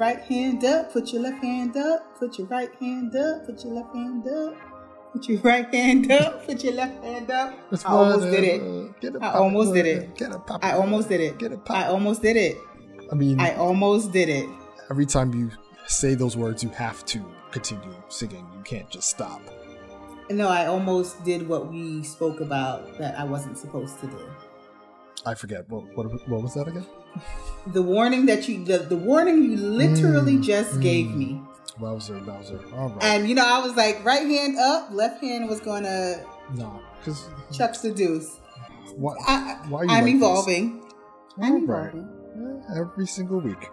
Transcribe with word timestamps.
right 0.00 0.20
hand 0.20 0.64
up, 0.64 0.92
put 0.92 1.12
your 1.12 1.22
left 1.22 1.44
hand 1.44 1.76
up, 1.76 2.18
put 2.18 2.38
your 2.38 2.46
right 2.46 2.74
hand 2.76 3.14
up, 3.14 3.44
put 3.44 3.62
your 3.62 3.74
left 3.74 3.94
hand 3.94 4.26
up. 4.26 4.54
Put 5.12 5.28
your 5.28 5.38
right 5.42 5.74
hand 5.74 6.10
up, 6.10 6.46
put 6.46 6.64
your 6.64 6.72
left 6.72 7.04
hand 7.04 7.30
up. 7.30 7.54
I 7.84 7.92
almost 7.92 8.30
did 8.30 8.44
it. 8.44 9.20
I 9.20 9.32
almost 9.32 9.74
did 9.74 9.86
it. 9.86 10.16
Get 10.16 10.32
a 10.32 10.38
pop. 10.38 10.64
I 10.64 10.72
almost 10.72 11.08
did 11.10 11.20
it. 11.20 11.38
Get 11.38 11.52
a 11.52 11.58
pop. 11.58 11.76
I 11.76 11.86
almost 11.88 12.22
did 12.22 12.36
it. 12.36 12.56
I 13.12 13.14
mean, 13.14 13.38
I 13.40 13.54
almost 13.56 14.12
did 14.12 14.28
it. 14.28 14.48
every 14.90 15.04
time 15.04 15.34
you 15.34 15.50
say 15.86 16.14
those 16.14 16.36
words, 16.36 16.62
you 16.62 16.70
have 16.70 17.04
to 17.06 17.20
continue 17.50 17.94
singing. 18.08 18.46
You 18.56 18.62
can't 18.62 18.88
just 18.88 19.10
stop. 19.10 19.42
No, 20.30 20.48
I 20.48 20.66
almost 20.66 21.22
did 21.24 21.46
what 21.46 21.70
we 21.70 22.04
spoke 22.04 22.40
about 22.40 22.96
that 22.98 23.18
I 23.18 23.24
wasn't 23.24 23.58
supposed 23.58 24.00
to 24.00 24.06
do. 24.06 24.30
I 25.26 25.34
forget 25.34 25.68
what 25.68 25.84
what, 25.96 26.06
what 26.28 26.42
was 26.42 26.54
that 26.54 26.68
again? 26.68 26.86
The 27.66 27.82
warning 27.82 28.26
that 28.26 28.48
you, 28.48 28.64
the, 28.64 28.78
the 28.78 28.96
warning 28.96 29.42
you 29.44 29.56
literally 29.56 30.36
Mm, 30.36 30.42
just 30.42 30.80
gave 30.80 31.06
mm. 31.08 31.16
me. 31.16 31.42
Bowser, 31.78 32.18
Bowser. 32.20 32.60
All 32.74 32.88
right. 32.90 33.02
And, 33.04 33.28
you 33.28 33.34
know, 33.34 33.44
I 33.46 33.64
was 33.64 33.76
like, 33.76 34.04
right 34.04 34.26
hand 34.26 34.58
up, 34.58 34.88
left 34.92 35.22
hand 35.22 35.48
was 35.48 35.60
going 35.60 35.84
to 35.84 36.24
no, 36.54 36.80
because 36.98 37.28
chucks 37.52 37.80
the 37.80 37.92
deuce. 37.92 38.38
why? 38.96 39.14
I, 39.26 39.58
Why 39.68 39.82
you 39.84 39.88
I'm 39.90 40.04
like 40.04 40.14
this? 40.14 40.22
evolving. 40.22 40.82
I'm 41.40 41.52
All 41.52 41.60
right. 41.62 41.94
evolving. 41.94 42.64
Every 42.76 43.06
single 43.06 43.40
week. 43.40 43.68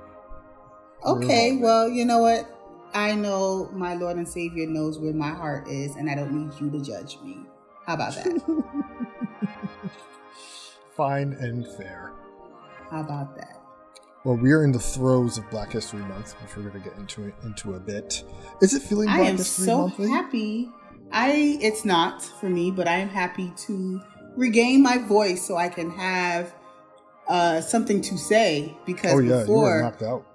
Okay, 1.06 1.58
well, 1.58 1.88
you 1.90 2.06
know 2.06 2.20
what? 2.20 2.50
I 2.94 3.14
know 3.16 3.70
my 3.74 3.94
Lord 3.94 4.18
and 4.18 4.28
Savior 4.28 4.66
knows 4.68 5.00
where 5.00 5.14
my 5.14 5.30
heart 5.30 5.68
is, 5.68 5.96
and 5.96 6.10
I 6.10 6.16
don't 6.16 6.32
need 6.32 6.52
you 6.60 6.70
to 6.72 6.84
judge 6.84 7.18
me. 7.24 7.38
How 7.86 7.94
about 7.96 8.16
that? 8.16 8.28
Fine 10.96 11.34
and 11.34 11.68
fair. 11.78 12.12
How 12.90 13.02
about 13.02 13.36
that? 13.36 13.54
Well, 14.24 14.36
we 14.36 14.52
are 14.52 14.64
in 14.64 14.72
the 14.72 14.80
throes 14.80 15.38
of 15.38 15.50
Black 15.50 15.72
History 15.72 16.02
Month, 16.02 16.34
which 16.42 16.56
we're 16.58 16.70
going 16.70 16.82
to 16.84 16.90
get 16.90 16.98
into 16.98 17.32
into 17.44 17.76
a 17.76 17.80
bit. 17.80 18.24
Is 18.62 18.74
it 18.74 18.82
feeling 18.82 19.08
Black 19.08 19.20
I 19.20 19.24
am 19.24 19.38
History 19.38 19.66
so 19.66 19.78
Monthly? 19.88 20.10
happy. 20.10 20.70
I 21.12 21.58
it's 21.62 21.86
not 21.86 22.22
for 22.24 22.50
me, 22.50 22.72
but 22.72 22.88
I 22.88 22.98
am 22.98 23.08
happy 23.10 23.54
to 23.68 24.02
regain 24.36 24.84
my 24.84 24.98
voice 24.98 25.46
so 25.48 25.56
I 25.56 25.70
can 25.70 25.90
have 25.92 26.54
uh, 27.30 27.62
something 27.62 28.02
to 28.02 28.18
say 28.18 28.76
because 28.86 29.14
Oh 29.14 29.20
yeah, 29.20 29.30
you 29.30 29.32
were 29.38 29.42
before 29.46 29.82
knocked 29.84 30.04
out. 30.04 30.26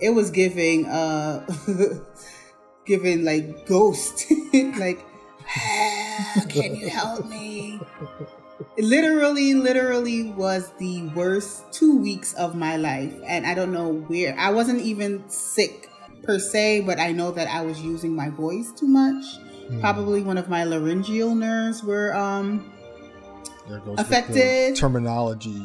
it 0.00 0.10
was 0.10 0.30
giving 0.30 0.86
uh 0.86 1.44
giving 2.86 3.24
like 3.24 3.66
ghost 3.66 4.24
like 4.78 5.04
"Ah, 5.04 5.09
can 6.48 6.74
you 6.74 6.88
help 6.88 7.26
me 7.26 7.80
it 8.76 8.84
literally 8.84 9.54
literally 9.54 10.30
was 10.32 10.72
the 10.78 11.02
worst 11.08 11.64
two 11.72 11.98
weeks 11.98 12.32
of 12.34 12.54
my 12.54 12.76
life 12.76 13.12
and 13.26 13.46
i 13.46 13.54
don't 13.54 13.72
know 13.72 13.92
where 14.08 14.36
i 14.38 14.50
wasn't 14.50 14.80
even 14.80 15.28
sick 15.28 15.88
per 16.22 16.38
se 16.38 16.80
but 16.80 16.98
i 17.00 17.10
know 17.12 17.30
that 17.30 17.48
i 17.48 17.60
was 17.62 17.80
using 17.82 18.14
my 18.14 18.28
voice 18.30 18.70
too 18.72 18.86
much 18.88 19.24
Hmm, 19.68 19.80
probably 19.80 20.20
one 20.20 20.36
of 20.36 20.48
my 20.48 20.64
laryngeal 20.64 21.32
nerves 21.34 21.82
were 21.84 22.14
um 22.16 22.72
there 23.68 23.78
goes 23.78 23.98
with 23.98 23.98
the 23.98 24.02
affected. 24.02 24.76
terminology. 24.76 25.62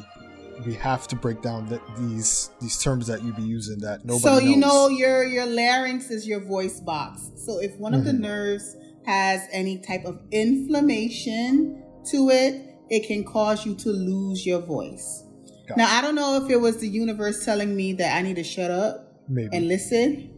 We 0.66 0.76
have 0.76 1.08
to 1.08 1.16
break 1.16 1.42
down 1.42 1.66
that 1.70 1.82
these 1.98 2.52
these 2.62 2.78
terms 2.82 3.08
that 3.08 3.24
you 3.24 3.34
be 3.34 3.42
using 3.42 3.80
that 3.80 4.06
nobody 4.06 4.22
so 4.22 4.38
you 4.38 4.58
knows. 4.58 4.62
know 4.62 4.88
your 4.90 5.24
your 5.26 5.46
larynx 5.48 6.12
is 6.12 6.28
your 6.28 6.40
voice 6.40 6.80
box 6.82 7.32
so 7.36 7.60
if 7.60 7.76
one 7.80 7.96
of 7.96 8.04
the 8.06 8.12
Mhm. 8.14 8.20
nerves 8.20 8.76
has 9.06 9.48
any 9.52 9.78
type 9.80 10.06
of 10.06 10.20
inflammation 10.32 11.84
to 12.12 12.30
it 12.30 12.76
it 12.90 13.08
can 13.08 13.24
cause 13.24 13.66
you 13.66 13.76
to 13.76 13.90
lose 13.90 14.46
your 14.46 14.62
voice. 14.62 15.24
Now 15.76 15.98
i 15.98 16.02
don't 16.02 16.16
know 16.16 16.44
if 16.44 16.52
it 16.52 16.58
was 16.58 16.78
the 16.78 16.88
universe 16.88 17.44
telling 17.44 17.76
me 17.76 17.94
that 17.94 18.16
i 18.16 18.22
need 18.22 18.36
to 18.36 18.44
shut 18.44 18.70
up 18.70 19.22
maybe. 19.28 19.56
and 19.56 19.68
listen. 19.68 20.32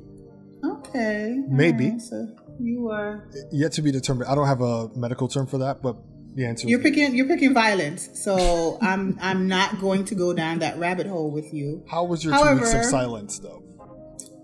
Okay 0.64 1.44
Maybe. 1.50 1.86
Alright, 1.86 2.02
so 2.02 2.28
you 2.60 2.90
are 2.90 3.30
yet 3.52 3.74
to 3.74 3.82
be 3.82 3.92
determined. 3.92 4.30
I 4.30 4.36
don't 4.36 4.48
have 4.48 4.62
a 4.62 4.90
medical 4.96 5.28
term 5.28 5.46
for 5.46 5.60
that, 5.60 5.82
but 5.82 5.98
the 6.36 6.46
answer 6.46 6.68
you're 6.68 6.80
is 6.80 6.84
picking 6.84 7.16
you're 7.16 7.28
picking 7.28 7.52
violence 7.54 8.10
so 8.14 8.78
i'm 8.82 9.18
i'm 9.22 9.48
not 9.48 9.82
going 9.82 10.06
to 10.06 10.14
go 10.14 10.34
down 10.34 10.60
that 10.60 10.78
rabbit 10.78 11.08
hole 11.08 11.32
with 11.32 11.54
you. 11.54 11.84
How 11.90 12.06
was 12.06 12.24
your 12.24 12.38
two 12.38 12.56
weeks 12.56 12.74
of 12.74 12.86
silence 12.86 13.40
though? 13.40 13.64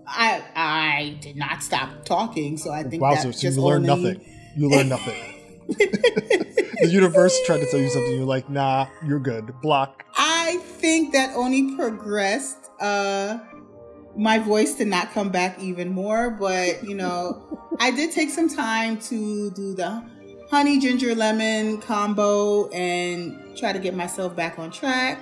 I 0.06 0.42
i 0.54 1.18
did 1.20 1.36
not 1.36 1.62
stop 1.62 2.04
talking 2.04 2.56
so 2.56 2.70
i 2.70 2.82
think 2.82 3.02
that 3.02 3.22
so 3.22 3.30
just 3.30 3.42
you 3.56 3.62
learned 3.62 3.88
only- 3.88 4.12
nothing. 4.12 4.30
You 4.56 4.68
learned 4.70 4.88
nothing. 4.90 5.14
the 5.68 6.88
universe 6.88 7.36
tried 7.44 7.58
to 7.58 7.66
tell 7.70 7.80
you 7.80 7.88
something. 7.88 8.12
You're 8.12 8.24
like, 8.24 8.48
nah, 8.48 8.86
you're 9.04 9.18
good. 9.18 9.52
Block. 9.62 10.04
I 10.16 10.58
think 10.62 11.12
that 11.12 11.34
only 11.34 11.74
progressed 11.74 12.70
uh 12.80 13.38
my 14.16 14.38
voice 14.38 14.74
to 14.74 14.84
not 14.84 15.10
come 15.12 15.30
back 15.30 15.58
even 15.58 15.90
more, 15.90 16.30
but 16.30 16.84
you 16.84 16.94
know, 16.94 17.58
I 17.80 17.90
did 17.90 18.12
take 18.12 18.30
some 18.30 18.48
time 18.48 19.00
to 19.10 19.50
do 19.50 19.74
the 19.74 20.04
honey 20.50 20.78
ginger 20.78 21.14
lemon 21.16 21.80
combo 21.80 22.68
and 22.68 23.56
try 23.56 23.72
to 23.72 23.80
get 23.80 23.94
myself 23.94 24.36
back 24.36 24.58
on 24.58 24.70
track. 24.70 25.18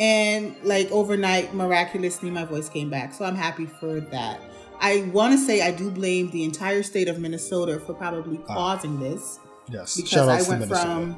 And 0.00 0.56
like 0.64 0.90
overnight, 0.90 1.54
miraculously, 1.54 2.30
my 2.30 2.44
voice 2.44 2.68
came 2.68 2.90
back. 2.90 3.14
So 3.14 3.24
I'm 3.24 3.36
happy 3.36 3.66
for 3.66 4.00
that. 4.00 4.40
I 4.80 5.02
want 5.12 5.32
to 5.32 5.38
say 5.38 5.62
I 5.62 5.70
do 5.70 5.90
blame 5.90 6.30
the 6.30 6.42
entire 6.44 6.82
state 6.82 7.08
of 7.08 7.20
Minnesota 7.20 7.78
for 7.78 7.94
probably 7.94 8.40
Ah. 8.48 8.54
causing 8.54 8.98
this 8.98 9.38
Yes. 9.70 9.94
because 9.96 10.10
Shout 10.10 10.28
I 10.28 10.42
went 10.42 10.60
Minnesota. 10.62 10.80
from 10.80 11.16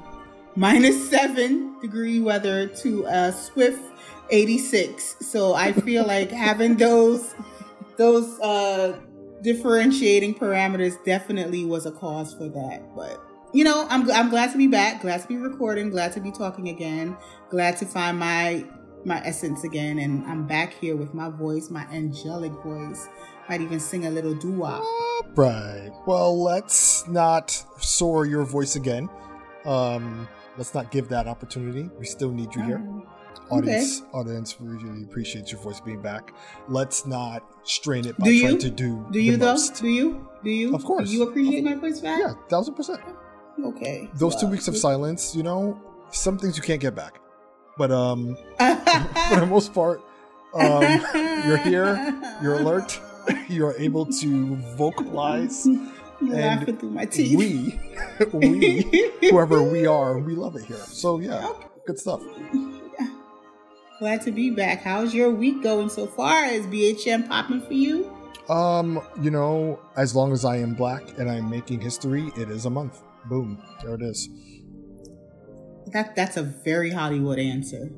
minus 0.56 1.08
seven 1.08 1.80
degree 1.80 2.20
weather 2.20 2.66
to 2.68 3.04
a 3.06 3.32
swift 3.32 3.80
86. 4.30 5.16
So 5.20 5.54
I 5.54 5.72
feel 5.72 6.06
like 6.14 6.30
having 6.30 6.76
those 6.76 7.34
those 7.96 8.38
uh, 8.40 8.98
differentiating 9.42 10.34
parameters 10.34 11.02
definitely 11.04 11.64
was 11.64 11.86
a 11.86 11.92
cause 11.92 12.34
for 12.34 12.48
that. 12.50 12.94
But 12.94 13.22
you 13.56 13.64
know, 13.64 13.86
I'm 13.88 14.10
I'm 14.10 14.28
glad 14.28 14.52
to 14.52 14.58
be 14.58 14.66
back, 14.66 15.00
glad 15.00 15.22
to 15.22 15.28
be 15.28 15.38
recording, 15.38 15.88
glad 15.88 16.12
to 16.12 16.20
be 16.20 16.30
talking 16.30 16.68
again, 16.68 17.16
glad 17.48 17.78
to 17.78 17.86
find 17.86 18.18
my 18.18 18.66
my 19.06 19.22
essence 19.24 19.64
again, 19.64 19.98
and 19.98 20.26
I'm 20.26 20.46
back 20.46 20.74
here 20.74 20.94
with 20.94 21.14
my 21.14 21.30
voice, 21.30 21.70
my 21.70 21.86
angelic 21.90 22.52
voice. 22.62 23.08
Might 23.48 23.62
even 23.62 23.80
sing 23.80 24.04
a 24.04 24.10
little 24.10 24.34
doo 24.34 24.52
wop. 24.52 24.84
Right. 25.36 25.90
Well, 26.06 26.42
let's 26.42 27.06
not 27.08 27.50
soar 27.78 28.26
your 28.26 28.44
voice 28.44 28.76
again. 28.76 29.08
Um, 29.64 30.28
let's 30.58 30.74
not 30.74 30.90
give 30.90 31.08
that 31.08 31.26
opportunity. 31.26 31.88
We 31.98 32.04
still 32.04 32.32
need 32.32 32.54
you 32.54 32.62
here. 32.62 32.86
Audience, 33.48 34.02
audience 34.12 34.60
we 34.60 34.68
really 34.68 35.04
appreciates 35.04 35.52
your 35.52 35.60
voice 35.62 35.80
being 35.80 36.02
back. 36.02 36.34
Let's 36.68 37.06
not 37.06 37.42
strain 37.62 38.04
it 38.06 38.18
by 38.18 38.24
Do 38.26 38.32
you? 38.34 38.42
trying 38.42 38.58
to 38.58 38.70
do 38.70 39.06
Do 39.12 39.20
you 39.20 39.36
though? 39.36 39.52
most. 39.52 39.80
Do 39.80 39.88
you? 39.88 40.28
Do 40.44 40.50
you? 40.50 40.74
Of 40.74 40.84
course. 40.84 41.08
Do 41.08 41.14
you 41.14 41.22
appreciate 41.22 41.64
my 41.64 41.76
voice 41.76 42.00
back? 42.00 42.20
Yeah, 42.20 42.34
thousand 42.50 42.74
percent. 42.74 43.00
Okay. 43.64 44.08
Those 44.14 44.36
two 44.36 44.46
weeks 44.46 44.68
of 44.68 44.76
silence, 44.76 45.34
you 45.34 45.42
know, 45.42 45.80
some 46.10 46.38
things 46.38 46.56
you 46.56 46.62
can't 46.62 46.80
get 46.80 46.94
back. 46.94 47.20
But 47.76 47.90
um, 47.90 48.36
for 48.58 49.40
the 49.40 49.46
most 49.48 49.74
part, 49.74 50.02
um, 50.54 50.82
you're 51.46 51.58
here, 51.58 52.38
you're 52.42 52.54
alert, 52.60 53.00
you're 53.48 53.74
able 53.78 54.06
to 54.06 54.56
vocalize. 54.76 55.66
You're 56.18 56.34
and 56.34 56.60
laughing 56.60 56.78
through 56.78 56.92
my 56.92 57.04
teeth. 57.04 57.36
We, 57.36 57.78
we, 58.32 59.12
whoever 59.28 59.62
we 59.62 59.86
are, 59.86 60.16
we 60.18 60.34
love 60.34 60.56
it 60.56 60.64
here. 60.64 60.78
So 60.78 61.20
yeah, 61.20 61.52
good 61.86 61.98
stuff. 61.98 62.22
Glad 63.98 64.22
to 64.22 64.30
be 64.30 64.48
back. 64.48 64.82
How's 64.82 65.12
your 65.12 65.30
week 65.30 65.62
going 65.62 65.90
so 65.90 66.06
far? 66.06 66.46
Is 66.46 66.66
BHM 66.68 67.28
popping 67.28 67.60
for 67.60 67.74
you? 67.74 68.10
Um, 68.48 69.00
you 69.20 69.30
know, 69.30 69.78
as 69.96 70.14
long 70.14 70.32
as 70.32 70.44
I 70.44 70.56
am 70.56 70.72
black 70.72 71.18
and 71.18 71.30
I'm 71.30 71.50
making 71.50 71.80
history, 71.80 72.32
it 72.36 72.50
is 72.50 72.64
a 72.64 72.70
month. 72.70 73.02
Boom, 73.28 73.62
there 73.82 73.94
it 73.94 74.02
is. 74.02 74.28
That 75.92 76.14
that's 76.16 76.36
a 76.36 76.42
very 76.42 76.90
Hollywood 76.90 77.38
answer. 77.38 77.90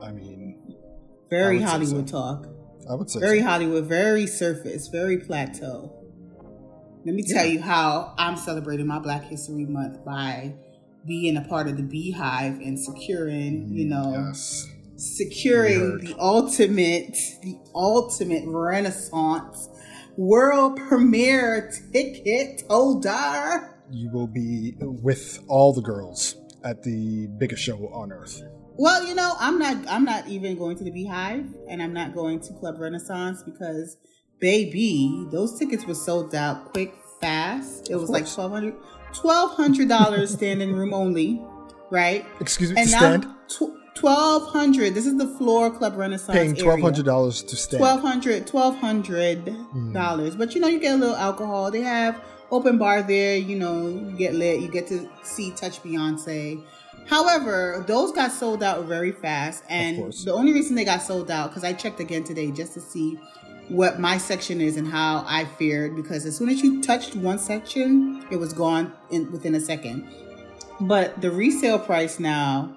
I 0.00 0.12
mean, 0.12 0.76
Very 1.30 1.62
I 1.62 1.66
Hollywood 1.68 2.08
so. 2.08 2.16
talk. 2.16 2.46
I 2.88 2.94
would 2.94 3.10
say 3.10 3.20
Very 3.20 3.40
so. 3.40 3.46
Hollywood. 3.46 3.84
Very 3.86 4.26
surface. 4.26 4.88
Very 4.88 5.18
plateau. 5.18 5.92
Let 7.04 7.14
me 7.14 7.22
tell 7.22 7.44
Yeah. 7.46 7.52
you 7.52 7.60
how 7.60 8.14
I'm 8.18 8.36
celebrating 8.36 8.86
my 8.86 8.98
Black 8.98 9.24
History 9.24 9.64
Month 9.66 10.04
by 10.04 10.54
being 11.06 11.36
a 11.36 11.42
part 11.42 11.68
of 11.68 11.76
the 11.76 11.82
BeyHive 11.82 12.66
and 12.66 12.78
securing, 12.78 13.68
you 13.72 13.86
know, 13.86 14.14
Mm, 14.16 14.26
Yes. 14.28 14.66
securing 14.96 15.98
the 15.98 16.14
ultimate, 16.18 17.16
the 17.42 17.56
ultimate 17.74 18.44
Renaissance 18.46 19.68
world 20.18 20.76
premiere 20.88 21.70
ticket 21.92 22.62
holder. 22.68 23.74
You 23.90 24.10
will 24.10 24.26
be 24.26 24.74
with 24.78 25.42
all 25.48 25.72
the 25.72 25.80
girls 25.80 26.34
at 26.64 26.82
the 26.82 27.28
biggest 27.38 27.62
show 27.62 27.88
on 27.88 28.12
earth. 28.12 28.42
Well, 28.76 29.04
you 29.06 29.14
know, 29.14 29.34
I'm 29.38 29.58
not. 29.58 29.76
I'm 29.88 30.04
not 30.04 30.28
even 30.28 30.56
going 30.58 30.76
to 30.76 30.84
the 30.84 30.90
BeyHive, 30.90 31.52
and 31.68 31.82
I'm 31.82 31.92
not 31.92 32.14
going 32.14 32.40
to 32.40 32.52
Club 32.54 32.78
Renaissance 32.78 33.42
because, 33.42 33.96
baby, 34.40 35.26
those 35.30 35.58
tickets 35.58 35.84
were 35.84 35.94
sold 35.94 36.34
out 36.34 36.72
quick, 36.72 36.94
fast. 37.20 37.90
It 37.90 37.96
was 37.96 38.10
like 38.10 38.30
twelve 38.30 38.52
hundred, 38.52 38.74
twelve 39.12 39.52
hundred 39.56 39.88
dollars 39.88 40.32
standing 40.34 40.74
room 40.74 40.92
only, 40.94 41.42
right? 41.90 42.24
Excuse 42.40 42.70
me, 42.70 42.76
And 42.80 42.88
to 42.88 42.96
stand? 42.96 43.26
tw- 43.48 43.77
Twelve 43.98 44.46
hundred. 44.48 44.94
This 44.94 45.06
is 45.06 45.16
the 45.16 45.26
floor 45.26 45.70
Club 45.70 45.96
Renaissance. 45.96 46.36
Paying 46.38 46.54
twelve 46.54 46.80
hundred 46.80 47.04
dollars 47.04 47.42
to 47.42 47.56
stay. 47.56 47.78
Twelve 47.78 48.00
hundred. 48.00 48.46
Twelve 48.46 48.76
hundred 48.76 49.44
dollars. 49.92 50.34
Mm. 50.34 50.38
But 50.38 50.54
you 50.54 50.60
know, 50.60 50.68
you 50.68 50.78
get 50.78 50.94
a 50.94 50.96
little 50.96 51.16
alcohol. 51.16 51.70
They 51.70 51.80
have 51.80 52.20
open 52.50 52.78
bar 52.78 53.02
there. 53.02 53.36
You 53.36 53.56
know, 53.58 53.88
you 53.88 54.14
get 54.16 54.34
lit. 54.34 54.60
You 54.60 54.68
get 54.68 54.86
to 54.88 55.08
see 55.24 55.50
touch 55.50 55.82
Beyonce. 55.82 56.62
However, 57.08 57.84
those 57.88 58.12
got 58.12 58.30
sold 58.30 58.62
out 58.62 58.84
very 58.84 59.12
fast, 59.12 59.64
and 59.68 60.12
the 60.12 60.32
only 60.32 60.52
reason 60.52 60.76
they 60.76 60.84
got 60.84 61.02
sold 61.02 61.30
out 61.30 61.50
because 61.50 61.64
I 61.64 61.72
checked 61.72 62.00
again 62.00 62.22
today 62.22 62.50
just 62.50 62.74
to 62.74 62.80
see 62.80 63.18
what 63.68 63.98
my 63.98 64.16
section 64.16 64.60
is 64.60 64.76
and 64.76 64.86
how 64.86 65.24
I 65.26 65.44
fared 65.44 65.94
because 65.94 66.24
as 66.24 66.36
soon 66.36 66.48
as 66.48 66.62
you 66.62 66.82
touched 66.82 67.16
one 67.16 67.38
section, 67.38 68.24
it 68.30 68.36
was 68.36 68.52
gone 68.52 68.92
in 69.10 69.30
within 69.32 69.54
a 69.54 69.60
second. 69.60 70.08
But 70.80 71.20
the 71.20 71.30
resale 71.30 71.78
price 71.78 72.20
now, 72.20 72.74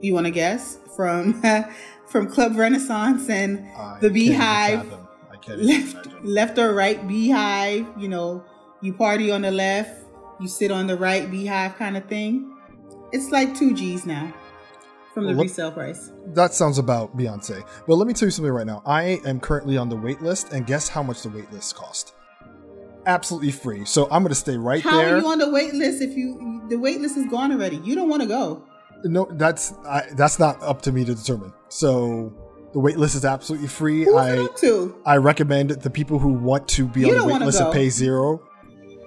you 0.00 0.14
want 0.14 0.26
to 0.26 0.30
guess 0.30 0.78
from 0.96 1.42
from 2.06 2.28
Club 2.28 2.56
Renaissance 2.56 3.28
and 3.28 3.66
I 3.76 3.98
the 4.00 4.10
BeyHive, 4.10 5.06
left 5.48 6.22
left 6.22 6.58
or 6.58 6.74
right 6.74 7.00
BeyHive. 7.06 8.00
You 8.00 8.08
know, 8.08 8.44
you 8.80 8.92
party 8.92 9.30
on 9.30 9.42
the 9.42 9.50
left, 9.50 10.04
you 10.40 10.48
sit 10.48 10.70
on 10.70 10.86
the 10.86 10.96
right 10.96 11.30
BeyHive 11.30 11.76
kind 11.76 11.96
of 11.96 12.06
thing. 12.06 12.56
It's 13.12 13.30
like 13.30 13.56
two 13.56 13.74
G's 13.74 14.06
now 14.06 14.34
from 15.14 15.26
the 15.26 15.32
well, 15.32 15.44
resale 15.44 15.70
price. 15.70 16.10
That 16.26 16.52
sounds 16.52 16.78
about 16.78 17.16
Beyonce. 17.16 17.64
But 17.86 17.94
let 17.94 18.08
me 18.08 18.12
tell 18.12 18.26
you 18.26 18.32
something 18.32 18.52
right 18.52 18.66
now. 18.66 18.82
I 18.84 19.20
am 19.24 19.40
currently 19.40 19.78
on 19.78 19.88
the 19.88 19.96
wait 19.96 20.20
list, 20.20 20.52
and 20.52 20.66
guess 20.66 20.88
how 20.88 21.02
much 21.02 21.22
the 21.22 21.28
wait 21.30 21.50
list 21.52 21.76
cost? 21.76 22.14
Absolutely 23.06 23.52
free. 23.52 23.84
So 23.84 24.04
I'm 24.10 24.22
going 24.22 24.30
to 24.30 24.34
stay 24.34 24.56
right 24.56 24.82
how 24.82 24.96
there. 24.96 25.08
How 25.08 25.14
are 25.14 25.18
you 25.18 25.28
on 25.28 25.38
the 25.38 25.50
wait 25.50 25.74
list 25.74 26.02
if 26.02 26.16
you 26.16 26.64
the 26.68 26.78
wait 26.78 27.00
list 27.00 27.16
is 27.16 27.26
gone 27.26 27.52
already? 27.52 27.76
You 27.76 27.94
don't 27.94 28.08
want 28.08 28.22
to 28.22 28.28
go. 28.28 28.66
No, 29.04 29.28
that's 29.30 29.72
I, 29.86 30.06
that's 30.12 30.38
not 30.38 30.62
up 30.62 30.82
to 30.82 30.92
me 30.92 31.04
to 31.04 31.14
determine. 31.14 31.52
So 31.68 32.32
the 32.72 32.80
wait 32.80 32.98
list 32.98 33.14
is 33.14 33.24
absolutely 33.24 33.68
free. 33.68 34.04
Who's 34.04 34.14
I 34.14 34.46
to? 34.46 34.96
I 35.04 35.16
recommend 35.16 35.70
the 35.70 35.90
people 35.90 36.18
who 36.18 36.30
want 36.30 36.66
to 36.68 36.86
be 36.86 37.00
you 37.02 37.14
on 37.14 37.18
the 37.18 37.34
wait 37.34 37.42
list 37.42 37.58
go. 37.58 37.66
and 37.66 37.74
pay 37.74 37.90
zero 37.90 38.42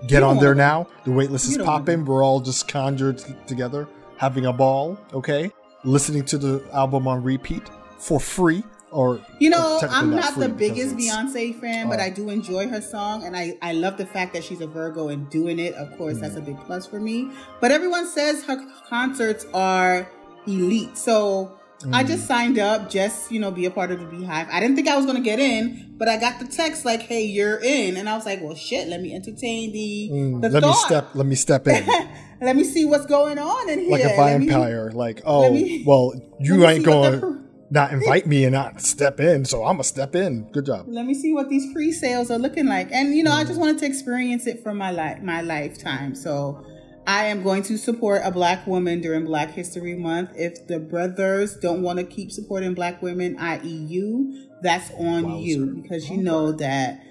get 0.05 0.23
on 0.23 0.37
there 0.37 0.55
now. 0.55 0.87
The 1.05 1.11
wait 1.11 1.31
list 1.31 1.49
is 1.49 1.57
popping. 1.57 2.05
We're 2.05 2.23
all 2.23 2.39
just 2.39 2.67
conjured 2.67 3.23
together 3.47 3.87
having 4.17 4.45
a 4.45 4.53
ball, 4.53 4.97
okay? 5.13 5.51
Listening 5.83 6.25
to 6.25 6.37
the 6.37 6.63
album 6.73 7.07
on 7.07 7.23
repeat 7.23 7.63
for 7.97 8.19
free 8.19 8.63
or 8.91 9.19
you 9.39 9.49
know 9.49 9.79
i'm 9.89 10.11
not, 10.11 10.35
the 10.35 10.47
biggest 10.47 10.95
beyonce 10.95 11.59
fan 11.59 11.89
but 11.89 11.99
uh, 11.99 12.03
i 12.03 12.09
do 12.09 12.29
enjoy 12.29 12.67
her 12.67 12.81
song 12.81 13.25
and 13.25 13.35
i 13.35 13.53
i 13.61 13.73
love 13.73 13.97
the 13.97 14.05
fact 14.05 14.33
that 14.33 14.43
she's 14.43 14.61
a 14.61 14.67
virgo 14.67 15.09
and 15.09 15.29
doing 15.29 15.59
it 15.59 15.73
of 15.75 15.95
course 15.97 16.17
mm. 16.17 16.21
that's 16.21 16.35
a 16.35 16.41
big 16.41 16.57
plus 16.61 16.87
for 16.87 16.99
me 16.99 17.29
but 17.59 17.71
everyone 17.71 18.07
says 18.07 18.43
her 18.45 18.57
concerts 18.87 19.45
are 19.53 20.09
elite 20.45 20.97
so 20.97 21.57
Mm. 21.81 21.93
I 21.93 22.03
just 22.03 22.25
signed 22.25 22.57
up, 22.57 22.89
just 22.89 23.31
you 23.31 23.39
know, 23.39 23.51
be 23.51 23.65
a 23.65 23.71
part 23.71 23.91
of 23.91 23.99
the 23.99 24.05
BeyHive. 24.05 24.49
I 24.51 24.59
didn't 24.59 24.75
think 24.75 24.87
I 24.87 24.97
was 24.97 25.05
gonna 25.05 25.21
get 25.21 25.39
in, 25.39 25.93
but 25.97 26.07
I 26.07 26.17
got 26.17 26.39
the 26.39 26.47
text 26.47 26.85
like, 26.85 27.03
"Hey, 27.03 27.25
you're 27.25 27.59
in," 27.59 27.97
and 27.97 28.09
I 28.09 28.15
was 28.15 28.25
like, 28.25 28.41
"Well, 28.41 28.55
shit, 28.55 28.87
let 28.87 28.99
me 28.99 29.13
entertain 29.13 29.71
the 29.71 30.09
mm. 30.11 30.41
the 30.41 30.49
let 30.49 30.63
thought. 30.63 30.69
me 30.69 30.75
step, 30.85 31.09
let 31.13 31.25
me 31.27 31.35
step 31.35 31.67
in, 31.67 31.85
let 32.41 32.55
me 32.55 32.63
see 32.63 32.85
what's 32.85 33.05
going 33.05 33.37
on 33.37 33.69
in 33.69 33.79
here, 33.81 33.91
like 33.91 34.03
a 34.03 34.15
vampire. 34.15 34.89
Me, 34.89 34.95
like, 34.95 35.21
oh, 35.23 35.53
me, 35.53 35.83
well, 35.85 36.13
you 36.39 36.65
ain't 36.65 36.83
going 36.83 37.21
to 37.21 37.46
not 37.69 37.91
invite 37.91 38.25
me 38.25 38.45
and 38.45 38.53
not 38.53 38.81
step 38.81 39.19
in, 39.19 39.45
so 39.45 39.63
I'm 39.63 39.73
gonna 39.73 39.83
step 39.83 40.15
in. 40.15 40.49
Good 40.51 40.65
job. 40.65 40.85
Let 40.87 41.05
me 41.05 41.13
see 41.13 41.33
what 41.33 41.49
these 41.49 41.71
pre-sales 41.73 42.31
are 42.31 42.39
looking 42.39 42.65
like, 42.65 42.91
and 42.91 43.15
you 43.15 43.23
know. 43.23 43.31
I 43.31 43.43
just 43.43 43.59
wanted 43.59 43.77
to 43.79 43.85
experience 43.85 44.47
it 44.47 44.63
for 44.63 44.73
my 44.73 44.91
life, 44.91 45.21
my 45.21 45.41
lifetime. 45.41 46.15
So 46.15 46.65
I 47.05 47.25
am 47.25 47.41
going 47.43 47.63
to 47.63 47.77
support 47.77 48.21
a 48.25 48.31
black 48.31 48.67
woman 48.67 48.99
during 48.99 49.25
Black 49.25 49.51
History 49.51 49.95
Month. 49.95 50.31
If 50.35 50.67
the 50.67 50.79
brothers 50.79 51.55
don't 51.55 51.81
want 51.81 51.99
to 51.99 52.05
keep 52.05 52.31
supporting 52.31 52.73
black 52.73 53.01
women, 53.01 53.37
i.e., 53.39 53.69
you, 53.69 54.49
that's 54.61 54.91
on 54.91 55.23
Wowzer. 55.23 55.39
you 55.39 55.65
because 55.81 56.09
you 56.09 56.17
know 56.17 56.51
that 56.51 57.01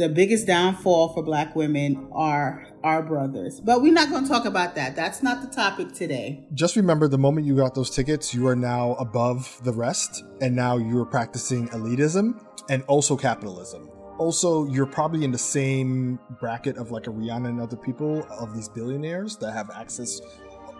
the 0.00 0.08
biggest 0.08 0.46
downfall 0.46 1.12
for 1.12 1.22
black 1.22 1.54
women 1.54 2.08
are 2.12 2.66
our 2.82 3.02
brothers. 3.02 3.60
But 3.60 3.82
we're 3.82 3.92
not 3.92 4.08
going 4.08 4.24
to 4.24 4.30
talk 4.30 4.46
about 4.46 4.74
that. 4.76 4.96
That's 4.96 5.22
not 5.22 5.42
the 5.42 5.54
topic 5.54 5.92
today. 5.92 6.48
Just 6.54 6.74
remember 6.74 7.06
the 7.06 7.18
moment 7.18 7.46
you 7.46 7.54
got 7.54 7.74
those 7.74 7.90
tickets, 7.90 8.32
you 8.32 8.48
are 8.48 8.56
now 8.56 8.94
above 8.94 9.60
the 9.62 9.74
rest, 9.74 10.24
and 10.40 10.56
now 10.56 10.78
you 10.78 10.98
are 10.98 11.04
practicing 11.04 11.68
elitism 11.68 12.42
and 12.68 12.82
also 12.84 13.16
capitalism 13.16 13.90
also 14.18 14.66
you're 14.66 14.84
probably 14.84 15.24
in 15.24 15.32
the 15.32 15.38
same 15.38 16.18
bracket 16.38 16.76
of 16.76 16.90
like 16.90 17.06
a 17.06 17.10
Rihanna 17.10 17.48
and 17.48 17.58
other 17.58 17.76
people 17.76 18.22
of 18.38 18.54
these 18.54 18.68
billionaires 18.68 19.38
that 19.38 19.52
have 19.52 19.70
access 19.70 20.20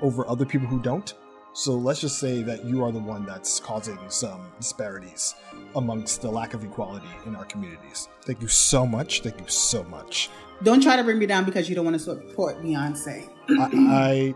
over 0.02 0.28
other 0.28 0.44
people 0.44 0.68
who 0.68 0.78
don't. 0.78 1.14
So 1.52 1.72
let's 1.72 2.00
just 2.00 2.18
say 2.18 2.42
that 2.42 2.64
you 2.64 2.84
are 2.84 2.92
the 2.92 3.00
one 3.00 3.26
that's 3.26 3.58
causing 3.58 3.98
some 4.08 4.52
disparities 4.58 5.34
amongst 5.74 6.22
the 6.22 6.30
lack 6.30 6.54
of 6.54 6.64
equality 6.64 7.08
in 7.26 7.34
our 7.34 7.44
communities. 7.44 8.08
Thank 8.24 8.40
you 8.40 8.48
so 8.48 8.86
much. 8.86 9.22
Thank 9.22 9.40
you 9.40 9.48
so 9.48 9.82
much. 9.84 10.30
Don't 10.62 10.82
try 10.82 10.96
to 10.96 11.02
bring 11.02 11.18
me 11.18 11.26
down 11.26 11.44
because 11.44 11.68
you 11.68 11.74
don't 11.74 11.84
want 11.84 11.94
to 11.94 12.00
support 12.02 12.62
Beyonce. 12.62 13.28
I, 13.48 14.34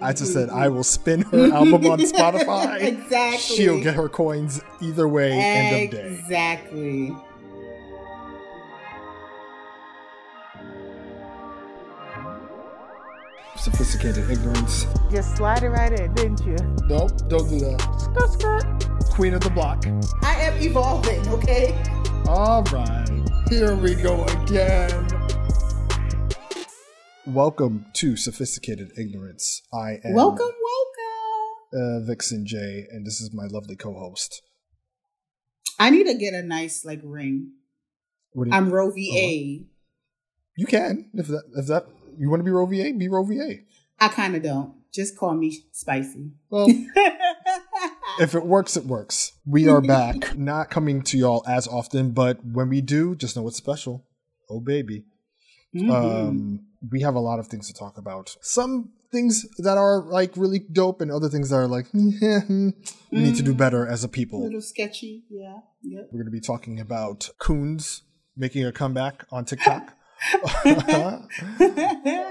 I, 0.00 0.08
I 0.08 0.12
just 0.12 0.32
said 0.32 0.48
I 0.50 0.68
will 0.68 0.84
spin 0.84 1.22
her 1.22 1.46
album 1.52 1.86
on 1.86 1.98
Spotify. 2.00 2.82
exactly. 2.82 3.56
She'll 3.56 3.82
get 3.82 3.94
her 3.94 4.08
coins 4.08 4.60
either 4.80 5.08
way. 5.08 5.32
End 5.32 5.84
of 5.86 5.98
day. 5.98 6.14
Exactly. 6.14 7.16
Sophisticated 13.58 14.30
ignorance. 14.30 14.86
Just 15.10 15.36
slide 15.36 15.62
it 15.62 15.70
right 15.70 15.92
in, 15.98 16.12
didn't 16.14 16.44
you? 16.44 16.56
Nope, 16.86 17.28
don't 17.28 17.48
do 17.48 17.58
that. 17.60 17.80
Skirt, 17.98 18.32
skirt. 18.32 19.10
Queen 19.10 19.34
of 19.34 19.40
the 19.40 19.50
block. 19.50 19.86
I 20.22 20.34
am 20.40 20.62
evolving, 20.62 21.26
okay? 21.28 21.74
All 22.28 22.62
right, 22.64 23.08
here 23.48 23.74
we 23.76 23.94
go 23.94 24.24
again. 24.24 25.06
Welcome 27.26 27.86
to 27.94 28.16
Sophisticated 28.16 28.92
Ignorance. 28.98 29.62
I 29.72 29.98
am 30.04 30.12
welcome, 30.12 30.52
welcome, 31.72 32.02
uh, 32.02 32.06
Vixen 32.06 32.46
J, 32.46 32.86
and 32.90 33.06
this 33.06 33.20
is 33.20 33.32
my 33.32 33.46
lovely 33.46 33.74
co-host. 33.74 34.42
I 35.78 35.90
need 35.90 36.04
to 36.04 36.14
get 36.14 36.34
a 36.34 36.42
nice 36.42 36.84
like 36.84 37.00
ring. 37.02 37.52
I'm 38.52 38.70
Roe 38.70 38.90
v. 38.90 39.18
A. 39.18 39.66
You 40.58 40.66
can 40.66 41.10
if 41.14 41.26
that 41.28 41.44
if 41.54 41.66
that 41.66 41.86
you 42.18 42.30
want 42.30 42.40
to 42.40 42.44
be 42.44 42.50
Roe 42.50 42.66
v. 42.66 42.80
A. 42.82 42.92
Be 42.92 43.08
Roe 43.08 43.24
v. 43.24 43.40
A. 43.40 43.64
I 43.98 44.08
kind 44.08 44.36
of 44.36 44.42
don't. 44.42 44.74
Just 44.92 45.16
call 45.16 45.34
me 45.34 45.64
spicy. 45.72 46.32
Well, 46.48 46.66
if 48.18 48.34
it 48.34 48.44
works, 48.44 48.76
it 48.76 48.84
works. 48.84 49.32
We 49.44 49.68
are 49.68 49.80
back, 49.80 50.36
not 50.36 50.70
coming 50.70 51.02
to 51.02 51.18
y'all 51.18 51.44
as 51.46 51.68
often, 51.68 52.12
but 52.12 52.44
when 52.44 52.68
we 52.68 52.80
do, 52.80 53.14
just 53.14 53.36
know 53.36 53.46
it's 53.48 53.56
special. 53.56 54.06
Oh, 54.48 54.60
baby. 54.60 55.04
Mm-hmm. 55.74 55.90
Um, 55.90 56.60
we 56.90 57.02
have 57.02 57.14
a 57.14 57.20
lot 57.20 57.38
of 57.38 57.48
things 57.48 57.66
to 57.68 57.74
talk 57.74 57.98
about. 57.98 58.36
Some 58.40 58.92
things 59.12 59.46
that 59.58 59.76
are 59.76 60.02
like 60.02 60.36
really 60.36 60.60
dope, 60.60 61.00
and 61.00 61.10
other 61.10 61.28
things 61.28 61.50
that 61.50 61.56
are 61.56 61.68
like, 61.68 61.86
we 61.94 62.00
mm 62.00 62.72
need 63.10 63.36
to 63.36 63.42
do 63.42 63.54
mm. 63.54 63.56
better 63.56 63.86
as 63.86 64.04
a 64.04 64.08
people. 64.08 64.42
A 64.42 64.44
little 64.44 64.60
sketchy, 64.60 65.24
yeah. 65.30 65.58
Yep. 65.82 66.08
We're 66.10 66.18
going 66.18 66.26
to 66.26 66.30
be 66.30 66.40
talking 66.40 66.80
about 66.80 67.30
coons 67.38 68.02
making 68.36 68.64
a 68.64 68.72
comeback 68.72 69.26
on 69.30 69.44
TikTok. 69.44 69.94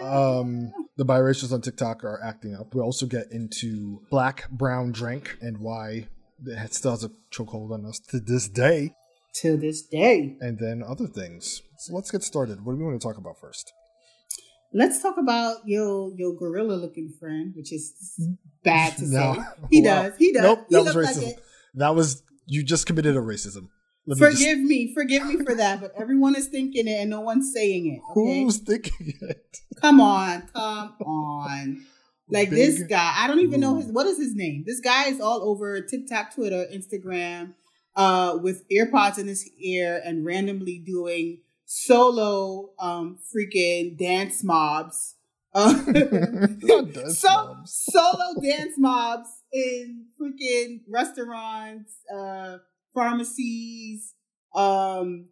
Um, 0.04 0.74
the 0.98 1.06
biracials 1.06 1.52
on 1.52 1.62
TikTok 1.62 2.04
are 2.04 2.20
acting 2.24 2.56
up. 2.56 2.74
We 2.74 2.82
also 2.82 3.06
get 3.06 3.32
into 3.32 4.02
black 4.10 4.50
brown 4.50 4.92
drink 4.92 5.38
and 5.42 5.60
why 5.60 6.08
it 6.46 6.74
still 6.74 6.92
has 6.92 7.04
a 7.04 7.12
chokehold 7.32 7.72
on 7.72 7.86
us 7.86 8.00
to 8.10 8.20
this 8.20 8.48
day. 8.48 8.94
To 9.36 9.58
this 9.58 9.82
day. 9.84 10.38
And 10.40 10.60
then 10.60 10.84
other 10.88 11.08
things. 11.08 11.62
So 11.78 11.94
let's 11.94 12.12
get 12.12 12.24
started. 12.24 12.66
What 12.66 12.74
do 12.74 12.80
we 12.80 12.86
want 12.86 13.00
to 13.00 13.08
talk 13.08 13.18
about 13.18 13.40
first? 13.40 13.72
Let's 14.74 15.02
talk 15.02 15.18
about 15.18 15.58
your 15.66 16.12
your 16.18 16.36
gorilla 16.36 16.74
looking 16.74 17.14
friend, 17.20 17.54
which 17.56 17.72
is 17.72 18.20
bad 18.64 18.98
to 18.98 19.06
no. 19.08 19.36
say. 19.36 19.42
He 19.72 19.82
wow. 19.82 20.04
does. 20.04 20.18
He 20.18 20.34
does. 20.34 20.44
Nope, 20.44 20.66
he 20.70 20.76
that 20.76 20.84
was 20.84 20.96
racism. 20.96 21.26
Like 21.28 21.40
that 21.76 21.96
was 21.96 22.24
you 22.46 22.64
just 22.64 22.86
committed 22.86 23.16
a 23.16 23.20
racism. 23.20 23.70
Let 24.08 24.18
forgive 24.20 24.60
me, 24.60 24.86
just... 24.86 24.90
me, 24.90 24.94
forgive 24.94 25.26
me 25.26 25.44
for 25.44 25.56
that. 25.56 25.82
But 25.82 25.94
everyone 25.98 26.36
is 26.36 26.48
thinking 26.48 26.88
it 26.88 27.00
and 27.00 27.10
no 27.10 27.22
one's 27.22 27.52
saying 27.54 27.88
it. 27.88 28.02
Okay? 28.12 28.44
Who's 28.44 28.58
thinking 28.58 29.14
it? 29.22 29.58
Come 29.82 30.00
on, 30.00 30.44
come 30.54 30.96
on. 31.02 31.86
Like 32.30 32.50
Big 32.50 32.58
this 32.58 32.84
guy, 32.84 33.14
I 33.18 33.28
don't 33.28 33.40
even 33.40 33.60
know 33.60 33.76
his 33.76 33.88
what 33.88 34.08
is 34.08 34.18
his 34.18 34.36
name. 34.36 34.64
This 34.66 34.80
guy 34.80 35.08
is 35.10 35.20
all 35.20 35.44
over 35.44 35.82
TikTok, 35.82 36.34
Twitter, 36.34 36.66
Instagram, 36.74 37.54
uh, 37.96 38.40
with 38.42 38.68
earpods 38.70 39.20
in 39.20 39.28
his 39.28 39.48
ear 39.60 40.02
and 40.04 40.26
randomly 40.26 40.80
doing 40.80 41.40
solo 41.66 42.72
um 42.80 43.18
freaking 43.34 43.98
dance 43.98 44.44
mobs. 44.44 45.14
Uh, 45.56 45.72
dance 45.72 47.20
so 47.20 47.30
mobs. 47.30 47.88
solo 47.90 48.42
dance 48.42 48.74
mobs 48.78 49.30
in 49.54 50.06
freaking 50.20 50.82
restaurants, 50.90 51.94
uh 52.14 52.58
pharmacies, 52.96 54.14
um, 54.56 55.28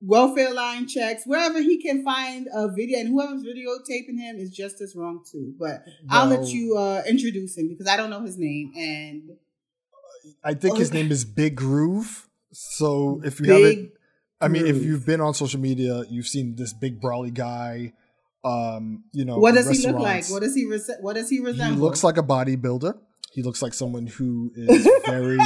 welfare 0.00 0.52
line 0.52 0.88
checks, 0.88 1.22
wherever 1.26 1.60
he 1.60 1.80
can 1.80 2.02
find 2.04 2.48
a 2.52 2.68
video, 2.68 2.98
and 2.98 3.08
whoever's 3.08 3.44
videotaping 3.44 4.18
him 4.18 4.36
is 4.36 4.50
just 4.50 4.80
as 4.80 4.96
wrong 4.96 5.22
too. 5.30 5.54
But 5.58 5.84
well, 5.86 6.22
I'll 6.22 6.26
let 6.28 6.48
you 6.48 6.76
uh, 6.76 7.02
introduce 7.08 7.56
him 7.56 7.68
because 7.68 7.86
I 7.86 7.96
don't 7.96 8.10
know 8.10 8.22
his 8.22 8.38
name, 8.38 8.72
and 8.76 9.30
I 10.42 10.54
think 10.54 10.78
his 10.78 10.92
name 10.92 11.12
is 11.12 11.24
Big 11.24 11.54
Groove. 11.56 12.28
So 12.52 13.20
if 13.24 13.40
you 13.40 13.52
haven't, 13.52 13.92
I 14.40 14.48
mean, 14.48 14.66
if 14.66 14.82
you've 14.82 15.06
been 15.06 15.20
on 15.20 15.34
social 15.34 15.60
media, 15.60 16.04
you've 16.08 16.26
seen 16.26 16.56
this 16.56 16.72
big 16.72 17.00
brawly 17.00 17.30
guy. 17.30 17.92
Um, 18.44 19.04
you 19.12 19.24
know, 19.24 19.38
what 19.38 19.54
does 19.54 19.70
he 19.70 19.86
look 19.86 20.00
like? 20.00 20.28
What 20.28 20.42
does 20.42 20.54
he 20.54 20.66
res- 20.66 20.90
what 21.00 21.14
does 21.14 21.30
he 21.30 21.40
resemble? 21.40 21.76
He 21.76 21.80
looks 21.80 22.04
like 22.04 22.18
a 22.18 22.22
bodybuilder. 22.22 22.98
He 23.32 23.42
looks 23.42 23.62
like 23.62 23.74
someone 23.74 24.06
who 24.06 24.52
is 24.54 24.88
very, 25.06 25.38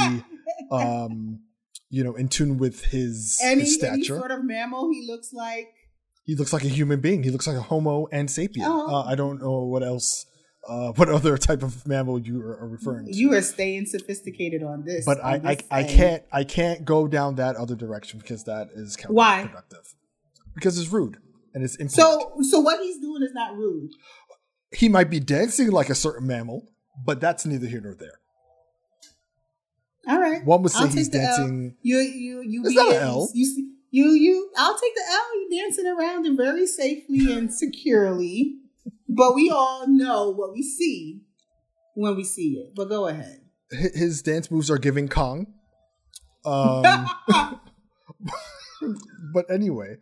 um, 0.71 1.41
you 1.89 2.03
know, 2.03 2.15
in 2.15 2.27
tune 2.27 2.57
with 2.57 2.85
his, 2.85 3.39
any, 3.43 3.61
his 3.61 3.75
stature. 3.75 3.93
Any 3.93 4.03
sort 4.03 4.31
of 4.31 4.43
mammal 4.43 4.89
he 4.91 5.05
looks 5.07 5.33
like. 5.33 5.73
He 6.25 6.35
looks 6.35 6.53
like 6.53 6.63
a 6.63 6.69
human 6.69 6.99
being. 6.99 7.23
He 7.23 7.31
looks 7.31 7.47
like 7.47 7.57
a 7.57 7.61
Homo 7.61 8.07
and 8.11 8.29
sapien. 8.29 8.61
Uh-huh. 8.61 8.97
Uh, 8.97 9.03
I 9.03 9.15
don't 9.15 9.41
know 9.41 9.63
what 9.63 9.83
else 9.83 10.27
uh, 10.67 10.91
what 10.93 11.09
other 11.09 11.37
type 11.37 11.63
of 11.63 11.87
mammal 11.87 12.19
you 12.19 12.41
are, 12.41 12.67
referring 12.67 13.07
to. 13.07 13.15
You 13.15 13.33
are 13.33 13.41
staying 13.41 13.87
sophisticated 13.87 14.63
on 14.63 14.83
this. 14.85 15.05
But 15.05 15.19
on 15.19 15.45
I, 15.45 15.55
this 15.55 15.65
I, 15.71 15.79
I, 15.79 15.83
can't 15.83 16.23
I 16.31 16.43
can't 16.43 16.85
go 16.85 17.07
down 17.07 17.35
that 17.35 17.55
other 17.55 17.75
direction 17.75 18.19
because 18.19 18.43
that 18.45 18.69
is 18.75 18.95
counterproductive. 18.95 19.13
Why? 19.13 19.49
Because 20.53 20.77
it's 20.77 20.89
rude 20.89 21.17
and 21.53 21.63
it's 21.63 21.75
impolite. 21.75 21.95
So 21.95 22.33
so 22.41 22.59
what 22.59 22.79
he's 22.81 22.99
doing 22.99 23.23
is 23.23 23.33
not 23.33 23.55
rude. 23.55 23.91
He 24.71 24.89
might 24.89 25.09
be 25.09 25.19
dancing 25.19 25.71
like 25.71 25.89
a 25.89 25.95
certain 25.95 26.27
mammal, 26.27 26.67
but 27.03 27.19
that's 27.19 27.45
neither 27.45 27.67
here 27.67 27.81
nor 27.81 27.95
there. 27.95 28.18
All 30.07 30.19
right. 30.19 30.43
One 30.43 30.63
would 30.63 30.71
say 30.71 30.79
I'll 30.79 30.87
he's 30.87 31.09
dancing. 31.09 31.75
You 31.81 31.97
you 31.97 32.41
you. 32.41 32.63
It's 32.65 32.75
not 32.75 32.95
an 32.95 33.01
L. 33.01 33.29
You, 33.33 33.73
you 33.91 34.09
you. 34.11 34.51
I'll 34.57 34.77
take 34.77 34.95
the 34.95 35.03
L. 35.09 35.39
You 35.41 35.61
dancing 35.61 35.87
around 35.87 36.25
and 36.25 36.37
very 36.37 36.65
safely 36.65 37.33
and 37.33 37.53
securely. 37.53 38.55
But 39.07 39.35
we 39.35 39.49
all 39.49 39.87
know 39.87 40.29
what 40.29 40.53
we 40.53 40.61
see 40.63 41.21
when 41.95 42.15
we 42.15 42.23
see 42.23 42.53
it. 42.53 42.73
But 42.75 42.89
go 42.89 43.07
ahead. 43.07 43.41
His 43.71 44.21
dance 44.21 44.49
moves 44.49 44.71
are 44.71 44.77
giving 44.77 45.07
Kong. 45.07 45.47
Um, 46.45 47.09
but 49.33 49.49
anyway, 49.51 49.97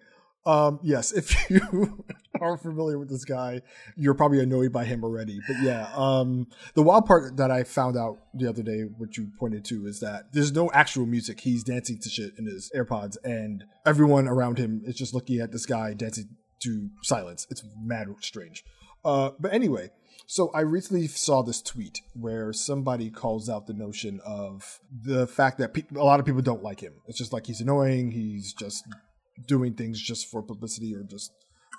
um, 0.45 0.79
yes, 0.83 1.11
if 1.11 1.49
you 1.49 2.05
are 2.41 2.57
familiar 2.57 2.97
with 2.97 3.09
this 3.09 3.25
guy, 3.25 3.61
you're 3.95 4.13
probably 4.13 4.41
annoyed 4.41 4.71
by 4.71 4.85
him 4.85 5.03
already. 5.03 5.39
But 5.47 5.57
yeah, 5.61 5.89
um, 5.95 6.47
the 6.73 6.83
wild 6.83 7.05
part 7.05 7.37
that 7.37 7.51
I 7.51 7.63
found 7.63 7.97
out 7.97 8.19
the 8.33 8.47
other 8.47 8.63
day, 8.63 8.81
which 8.81 9.17
you 9.17 9.29
pointed 9.39 9.65
to, 9.65 9.87
is 9.87 9.99
that 9.99 10.33
there's 10.33 10.51
no 10.51 10.71
actual 10.71 11.05
music. 11.05 11.41
He's 11.41 11.63
dancing 11.63 11.99
to 11.99 12.09
shit 12.09 12.33
in 12.37 12.45
his 12.45 12.71
AirPods, 12.75 13.17
and 13.23 13.63
everyone 13.85 14.27
around 14.27 14.57
him 14.57 14.81
is 14.85 14.95
just 14.95 15.13
looking 15.13 15.39
at 15.39 15.51
this 15.51 15.65
guy 15.65 15.93
dancing 15.93 16.29
to 16.61 16.89
silence. 17.03 17.47
It's 17.49 17.63
mad 17.81 18.07
strange. 18.21 18.63
Uh, 19.05 19.31
but 19.39 19.53
anyway, 19.53 19.89
so 20.25 20.51
I 20.53 20.61
recently 20.61 21.07
saw 21.07 21.41
this 21.41 21.61
tweet 21.61 22.01
where 22.13 22.51
somebody 22.51 23.09
calls 23.09 23.49
out 23.49 23.67
the 23.67 23.73
notion 23.73 24.19
of 24.25 24.79
the 24.91 25.25
fact 25.27 25.57
that 25.59 25.73
pe- 25.73 25.83
a 25.95 26.03
lot 26.03 26.19
of 26.19 26.25
people 26.25 26.41
don't 26.41 26.63
like 26.63 26.81
him. 26.81 26.95
It's 27.07 27.17
just 27.17 27.31
like 27.31 27.45
he's 27.45 27.61
annoying. 27.61 28.11
He's 28.11 28.53
just 28.53 28.83
doing 29.47 29.73
things 29.75 30.01
just 30.01 30.29
for 30.29 30.41
publicity 30.41 30.93
or 30.95 31.03
just 31.03 31.31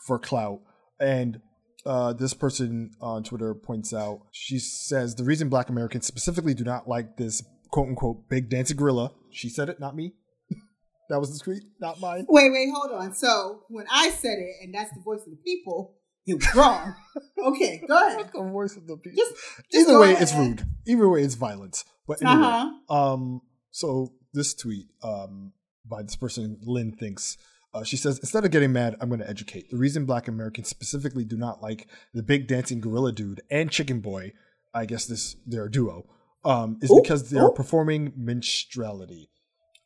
for 0.06 0.18
clout. 0.18 0.60
And 1.00 1.40
uh, 1.86 2.12
this 2.12 2.34
person 2.34 2.90
on 3.00 3.22
Twitter 3.22 3.54
points 3.54 3.94
out, 3.94 4.20
she 4.32 4.58
says 4.58 5.14
the 5.14 5.24
reason 5.24 5.48
Black 5.48 5.68
Americans 5.68 6.06
specifically 6.06 6.54
do 6.54 6.64
not 6.64 6.88
like 6.88 7.16
this 7.16 7.42
quote 7.70 7.88
unquote 7.88 8.28
big 8.28 8.48
dancing 8.48 8.76
gorilla. 8.76 9.12
She 9.30 9.48
said 9.48 9.68
it, 9.68 9.80
not 9.80 9.94
me. 9.96 10.14
that 11.08 11.20
was 11.20 11.36
the 11.36 11.42
tweet, 11.42 11.62
not 11.80 12.00
mine. 12.00 12.26
Wait, 12.28 12.50
wait, 12.52 12.68
hold 12.74 12.92
on. 12.92 13.14
So 13.14 13.64
when 13.68 13.86
I 13.90 14.10
said 14.10 14.38
it, 14.38 14.56
and 14.62 14.74
that's 14.74 14.92
the 14.92 15.00
voice 15.00 15.20
of 15.20 15.30
the 15.30 15.38
people, 15.44 15.94
it 16.26 16.34
was 16.34 16.54
wrong. 16.54 16.94
okay, 17.38 17.82
go 17.88 18.06
ahead. 18.06 18.30
the 18.34 18.42
voice 18.42 18.76
of 18.76 18.86
the 18.86 18.96
people. 18.96 19.16
Just, 19.16 19.34
just 19.72 19.88
Either 19.88 19.98
way, 19.98 20.12
ahead. 20.12 20.22
it's 20.22 20.34
rude. 20.34 20.66
Either 20.86 21.08
way, 21.08 21.22
it's 21.22 21.36
violence. 21.36 21.84
But 22.06 22.22
anyway, 22.22 22.46
uh-huh. 22.46 22.94
um, 22.94 23.40
so 23.70 24.12
this 24.34 24.54
tweet 24.54 24.88
um, 25.02 25.52
by 25.86 26.02
this 26.02 26.16
person, 26.16 26.58
Lynn 26.62 26.92
thinks. 26.92 27.38
Uh, 27.74 27.84
she 27.84 27.96
says, 27.96 28.18
instead 28.18 28.44
of 28.44 28.50
getting 28.50 28.72
mad, 28.72 28.96
I'm 29.00 29.08
going 29.08 29.20
to 29.20 29.28
educate. 29.28 29.70
The 29.70 29.76
reason 29.76 30.06
black 30.06 30.26
Americans 30.26 30.68
specifically 30.68 31.24
do 31.24 31.36
not 31.36 31.62
like 31.62 31.86
the 32.14 32.22
big 32.22 32.46
dancing 32.46 32.80
gorilla 32.80 33.12
dude 33.12 33.42
and 33.50 33.70
chicken 33.70 34.00
boy, 34.00 34.32
I 34.74 34.86
guess 34.86 35.06
this 35.06 35.36
their 35.46 35.68
duo, 35.68 36.06
um, 36.44 36.78
is 36.80 36.90
ooh, 36.90 37.00
because 37.02 37.30
they're 37.30 37.48
ooh. 37.48 37.52
performing 37.52 38.12
minstrelity. 38.16 39.28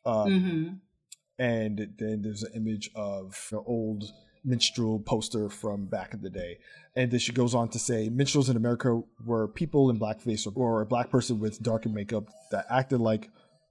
Um, 0.05 0.27
mm-hmm. 0.27 0.73
And 1.39 1.87
then 1.97 2.21
there's 2.21 2.43
an 2.43 2.53
image 2.55 2.89
of 2.95 3.49
an 3.51 3.63
old 3.65 4.05
minstrel 4.45 4.99
poster 4.99 5.49
from 5.49 5.85
back 5.85 6.13
in 6.13 6.21
the 6.21 6.29
day. 6.29 6.59
And 6.95 7.11
then 7.11 7.19
she 7.19 7.31
goes 7.31 7.55
on 7.55 7.69
to 7.69 7.79
say 7.79 8.09
minstrels 8.09 8.49
in 8.49 8.57
America 8.57 9.01
were 9.25 9.47
people 9.47 9.89
in 9.89 9.99
blackface 9.99 10.49
or, 10.53 10.81
a 10.81 10.85
black 10.85 11.09
person 11.09 11.39
with 11.39 11.61
darkened 11.61 11.95
makeup 11.95 12.25
that 12.51 12.65
acted 12.69 12.99
like 12.99 13.29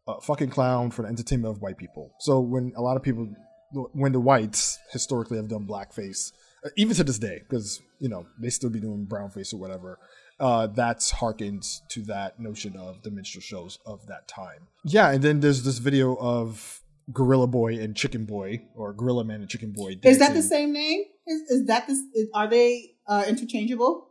a 0.09 0.21
fucking 0.21 0.51
clown 0.51 0.91
for 0.91 1.03
the 1.03 1.09
entertainment 1.09 1.55
of 1.55 1.63
white 1.63 1.79
people. 1.79 2.13
So 2.21 2.41
when 2.41 2.73
a 2.77 2.83
lot 2.83 2.97
of 2.97 3.03
people, 3.03 3.29
when 3.73 4.13
the 4.13 4.21
whites 4.21 4.79
historically 4.91 5.37
have 5.37 5.49
done 5.49 5.67
blackface, 5.67 6.33
uh, 6.65 6.71
even 6.77 6.95
to 6.97 7.05
this 7.05 7.19
day, 7.19 7.43
because 7.49 7.81
you 7.99 8.09
know 8.09 8.27
they 8.39 8.51
still 8.51 8.71
be 8.71 8.81
doing 8.81 9.07
brownface 9.07 9.53
or 9.53 9.59
whatever. 9.59 9.99
Uh, 10.41 10.67
that's 10.67 11.11
harkened 11.11 11.65
to 11.89 12.03
that 12.03 12.41
notion 12.41 12.77
of 12.77 13.03
the 13.03 13.11
minstrel 13.11 13.43
shows 13.43 13.79
of 13.87 14.07
that 14.07 14.27
time. 14.27 14.67
Yeah, 14.85 15.11
and 15.11 15.23
then 15.23 15.41
there's 15.41 15.63
this 15.63 15.79
video 15.79 16.17
of 16.17 16.83
Gorilla 17.13 17.47
Boy 17.47 17.75
and 17.79 17.97
Chicken 17.97 18.25
Boy, 18.25 18.63
or 18.75 18.93
Gorilla 18.93 19.25
Man 19.25 19.41
and 19.41 19.49
Chicken 19.49 19.73
Boy. 19.73 19.95
Dancing. 19.95 20.11
Is 20.11 20.19
that 20.19 20.35
the 20.35 20.43
same 20.43 20.73
name? 20.73 21.05
Is, 21.27 21.41
is 21.43 21.67
that 21.67 21.87
this? 21.87 21.99
Is, 22.15 22.29
are 22.35 22.49
they 22.49 22.95
uh, 23.07 23.25
interchangeable? 23.29 24.09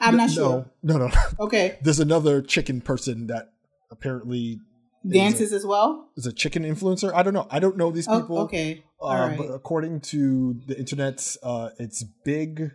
I'm 0.00 0.16
not 0.16 0.30
sure. 0.30 0.70
No, 0.82 0.98
no, 0.98 1.06
no. 1.08 1.14
Okay. 1.38 1.78
There's 1.82 2.00
another 2.00 2.42
chicken 2.42 2.80
person 2.80 3.26
that 3.26 3.52
apparently 3.90 4.60
dances 5.08 5.52
a, 5.52 5.56
as 5.56 5.66
well. 5.66 6.10
Is 6.16 6.26
a 6.26 6.32
chicken 6.32 6.64
influencer. 6.64 7.12
I 7.14 7.22
don't 7.22 7.34
know. 7.34 7.46
I 7.50 7.58
don't 7.58 7.76
know 7.76 7.90
these 7.90 8.08
oh, 8.08 8.20
people. 8.20 8.38
Oh, 8.38 8.42
okay. 8.42 8.84
Uh, 9.00 9.36
But 9.36 9.46
according 9.54 10.00
to 10.00 10.60
the 10.66 10.78
internet, 10.78 11.36
uh, 11.42 11.70
it's 11.78 12.04
big, 12.24 12.72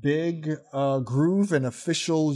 big 0.00 0.50
uh, 0.72 0.98
groove 1.00 1.52
and 1.52 1.64
official 1.64 2.34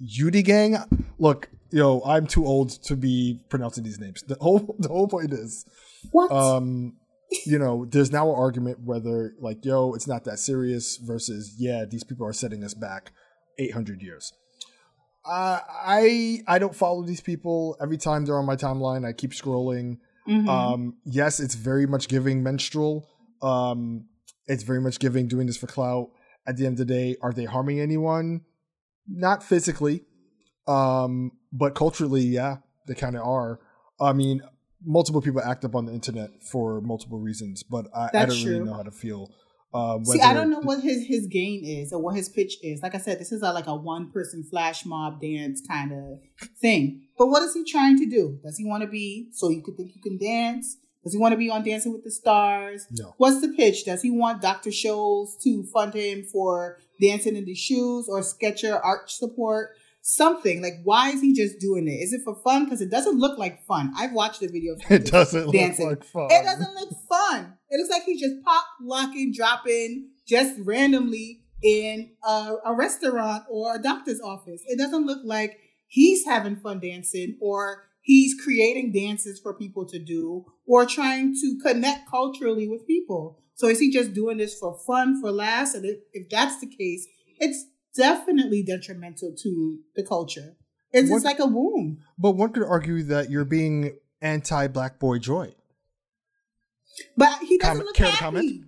Yudi 0.00 0.44
gang. 0.44 0.76
Look, 1.18 1.48
yo, 1.70 2.02
I'm 2.04 2.26
too 2.26 2.46
old 2.46 2.70
to 2.84 2.96
be 2.96 3.40
pronouncing 3.48 3.84
these 3.84 3.98
names. 3.98 4.22
The 4.22 4.36
whole 4.40 4.76
the 4.78 4.88
whole 4.88 5.08
point 5.08 5.32
is, 5.32 5.64
what? 6.10 6.30
Um, 6.30 6.96
you 7.44 7.58
know, 7.58 7.84
there's 7.86 8.12
now 8.12 8.28
an 8.30 8.36
argument 8.36 8.78
whether 8.84 9.34
like, 9.40 9.64
yo, 9.64 9.94
it's 9.94 10.06
not 10.06 10.24
that 10.24 10.38
serious 10.38 10.96
versus, 10.96 11.56
yeah, 11.58 11.84
these 11.84 12.04
people 12.04 12.26
are 12.26 12.32
setting 12.32 12.62
us 12.62 12.74
back 12.74 13.10
800 13.58 14.00
years. 14.00 14.32
Uh, 15.26 15.60
I 15.68 16.42
I 16.46 16.58
don't 16.58 16.74
follow 16.74 17.02
these 17.02 17.20
people. 17.20 17.76
Every 17.80 17.98
time 17.98 18.24
they're 18.24 18.38
on 18.38 18.46
my 18.46 18.56
timeline, 18.56 19.06
I 19.06 19.12
keep 19.12 19.32
scrolling. 19.32 19.98
Mm-hmm. 20.28 20.48
Um, 20.48 20.96
yes, 21.04 21.40
it's 21.40 21.54
very 21.54 21.86
much 21.86 22.08
giving 22.08 22.42
minstrel. 22.42 23.08
Um, 23.42 24.06
it's 24.46 24.62
very 24.62 24.80
much 24.80 24.98
giving 24.98 25.28
doing 25.28 25.46
this 25.46 25.56
for 25.56 25.66
clout. 25.66 26.10
At 26.46 26.56
the 26.56 26.66
end 26.66 26.74
of 26.74 26.86
the 26.86 26.94
day, 26.94 27.16
are 27.22 27.32
they 27.32 27.44
harming 27.44 27.80
anyone? 27.80 28.42
Not 29.08 29.42
physically, 29.42 30.02
um, 30.68 31.32
but 31.52 31.74
culturally, 31.74 32.22
yeah, 32.22 32.58
they 32.86 32.94
kind 32.94 33.16
of 33.16 33.26
are. 33.26 33.60
I 34.00 34.12
mean, 34.12 34.42
multiple 34.84 35.20
people 35.20 35.40
act 35.40 35.64
up 35.64 35.74
on 35.74 35.86
the 35.86 35.92
internet 35.92 36.42
for 36.42 36.80
multiple 36.80 37.18
reasons, 37.18 37.62
but 37.62 37.86
I, 37.94 38.10
I 38.14 38.26
don't 38.26 38.40
true. 38.40 38.52
really 38.52 38.64
know 38.64 38.74
how 38.74 38.82
to 38.82 38.90
feel. 38.90 39.30
Uh, 39.74 40.02
See, 40.04 40.20
I 40.20 40.32
don't 40.32 40.50
know 40.50 40.60
what 40.60 40.80
his 40.80 41.06
his 41.06 41.26
gain 41.26 41.64
is 41.64 41.92
or 41.92 42.00
what 42.00 42.16
his 42.16 42.28
pitch 42.28 42.56
is. 42.62 42.82
Like 42.82 42.94
I 42.94 42.98
said, 42.98 43.18
this 43.18 43.32
is 43.32 43.42
a, 43.42 43.52
like 43.52 43.66
a 43.66 43.74
one 43.74 44.10
person 44.10 44.42
flash 44.42 44.86
mob 44.86 45.20
dance 45.20 45.60
kind 45.66 45.92
of 45.92 46.18
thing. 46.60 47.02
But 47.18 47.26
what 47.26 47.42
is 47.42 47.52
he 47.54 47.64
trying 47.64 47.98
to 47.98 48.06
do? 48.06 48.38
Does 48.42 48.56
he 48.56 48.64
want 48.64 48.82
to 48.82 48.88
be 48.88 49.28
so 49.32 49.50
you 49.50 49.62
could 49.62 49.76
think 49.76 49.94
you 49.94 50.00
can 50.00 50.18
dance? 50.18 50.78
Does 51.04 51.12
he 51.12 51.20
want 51.20 51.32
to 51.32 51.38
be 51.38 51.50
on 51.50 51.62
Dancing 51.62 51.92
with 51.92 52.02
the 52.02 52.10
Stars? 52.10 52.86
No. 52.90 53.14
What's 53.18 53.40
the 53.40 53.50
pitch? 53.50 53.84
Does 53.84 54.02
he 54.02 54.10
want 54.10 54.42
Dr. 54.42 54.70
Scholl's 54.70 55.36
to 55.44 55.62
fund 55.72 55.94
him 55.94 56.24
for 56.24 56.78
dancing 57.00 57.36
in 57.36 57.44
the 57.44 57.54
shoes 57.54 58.08
or 58.08 58.22
Skechers 58.22 58.80
arch 58.82 59.12
support? 59.14 59.76
something. 60.06 60.62
Like, 60.62 60.80
why 60.84 61.10
is 61.10 61.20
he 61.20 61.34
just 61.34 61.58
doing 61.58 61.88
it? 61.88 61.92
Is 61.92 62.12
it 62.12 62.22
for 62.22 62.36
fun? 62.36 62.64
Because 62.64 62.80
it 62.80 62.90
doesn't 62.90 63.18
look 63.18 63.38
like 63.38 63.64
fun. 63.64 63.92
I've 63.98 64.12
watched 64.12 64.40
the 64.40 64.46
video. 64.46 64.76
It 64.88 65.06
doesn't 65.06 65.50
dancing. 65.50 65.88
look 65.88 65.98
like 66.00 66.08
fun. 66.08 66.28
It 66.30 66.44
doesn't 66.44 66.74
look 66.74 66.90
fun. 67.08 67.54
It 67.68 67.78
looks 67.78 67.90
like 67.90 68.04
he's 68.04 68.20
just 68.20 68.44
pop, 68.44 68.64
locking, 68.80 69.32
dropping 69.34 70.10
just 70.26 70.58
randomly 70.60 71.42
in 71.62 72.10
a, 72.26 72.54
a 72.66 72.74
restaurant 72.74 73.44
or 73.50 73.74
a 73.74 73.82
doctor's 73.82 74.20
office. 74.20 74.62
It 74.66 74.78
doesn't 74.78 75.06
look 75.06 75.20
like 75.24 75.58
he's 75.86 76.24
having 76.24 76.56
fun 76.56 76.80
dancing 76.80 77.38
or 77.40 77.84
he's 78.02 78.40
creating 78.40 78.92
dances 78.92 79.40
for 79.40 79.54
people 79.54 79.86
to 79.86 79.98
do 79.98 80.44
or 80.66 80.86
trying 80.86 81.34
to 81.34 81.58
connect 81.62 82.08
culturally 82.08 82.68
with 82.68 82.86
people. 82.86 83.42
So 83.54 83.68
is 83.68 83.80
he 83.80 83.90
just 83.90 84.12
doing 84.12 84.36
this 84.36 84.58
for 84.58 84.78
fun, 84.86 85.20
for 85.20 85.32
laughs? 85.32 85.74
And 85.74 85.84
if, 85.84 85.98
if 86.12 86.28
that's 86.28 86.60
the 86.60 86.66
case, 86.66 87.06
it's 87.38 87.64
definitely 87.96 88.62
detrimental 88.62 89.34
to 89.42 89.78
the 89.96 90.04
culture. 90.04 90.56
It's 90.92 91.10
just 91.10 91.24
like 91.24 91.40
a 91.40 91.46
wound. 91.46 91.98
But 92.18 92.32
one 92.32 92.52
could 92.52 92.64
argue 92.64 93.02
that 93.04 93.30
you're 93.30 93.44
being 93.44 93.98
anti 94.22 94.68
Black 94.68 94.98
Boy 94.98 95.18
Joy. 95.18 95.54
But 97.16 97.38
he 97.40 97.58
doesn't 97.58 97.78
comment, 97.78 97.86
look 97.86 97.96
happy. 97.96 98.16
Comment? 98.18 98.64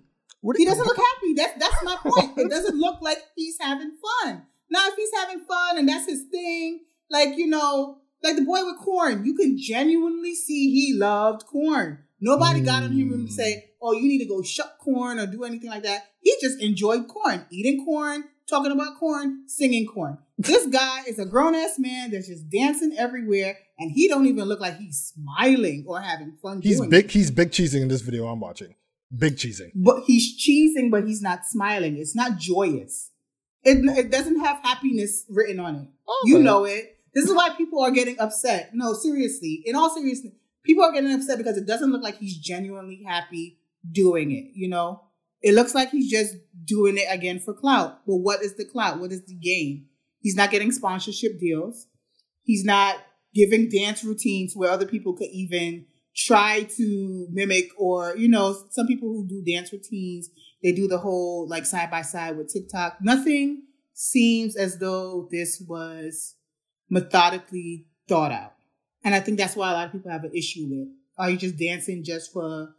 he 0.57 0.65
doesn't 0.65 0.85
look 0.85 0.97
happy. 0.97 1.33
That's 1.35 1.59
that's 1.59 1.83
my 1.83 1.95
point. 2.03 2.37
it 2.37 2.49
doesn't 2.49 2.77
look 2.77 3.01
like 3.01 3.19
he's 3.35 3.57
having 3.59 3.91
fun. 3.91 4.43
Now, 4.69 4.87
if 4.87 4.95
he's 4.95 5.11
having 5.15 5.41
fun 5.41 5.77
and 5.77 5.89
that's 5.89 6.07
his 6.07 6.23
thing, 6.31 6.81
like 7.09 7.37
you 7.37 7.47
know, 7.47 7.97
like 8.23 8.35
the 8.35 8.43
boy 8.43 8.63
with 8.65 8.77
corn, 8.79 9.25
you 9.25 9.35
can 9.35 9.57
genuinely 9.57 10.35
see 10.35 10.71
he 10.71 10.93
loved 10.93 11.45
corn. 11.45 12.03
Nobody 12.21 12.61
mm. 12.61 12.65
got 12.65 12.83
on 12.83 12.91
him 12.91 13.13
and 13.13 13.31
say, 13.31 13.71
"Oh, 13.81 13.93
you 13.93 14.07
need 14.07 14.19
to 14.19 14.25
go 14.25 14.41
shuck 14.41 14.77
corn 14.79 15.19
or 15.19 15.25
do 15.25 15.43
anything 15.43 15.69
like 15.69 15.83
that." 15.83 16.03
He 16.21 16.35
just 16.41 16.61
enjoyed 16.61 17.07
corn, 17.07 17.45
eating 17.49 17.85
corn, 17.85 18.25
talking 18.47 18.71
about 18.71 18.97
corn, 18.99 19.43
singing 19.47 19.87
corn. 19.87 20.17
This 20.37 20.65
guy 20.67 21.03
is 21.07 21.19
a 21.19 21.25
grown 21.25 21.55
ass 21.55 21.77
man 21.77 22.11
that's 22.11 22.27
just 22.27 22.49
dancing 22.49 22.95
everywhere, 22.97 23.57
and 23.77 23.91
he 23.91 24.07
don't 24.07 24.25
even 24.25 24.45
look 24.45 24.59
like 24.59 24.77
he's 24.77 25.13
smiling 25.13 25.85
or 25.87 26.01
having 26.01 26.37
fun. 26.41 26.61
He's 26.61 26.81
big. 26.85 27.05
It. 27.05 27.11
He's 27.11 27.31
big 27.31 27.51
cheesing 27.51 27.81
in 27.81 27.87
this 27.87 28.01
video 28.01 28.27
I'm 28.27 28.39
watching. 28.39 28.75
Big 29.17 29.37
cheesing. 29.37 29.71
But 29.73 30.03
he's 30.05 30.37
cheesing, 30.39 30.91
but 30.91 31.05
he's 31.05 31.21
not 31.21 31.45
smiling. 31.45 31.97
It's 31.97 32.15
not 32.15 32.37
joyous. 32.37 33.11
It, 33.63 33.83
it 33.97 34.11
doesn't 34.11 34.39
have 34.39 34.59
happiness 34.61 35.25
written 35.29 35.59
on 35.59 35.75
it. 35.75 35.87
Oh, 36.07 36.23
you 36.25 36.39
know 36.39 36.65
it. 36.65 36.97
This 37.13 37.25
is 37.25 37.35
why 37.35 37.49
people 37.57 37.81
are 37.81 37.91
getting 37.91 38.19
upset. 38.19 38.69
No, 38.73 38.93
seriously. 38.93 39.63
In 39.65 39.75
all 39.75 39.89
seriousness, 39.89 40.33
people 40.63 40.83
are 40.83 40.91
getting 40.91 41.13
upset 41.13 41.37
because 41.37 41.57
it 41.57 41.67
doesn't 41.67 41.91
look 41.91 42.03
like 42.03 42.17
he's 42.17 42.37
genuinely 42.37 43.03
happy 43.05 43.59
doing 43.91 44.31
it. 44.31 44.51
You 44.53 44.69
know, 44.69 45.01
it 45.41 45.53
looks 45.53 45.73
like 45.73 45.89
he's 45.89 46.11
just 46.11 46.35
doing 46.65 46.97
it 46.97 47.07
again 47.09 47.39
for 47.39 47.53
clout. 47.53 48.01
But 48.05 48.17
what 48.17 48.43
is 48.43 48.55
the 48.55 48.65
clout? 48.65 48.99
What 48.99 49.11
is 49.11 49.25
the 49.25 49.35
gain? 49.35 49.87
He's 50.21 50.35
not 50.35 50.51
getting 50.51 50.71
sponsorship 50.71 51.39
deals. 51.39 51.87
He's 52.43 52.65
not 52.65 52.97
giving 53.33 53.69
dance 53.69 54.03
routines 54.03 54.53
where 54.55 54.71
other 54.71 54.85
people 54.85 55.13
could 55.13 55.29
even 55.31 55.85
try 56.15 56.63
to 56.63 57.27
mimic 57.31 57.69
or, 57.77 58.15
you 58.17 58.27
know, 58.27 58.57
some 58.71 58.87
people 58.87 59.07
who 59.07 59.27
do 59.27 59.43
dance 59.45 59.71
routines, 59.71 60.29
they 60.61 60.71
do 60.71 60.87
the 60.87 60.97
whole 60.97 61.47
like 61.47 61.65
side 61.65 61.89
by 61.89 62.01
side 62.01 62.35
with 62.35 62.51
TikTok. 62.51 62.97
Nothing 63.01 63.63
seems 63.93 64.55
as 64.55 64.79
though 64.79 65.27
this 65.31 65.63
was 65.65 66.35
methodically 66.89 67.85
thought 68.07 68.31
out. 68.31 68.53
And 69.03 69.15
I 69.15 69.19
think 69.19 69.37
that's 69.37 69.55
why 69.55 69.71
a 69.71 69.73
lot 69.73 69.85
of 69.87 69.91
people 69.91 70.11
have 70.11 70.23
an 70.23 70.31
issue 70.33 70.67
with. 70.69 70.87
Are 71.17 71.29
you 71.29 71.37
just 71.37 71.57
dancing 71.57 72.03
just 72.03 72.31
for 72.33 72.69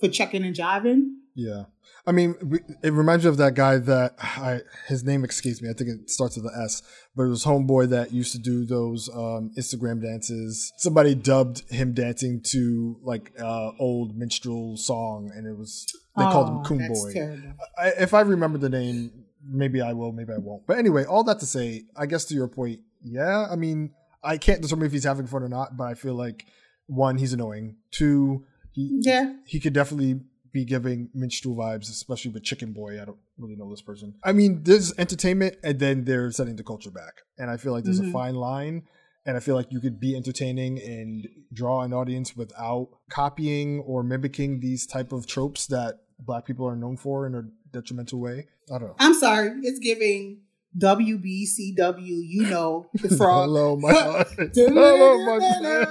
for 0.00 0.08
checking 0.08 0.44
and 0.44 0.54
jiving? 0.54 1.14
Yeah. 1.34 1.64
I 2.06 2.12
mean, 2.12 2.34
it 2.82 2.92
reminds 2.92 3.24
me 3.24 3.28
of 3.28 3.36
that 3.36 3.54
guy 3.54 3.78
that 3.78 4.14
I, 4.18 4.60
his 4.86 5.04
name 5.04 5.24
excuse 5.24 5.60
me. 5.60 5.68
I 5.68 5.72
think 5.72 5.90
it 5.90 6.10
starts 6.10 6.36
with 6.36 6.46
an 6.46 6.62
S, 6.64 6.82
but 7.14 7.24
it 7.24 7.28
was 7.28 7.44
homeboy 7.44 7.90
that 7.90 8.12
used 8.12 8.32
to 8.32 8.38
do 8.38 8.64
those 8.64 9.08
um, 9.10 9.50
Instagram 9.58 10.02
dances. 10.02 10.72
Somebody 10.78 11.14
dubbed 11.14 11.68
him 11.70 11.92
dancing 11.92 12.40
to 12.52 12.98
like 13.02 13.32
uh, 13.38 13.72
old 13.78 14.16
minstrel 14.16 14.76
song, 14.76 15.30
and 15.34 15.46
it 15.46 15.56
was 15.56 15.86
they 16.16 16.24
oh, 16.24 16.30
called 16.30 16.48
him 16.48 16.64
Coon 16.64 16.88
Boy. 16.88 17.54
I, 17.76 17.88
if 18.00 18.14
I 18.14 18.20
remember 18.20 18.58
the 18.58 18.70
name, 18.70 19.10
maybe 19.44 19.82
I 19.82 19.92
will, 19.92 20.12
maybe 20.12 20.32
I 20.32 20.38
won't. 20.38 20.66
But 20.66 20.78
anyway, 20.78 21.04
all 21.04 21.24
that 21.24 21.40
to 21.40 21.46
say, 21.46 21.84
I 21.96 22.06
guess 22.06 22.24
to 22.26 22.34
your 22.34 22.48
point, 22.48 22.80
yeah. 23.02 23.46
I 23.50 23.56
mean, 23.56 23.92
I 24.26 24.38
can't 24.38 24.60
determine 24.60 24.86
if 24.86 24.92
he's 24.92 25.04
having 25.04 25.26
fun 25.26 25.42
or 25.42 25.48
not, 25.48 25.76
but 25.76 25.84
I 25.84 25.94
feel 25.94 26.14
like 26.14 26.46
one, 26.86 27.18
he's 27.18 27.32
annoying. 27.32 27.76
Two, 27.90 28.44
he 28.72 29.00
yeah, 29.02 29.34
he 29.46 29.60
could 29.60 29.72
definitely 29.72 30.20
be 30.52 30.64
giving 30.64 31.10
minstrel 31.14 31.54
vibes, 31.54 31.90
especially 31.90 32.32
with 32.32 32.42
Chicken 32.42 32.72
Boy. 32.72 33.00
I 33.00 33.04
don't 33.04 33.18
really 33.38 33.56
know 33.56 33.70
this 33.70 33.82
person. 33.82 34.14
I 34.24 34.32
mean, 34.32 34.62
there's 34.62 34.92
entertainment, 34.98 35.56
and 35.62 35.78
then 35.78 36.04
they're 36.04 36.30
setting 36.30 36.56
the 36.56 36.64
culture 36.64 36.90
back, 36.90 37.14
and 37.38 37.50
I 37.50 37.56
feel 37.56 37.72
like 37.72 37.84
there's 37.84 38.00
mm-hmm. 38.00 38.10
a 38.10 38.12
fine 38.12 38.34
line. 38.34 38.82
And 39.28 39.36
I 39.36 39.40
feel 39.40 39.56
like 39.56 39.72
you 39.72 39.80
could 39.80 39.98
be 39.98 40.14
entertaining 40.14 40.80
and 40.80 41.26
draw 41.52 41.82
an 41.82 41.92
audience 41.92 42.36
without 42.36 42.90
copying 43.10 43.80
or 43.80 44.04
mimicking 44.04 44.60
these 44.60 44.86
type 44.86 45.10
of 45.10 45.26
tropes 45.26 45.66
that 45.66 45.96
black 46.20 46.46
people 46.46 46.64
are 46.68 46.76
known 46.76 46.96
for 46.96 47.26
in 47.26 47.34
a 47.34 47.42
detrimental 47.72 48.20
way. 48.20 48.46
I 48.72 48.78
don't 48.78 48.88
know. 48.88 48.96
I'm 49.00 49.14
sorry, 49.14 49.50
it's 49.62 49.80
giving 49.80 50.42
WBCW, 50.78 51.98
you 51.98 52.42
know, 52.42 52.88
the 52.94 53.16
frog. 53.16 53.46
Hello, 53.46 53.76
my 53.76 53.92
Hello, 54.54 55.38
my 55.38 55.86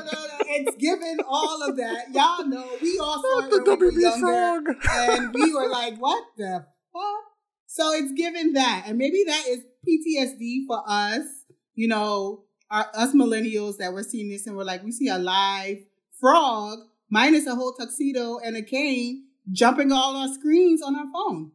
It's 0.48 0.76
given 0.78 1.18
all 1.28 1.64
of 1.68 1.78
that. 1.78 2.14
Y'all 2.14 2.48
know 2.48 2.70
we 2.82 3.00
all 3.00 3.22
saw 3.22 3.48
the 3.48 3.64
WB 3.66 3.96
we 3.96 4.20
frog, 4.20 4.64
and 4.92 5.34
we 5.34 5.54
were 5.54 5.70
like, 5.70 5.98
"What 5.98 6.24
the 6.38 6.66
fuck?" 6.94 7.24
So 7.68 7.92
it's 7.94 8.14
given 8.14 8.54
that, 8.54 8.86
and 8.88 8.98
maybe 8.98 9.24
that 9.28 9.46
is 9.48 9.60
PTSD 9.88 10.66
for 10.68 10.84
us. 10.88 11.24
You 11.74 11.88
know, 11.88 12.44
our, 12.70 12.88
us 12.94 13.14
millennials 13.14 13.78
that 13.78 13.94
we're 13.94 14.04
seeing 14.04 14.30
this, 14.30 14.48
and 14.48 14.56
we're 14.56 14.64
like, 14.64 14.84
we 14.84 14.92
see 14.92 15.08
a 15.08 15.18
live 15.18 15.78
frog 16.20 16.80
minus 17.10 17.48
a 17.48 17.56
whole 17.56 17.74
tuxedo 17.74 18.40
and 18.40 18.56
a 18.56 18.62
cane 18.62 19.26
jumping 19.52 19.92
all 19.92 20.16
our 20.16 20.28
screens 20.34 20.82
on 20.82 20.96
our 20.96 21.06
phone. 21.12 21.52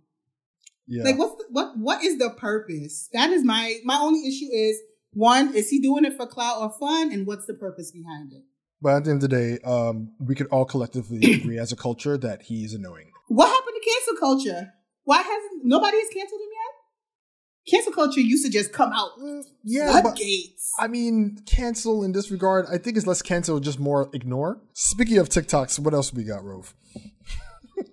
Yeah. 0.90 1.05
Like 1.05 1.18
what's 1.18 1.37
the, 1.37 1.44
what 1.50 1.79
what 1.79 2.05
is 2.05 2.18
the 2.18 2.31
purpose? 2.31 3.09
That 3.12 3.31
is 3.31 3.44
my 3.44 3.79
my 3.85 3.96
only 3.96 4.26
issue 4.26 4.48
is 4.53 4.79
one, 5.12 5.55
is 5.55 5.70
he 5.70 5.81
doing 5.81 6.05
it 6.05 6.16
for 6.16 6.26
clout 6.26 6.61
or 6.61 6.70
fun? 6.79 7.12
And 7.12 7.26
what's 7.26 7.46
the 7.46 7.55
purpose 7.55 7.90
behind 7.90 8.33
it? 8.33 8.42
But 8.83 8.96
at 8.96 9.05
the 9.05 9.11
end 9.11 9.22
of 9.22 9.31
the 9.31 9.37
day, 9.37 9.59
um, 9.64 10.12
we 10.18 10.35
could 10.35 10.46
all 10.48 10.64
collectively 10.64 11.35
agree 11.40 11.59
as 11.59 11.72
a 11.72 11.76
culture 11.76 12.16
that 12.18 12.42
he's 12.42 12.74
annoying. 12.74 13.11
What 13.29 13.48
happened 13.48 13.76
to 13.81 13.90
cancel 13.90 14.16
culture? 14.16 14.72
Why 15.05 15.18
hasn't 15.18 15.64
nobody 15.64 15.96
has 15.98 16.09
canceled 16.12 16.40
him 16.40 16.48
yet? 16.53 17.72
Cancel 17.72 17.92
culture 17.92 18.20
used 18.20 18.44
to 18.44 18.50
just 18.50 18.72
come 18.72 18.92
out. 18.92 19.11
Mm, 19.20 19.44
yeah, 19.64 20.00
floodgates. 20.00 20.72
I 20.79 20.88
mean, 20.88 21.38
cancel 21.46 22.03
in 22.03 22.12
this 22.12 22.31
regard, 22.31 22.66
I 22.72 22.79
think 22.79 22.96
it's 22.96 23.07
less 23.07 23.22
cancel, 23.22 23.61
just 23.61 23.79
more 23.79 24.09
ignore. 24.12 24.61
Speaking 24.72 25.18
of 25.18 25.29
TikToks, 25.29 25.79
what 25.79 25.92
else 25.92 26.12
we 26.12 26.24
got, 26.24 26.42
Rove? 26.42 26.74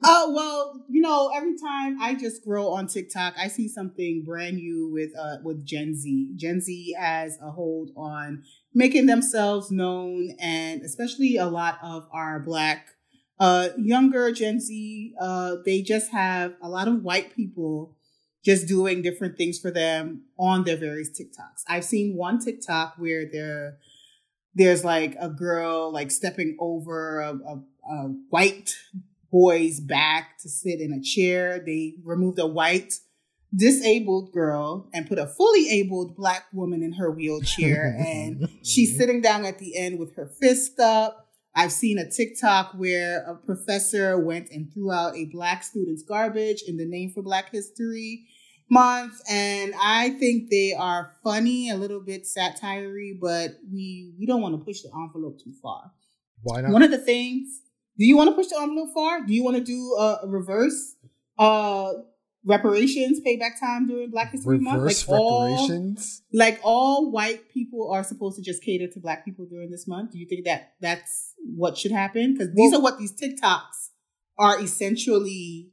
Oh 0.04 0.34
well, 0.36 0.86
you 0.90 1.02
know, 1.02 1.32
every 1.36 1.58
time 1.58 2.02
I 2.02 2.16
just 2.16 2.38
scroll 2.38 2.74
on 2.74 2.88
TikTok, 2.88 3.36
I 3.38 3.48
see 3.48 3.68
something 3.68 4.24
brand 4.26 4.58
new 4.58 4.90
with 4.92 5.12
uh 5.18 5.38
with 5.44 5.66
Gen 5.66 5.96
Z. 5.96 6.34
Gen 6.36 6.62
Z 6.62 6.96
has 7.00 7.38
a 7.42 7.52
hold 7.52 7.92
on 7.96 8.44
making 8.74 9.06
themselves 9.06 9.72
known, 9.72 10.36
and 10.40 10.82
especially 10.82 11.38
a 11.38 11.46
lot 11.48 11.80
of 11.82 12.08
our 12.12 12.40
black 12.40 12.88
uh 13.40 13.70
younger 13.78 14.32
Gen 14.32 14.60
Z, 14.60 15.14
uh, 15.20 15.56
they 15.66 15.82
just 15.82 16.12
have 16.12 16.56
a 16.62 16.70
lot 16.70 16.88
of 16.88 17.04
white 17.04 17.36
people 17.36 17.96
just 18.44 18.68
doing 18.68 19.02
different 19.02 19.38
things 19.38 19.60
for 19.60 19.72
them 19.72 20.24
on 20.40 20.64
their 20.64 20.78
various 20.78 21.10
TikToks. 21.10 21.64
I've 21.68 21.84
seen 21.84 22.16
one 22.16 22.40
TikTok 22.40 22.96
where 22.98 23.26
there 23.30 23.78
there's 24.56 24.84
like 24.84 25.16
a 25.20 25.30
girl 25.30 25.92
like 25.92 26.12
stepping 26.12 26.58
over 26.60 27.20
a, 27.22 27.34
a, 27.34 27.64
a 27.94 28.08
white 28.30 28.76
boy's 29.32 29.80
back 29.80 30.38
to 30.40 30.50
sit 30.50 30.80
in 30.80 30.94
a 30.94 31.02
chair. 31.02 31.62
They 31.66 31.96
removed 32.04 32.40
a 32.40 32.48
white 32.48 32.94
disabled 33.56 34.32
girl 34.34 34.90
and 34.94 35.08
put 35.08 35.20
a 35.20 35.26
fully 35.26 35.70
abled 35.70 36.16
black 36.16 36.46
woman 36.54 36.84
in 36.84 36.94
her 36.94 37.10
wheelchair 37.10 37.96
and 38.06 38.50
she's 38.64 38.98
sitting 38.98 39.22
down 39.22 39.46
at 39.46 39.60
the 39.60 39.78
end 39.78 40.00
with 40.00 40.16
her 40.16 40.28
fist 40.40 40.80
up. 40.80 41.28
I've 41.56 41.72
seen 41.72 41.98
a 41.98 42.10
TikTok 42.10 42.74
where 42.74 43.24
a 43.24 43.36
professor 43.36 44.20
went 44.20 44.52
and 44.52 44.72
threw 44.72 44.92
out 44.92 45.16
a 45.16 45.26
black 45.26 45.64
student's 45.64 46.04
garbage 46.04 46.62
in 46.68 46.78
the 46.78 46.86
name 46.86 47.12
for 47.12 47.24
Black 47.24 47.52
History 47.52 48.28
Month. 48.70 49.14
And 49.28 49.74
I 49.82 50.12
think 50.20 50.52
they 50.52 50.76
are 50.78 51.14
funny, 51.24 51.72
a 51.72 51.76
little 51.76 52.02
bit 52.02 52.28
satire 52.28 52.94
but 53.20 53.56
we, 53.72 54.14
we 54.20 54.28
don't 54.28 54.42
want 54.42 54.60
to 54.60 54.64
push 54.64 54.82
the 54.82 54.92
envelope 54.94 55.40
too 55.44 55.54
far. 55.60 55.92
Why 56.44 56.62
not? 56.62 56.72
One 56.72 56.84
of 56.84 56.92
the 56.92 57.00
things 57.00 57.62
do 57.98 58.06
you 58.06 58.18
want 58.18 58.30
to 58.30 58.36
push 58.36 58.48
the 58.48 58.60
envelope 58.60 58.90
far? 58.94 59.26
Do 59.26 59.34
you 59.34 59.44
want 59.44 59.58
to 59.58 59.64
do 59.64 59.96
a, 60.00 60.20
a 60.24 60.28
reverse 60.28 60.96
uh 61.38 61.94
reparations 62.46 63.20
payback 63.20 63.60
time 63.60 63.88
during 63.88 64.10
Black 64.10 64.32
History 64.32 64.58
reverse 64.58 65.08
Month? 65.08 65.10
Like 65.10 65.20
reparations? 65.20 66.22
All, 66.24 66.40
like 66.40 66.60
all 66.64 67.12
white 67.12 67.50
people 67.52 67.92
are 67.92 68.04
supposed 68.04 68.38
to 68.38 68.42
just 68.44 68.64
cater 68.64 68.88
to 68.88 69.00
black 69.00 69.26
people 69.26 69.46
during 69.46 69.70
this 69.70 69.88
month. 69.88 70.12
Do 70.12 70.20
you 70.20 70.28
think 70.28 70.46
that 70.46 70.74
that's 70.80 71.34
what 71.56 71.78
should 71.78 71.92
happen? 71.92 72.34
Because 72.34 72.54
these 72.54 72.72
well, 72.72 72.82
are 72.82 72.84
what 72.84 73.00
these 73.00 73.14
TikToks 73.14 73.90
are 74.40 74.62
essentially 74.62 75.72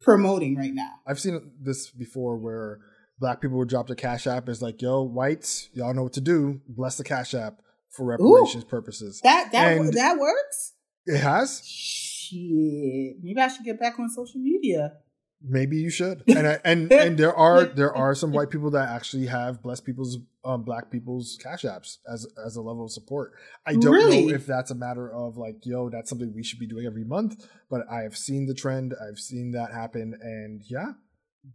promoting 0.00 0.56
right 0.56 0.74
now. 0.74 0.92
I've 1.06 1.20
seen 1.20 1.50
this 1.60 1.90
before 1.90 2.36
where 2.36 2.80
black 3.18 3.40
people 3.40 3.58
would 3.58 3.68
drop 3.68 3.88
the 3.88 3.96
cash 3.96 4.26
app 4.26 4.48
It's 4.48 4.62
like, 4.62 4.80
yo, 4.80 5.02
whites, 5.02 5.68
y'all 5.72 5.94
know 5.94 6.04
what 6.04 6.12
to 6.14 6.20
do. 6.20 6.60
Bless 6.68 6.96
the 6.96 7.04
cash 7.04 7.34
app 7.34 7.60
for 7.90 8.04
reparations 8.04 8.64
Ooh, 8.64 8.68
purposes. 8.68 9.20
That 9.22 9.50
that 9.52 9.76
and 9.76 9.92
that 9.94 10.18
works. 10.18 10.74
It 11.08 11.20
has. 11.20 11.66
Shit. 11.66 13.16
Maybe 13.22 13.40
I 13.40 13.48
should 13.48 13.64
get 13.64 13.80
back 13.80 13.98
on 13.98 14.10
social 14.10 14.40
media. 14.40 14.92
Maybe 15.40 15.78
you 15.78 15.88
should. 15.88 16.22
And 16.28 16.46
I, 16.46 16.58
and 16.64 16.92
and 16.92 17.16
there 17.16 17.34
are 17.34 17.64
there 17.80 17.94
are 17.94 18.14
some 18.14 18.32
white 18.32 18.50
people 18.50 18.70
that 18.72 18.90
actually 18.90 19.26
have 19.26 19.62
blessed 19.62 19.84
people's 19.86 20.18
um, 20.44 20.64
black 20.64 20.90
people's 20.90 21.38
cash 21.42 21.62
apps 21.62 21.98
as 22.12 22.26
as 22.44 22.56
a 22.56 22.60
level 22.60 22.84
of 22.84 22.90
support. 22.90 23.32
I 23.64 23.74
don't 23.74 23.92
really? 23.92 24.26
know 24.26 24.34
if 24.34 24.46
that's 24.46 24.70
a 24.70 24.74
matter 24.74 25.10
of 25.10 25.36
like, 25.36 25.64
yo, 25.64 25.88
that's 25.88 26.10
something 26.10 26.34
we 26.34 26.42
should 26.42 26.58
be 26.58 26.66
doing 26.66 26.86
every 26.86 27.04
month. 27.04 27.48
But 27.70 27.82
I 27.90 28.02
have 28.02 28.16
seen 28.16 28.46
the 28.46 28.54
trend. 28.54 28.94
I've 29.00 29.18
seen 29.18 29.52
that 29.52 29.72
happen, 29.72 30.18
and 30.20 30.62
yeah, 30.66 30.92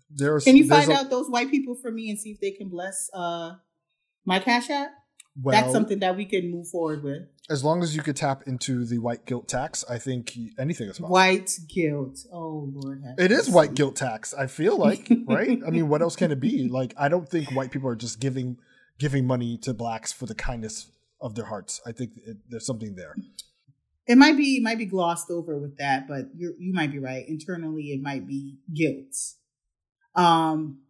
there's. 0.09 0.45
Can 0.45 0.55
you 0.55 0.67
find 0.67 0.89
a, 0.89 0.95
out 0.95 1.09
those 1.09 1.29
white 1.29 1.51
people 1.51 1.75
for 1.75 1.91
me 1.91 2.09
and 2.09 2.17
see 2.17 2.31
if 2.31 2.39
they 2.39 2.51
can 2.51 2.69
bless 2.69 3.09
uh 3.13 3.55
my 4.25 4.39
cash 4.39 4.69
app? 4.69 4.91
Well, 5.41 5.59
that's 5.59 5.73
something 5.73 5.99
that 5.99 6.15
we 6.15 6.25
can 6.25 6.51
move 6.51 6.67
forward 6.67 7.03
with. 7.03 7.23
As 7.49 7.63
long 7.63 7.81
as 7.81 7.95
you 7.95 8.01
could 8.01 8.15
tap 8.15 8.43
into 8.45 8.85
the 8.85 8.99
white 8.99 9.25
guilt 9.25 9.47
tax, 9.47 9.83
I 9.89 9.97
think 9.97 10.37
anything 10.59 10.87
is 10.87 10.93
possible. 10.93 11.09
White 11.09 11.51
guilt. 11.73 12.19
Oh 12.31 12.69
Lord. 12.73 13.01
It 13.17 13.31
is 13.31 13.49
white 13.49 13.73
guilt 13.73 13.95
tax. 13.95 14.33
I 14.33 14.47
feel 14.47 14.77
like, 14.77 15.11
right? 15.27 15.59
I 15.65 15.71
mean, 15.71 15.89
what 15.89 16.01
else 16.01 16.15
can 16.15 16.31
it 16.31 16.39
be? 16.39 16.69
Like, 16.73 16.93
I 16.97 17.07
don't 17.07 17.29
think 17.29 17.51
white 17.51 17.71
people 17.71 17.89
are 17.89 17.95
just 17.95 18.19
giving 18.19 18.57
giving 18.97 19.27
money 19.27 19.57
to 19.59 19.73
blacks 19.73 20.13
for 20.13 20.25
the 20.25 20.35
kindness 20.35 20.89
of 21.21 21.35
their 21.35 21.45
hearts. 21.45 21.81
I 21.85 21.91
think 21.91 22.11
it, 22.25 22.37
there's 22.49 22.65
something 22.65 22.95
there. 22.95 23.15
It 24.07 24.17
might 24.17 24.37
be 24.37 24.59
might 24.59 24.77
be 24.77 24.85
glossed 24.85 25.29
over 25.29 25.57
with 25.57 25.77
that, 25.77 26.07
but 26.07 26.27
you 26.35 26.55
you 26.59 26.73
might 26.73 26.91
be 26.91 26.99
right. 26.99 27.27
Internally, 27.27 27.91
it 27.91 28.01
might 28.01 28.27
be 28.27 28.57
guilt. 28.73 29.15
Um, 30.15 30.81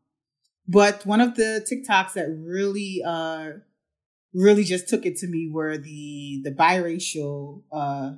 but 0.67 1.05
one 1.05 1.21
of 1.21 1.35
the 1.35 1.65
TikToks 1.69 2.13
that 2.13 2.27
really 2.29 3.01
uh 3.05 3.51
really 4.33 4.63
just 4.63 4.87
took 4.89 5.05
it 5.05 5.17
to 5.17 5.27
me 5.27 5.49
were 5.51 5.77
the 5.77 6.41
the 6.43 6.51
biracial 6.51 7.63
uh 7.71 8.11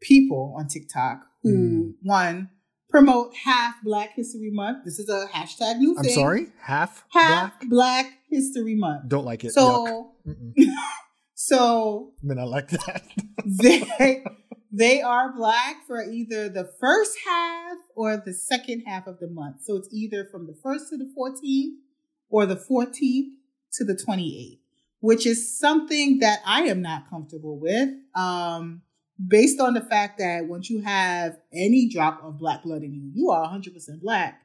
people 0.00 0.54
on 0.58 0.68
TikTok 0.68 1.20
who 1.42 1.50
mm. 1.52 1.94
one 2.02 2.50
promote 2.88 3.34
half 3.44 3.74
Black 3.84 4.14
History 4.14 4.50
Month. 4.50 4.84
This 4.84 4.98
is 4.98 5.08
a 5.08 5.26
hashtag 5.32 5.78
new 5.78 5.94
thing. 5.94 6.10
I'm 6.10 6.14
sorry, 6.14 6.46
half 6.62 7.04
half 7.10 7.58
Black, 7.60 7.70
Black 7.70 8.12
History 8.30 8.74
Month. 8.74 9.08
Don't 9.08 9.24
like 9.24 9.44
it. 9.44 9.52
So, 9.52 10.12
so 11.34 12.12
I 12.22 12.26
mean, 12.26 12.38
I 12.38 12.44
like 12.44 12.70
that. 12.70 13.02
they 13.44 14.24
they 14.70 15.00
are 15.00 15.32
black 15.34 15.86
for 15.86 16.02
either 16.02 16.48
the 16.48 16.70
first 16.80 17.16
half 17.26 17.78
or 17.94 18.16
the 18.16 18.34
second 18.34 18.82
half 18.86 19.06
of 19.06 19.18
the 19.18 19.28
month. 19.28 19.62
So 19.62 19.76
it's 19.76 19.88
either 19.92 20.26
from 20.30 20.46
the 20.46 20.54
first 20.62 20.90
to 20.90 20.96
the 20.96 21.10
14th 21.16 21.76
or 22.28 22.46
the 22.46 22.56
14th 22.56 23.30
to 23.72 23.84
the 23.84 23.94
28th, 23.94 24.58
which 25.00 25.26
is 25.26 25.58
something 25.58 26.18
that 26.20 26.40
I 26.44 26.62
am 26.62 26.82
not 26.82 27.08
comfortable 27.08 27.58
with. 27.58 27.90
Um, 28.14 28.82
based 29.26 29.60
on 29.60 29.74
the 29.74 29.80
fact 29.80 30.18
that 30.18 30.46
once 30.46 30.70
you 30.70 30.80
have 30.82 31.38
any 31.52 31.88
drop 31.88 32.22
of 32.22 32.38
black 32.38 32.62
blood 32.62 32.82
in 32.82 32.94
you, 32.94 33.10
you 33.14 33.30
are 33.30 33.46
100% 33.46 34.00
black. 34.00 34.42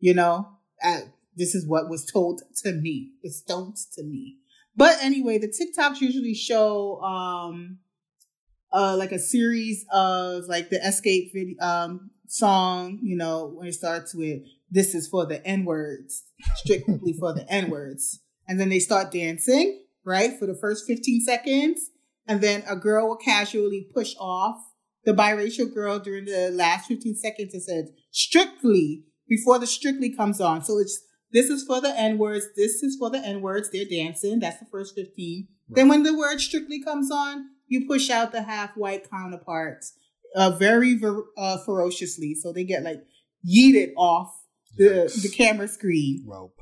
You 0.00 0.14
know, 0.14 0.48
uh, 0.82 1.00
this 1.36 1.54
is 1.54 1.66
what 1.66 1.88
was 1.88 2.04
told 2.04 2.42
to 2.62 2.72
me. 2.72 3.12
It's 3.22 3.42
told 3.42 3.76
to 3.94 4.02
me. 4.02 4.36
But 4.76 4.96
anyway, 5.00 5.38
the 5.38 5.48
TikToks 5.48 6.00
usually 6.00 6.34
show 6.34 7.00
um, 7.00 7.78
uh, 8.72 8.96
like 8.96 9.12
a 9.12 9.18
series 9.18 9.86
of 9.92 10.44
like 10.44 10.68
the 10.70 10.84
escape 10.86 11.32
video, 11.32 11.56
um, 11.60 12.10
song, 12.26 12.98
you 13.02 13.16
know, 13.16 13.52
when 13.54 13.68
it 13.68 13.74
starts 13.74 14.14
with 14.14 14.42
this 14.70 14.94
is 14.94 15.06
for 15.06 15.24
the 15.26 15.44
N 15.46 15.64
words, 15.64 16.24
strictly 16.56 17.12
for 17.12 17.32
the 17.32 17.50
N 17.50 17.70
words. 17.70 18.20
And 18.48 18.58
then 18.60 18.68
they 18.68 18.80
start 18.80 19.12
dancing, 19.12 19.83
right, 20.04 20.38
for 20.38 20.46
the 20.46 20.54
first 20.54 20.86
15 20.86 21.20
seconds. 21.22 21.90
And 22.26 22.40
then 22.40 22.62
a 22.68 22.76
girl 22.76 23.08
will 23.08 23.16
casually 23.16 23.88
push 23.92 24.14
off 24.18 24.56
the 25.04 25.12
biracial 25.12 25.72
girl 25.72 25.98
during 25.98 26.24
the 26.24 26.50
last 26.50 26.86
15 26.86 27.16
seconds 27.16 27.52
and 27.52 27.62
says 27.62 27.90
strictly 28.10 29.04
before 29.28 29.58
the 29.58 29.66
strictly 29.66 30.14
comes 30.14 30.40
on. 30.40 30.64
So 30.64 30.78
it's 30.78 31.02
this 31.32 31.50
is 31.50 31.64
for 31.64 31.80
the 31.80 31.94
N 31.98 32.16
words, 32.16 32.46
this 32.56 32.82
is 32.82 32.96
for 32.96 33.10
the 33.10 33.18
N 33.18 33.42
words. 33.42 33.70
They're 33.70 33.84
dancing. 33.84 34.38
That's 34.38 34.60
the 34.60 34.66
first 34.70 34.94
15. 34.94 35.48
Right. 35.68 35.76
Then 35.76 35.88
when 35.88 36.04
the 36.04 36.16
word 36.16 36.40
strictly 36.40 36.82
comes 36.82 37.10
on, 37.10 37.46
you 37.66 37.86
push 37.86 38.08
out 38.08 38.32
the 38.32 38.42
half 38.42 38.76
white 38.76 39.10
counterparts 39.10 39.94
uh, 40.34 40.50
very 40.50 40.96
ver- 40.96 41.24
uh, 41.36 41.58
ferociously. 41.64 42.34
So 42.34 42.52
they 42.52 42.64
get 42.64 42.82
like 42.82 43.02
yeeted 43.46 43.92
off 43.96 44.32
the, 44.76 45.12
the 45.22 45.28
camera 45.28 45.68
screen. 45.68 46.24
Rope. 46.26 46.60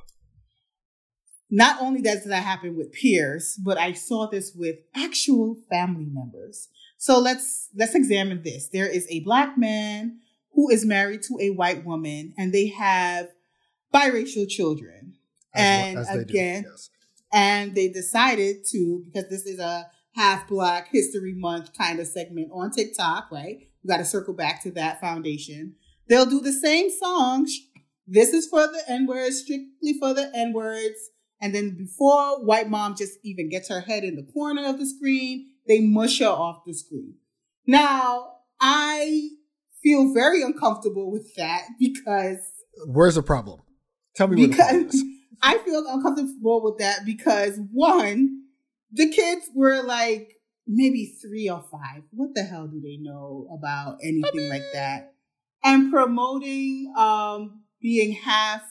Not 1.55 1.83
only 1.83 2.01
does 2.01 2.25
that 2.25 2.43
happen 2.43 2.79
with 2.79 2.95
peers, 2.95 3.61
but 3.63 3.77
I 3.77 3.93
saw 3.93 4.27
this 4.27 4.55
with 4.55 4.77
actual 4.95 5.59
family 5.71 6.07
members. 6.11 6.69
So 6.97 7.19
let's 7.19 7.69
let's 7.75 7.95
examine 7.95 8.43
this. 8.43 8.69
There 8.69 8.87
is 8.87 9.07
a 9.11 9.21
black 9.21 9.59
man 9.59 10.21
who 10.55 10.71
is 10.71 10.87
married 10.87 11.23
to 11.25 11.37
a 11.43 11.51
white 11.51 11.85
woman, 11.85 12.33
and 12.39 12.55
they 12.55 12.69
have 12.69 13.29
biracial 13.93 14.49
children. 14.49 15.19
As, 15.55 16.09
and 16.09 16.21
again, 16.23 16.63
do, 16.63 16.71
yes. 16.71 16.89
and 17.31 17.75
they 17.75 17.89
decided 17.89 18.65
to 18.71 19.05
because 19.05 19.29
this 19.29 19.45
is 19.45 19.59
a 19.59 19.91
half 20.15 20.49
Black 20.49 20.89
History 20.91 21.35
Month 21.35 21.77
kind 21.77 22.01
of 22.01 22.07
segment 22.07 22.49
on 22.51 22.71
TikTok, 22.71 23.31
right? 23.31 23.69
We 23.85 23.89
got 23.89 23.99
to 23.99 24.07
circle 24.07 24.33
back 24.33 24.63
to 24.63 24.71
that 24.71 25.03
foundation. 25.03 25.75
They'll 26.09 26.25
do 26.25 26.41
the 26.41 26.53
same 26.53 26.89
songs. 26.89 27.55
This 28.07 28.33
is 28.33 28.47
for 28.47 28.67
the 28.67 28.83
N 28.89 29.07
words, 29.07 29.41
strictly 29.41 29.99
for 30.01 30.15
the 30.15 30.31
N 30.35 30.55
words. 30.55 31.11
And 31.43 31.53
then 31.53 31.77
before 31.77 32.43
white 32.45 32.71
mom 32.71 32.95
just 32.97 33.19
even 33.25 33.49
gets 33.49 33.69
her 33.69 33.81
head 33.81 34.05
in 34.05 34.15
the 34.15 34.23
corner 34.23 34.65
of 34.65 34.79
the 34.79 34.87
screen, 34.87 35.49
they 35.67 35.81
mush 35.81 36.21
her 36.21 36.27
off 36.27 36.63
the 36.65 36.73
screen. 36.73 37.17
Now, 37.67 38.35
I 38.61 39.31
feel 39.83 40.15
very 40.15 40.41
uncomfortable 40.43 41.11
with 41.11 41.35
that 41.35 41.63
because. 41.81 42.39
Where's 42.87 43.17
the 43.17 43.25
problem? 43.25 43.61
Tell 44.15 44.29
me 44.29 44.47
because 44.47 45.03
I 45.43 45.59
feel 45.59 45.85
uncomfortable 45.89 46.63
with 46.63 46.79
that 46.79 47.01
because 47.05 47.59
one, 47.73 48.45
the 48.93 49.11
kids 49.11 49.51
were 49.53 49.83
like 49.83 50.37
maybe 50.69 51.07
three 51.21 51.51
or 51.51 51.65
five. 51.73 52.05
What 52.13 52.35
the 52.35 52.45
hell 52.45 52.69
do 52.69 52.81
they 52.81 52.99
know 52.99 53.49
about 53.53 53.99
anything 54.01 54.31
I 54.33 54.37
mean, 54.37 54.49
like 54.49 54.73
that? 54.75 55.15
And 55.65 55.91
promoting 55.91 56.93
um 56.97 57.63
being 57.81 58.13
half 58.13 58.63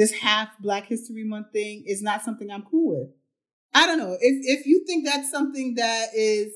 this 0.00 0.12
half 0.12 0.48
Black 0.60 0.86
History 0.86 1.24
Month 1.24 1.52
thing 1.52 1.84
is 1.86 2.00
not 2.00 2.22
something 2.22 2.50
I'm 2.50 2.62
cool 2.62 2.98
with. 2.98 3.10
I 3.74 3.86
don't 3.86 3.98
know. 3.98 4.16
If 4.18 4.60
if 4.60 4.66
you 4.66 4.84
think 4.86 5.04
that's 5.04 5.30
something 5.30 5.74
that 5.74 6.08
is 6.14 6.52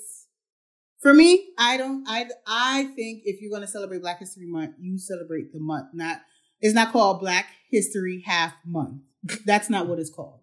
for 1.03 1.13
me, 1.13 1.53
I 1.59 1.77
don't 1.77 2.05
I 2.09 2.27
I 2.47 2.85
think 2.97 3.23
if 3.27 3.43
you're 3.43 3.53
gonna 3.53 3.67
celebrate 3.67 4.01
Black 4.01 4.19
History 4.19 4.47
Month, 4.47 4.77
you 4.81 4.99
celebrate 4.99 5.53
the 5.53 5.61
month. 5.61 5.89
Not 5.93 6.23
it's 6.61 6.75
not 6.75 6.91
called 6.91 7.21
Black 7.21 7.47
History 7.71 8.23
Half 8.25 8.55
Month. 8.65 9.03
That's 9.45 9.69
not 9.69 9.89
what 9.89 9.99
it's 9.99 10.11
called 10.11 10.41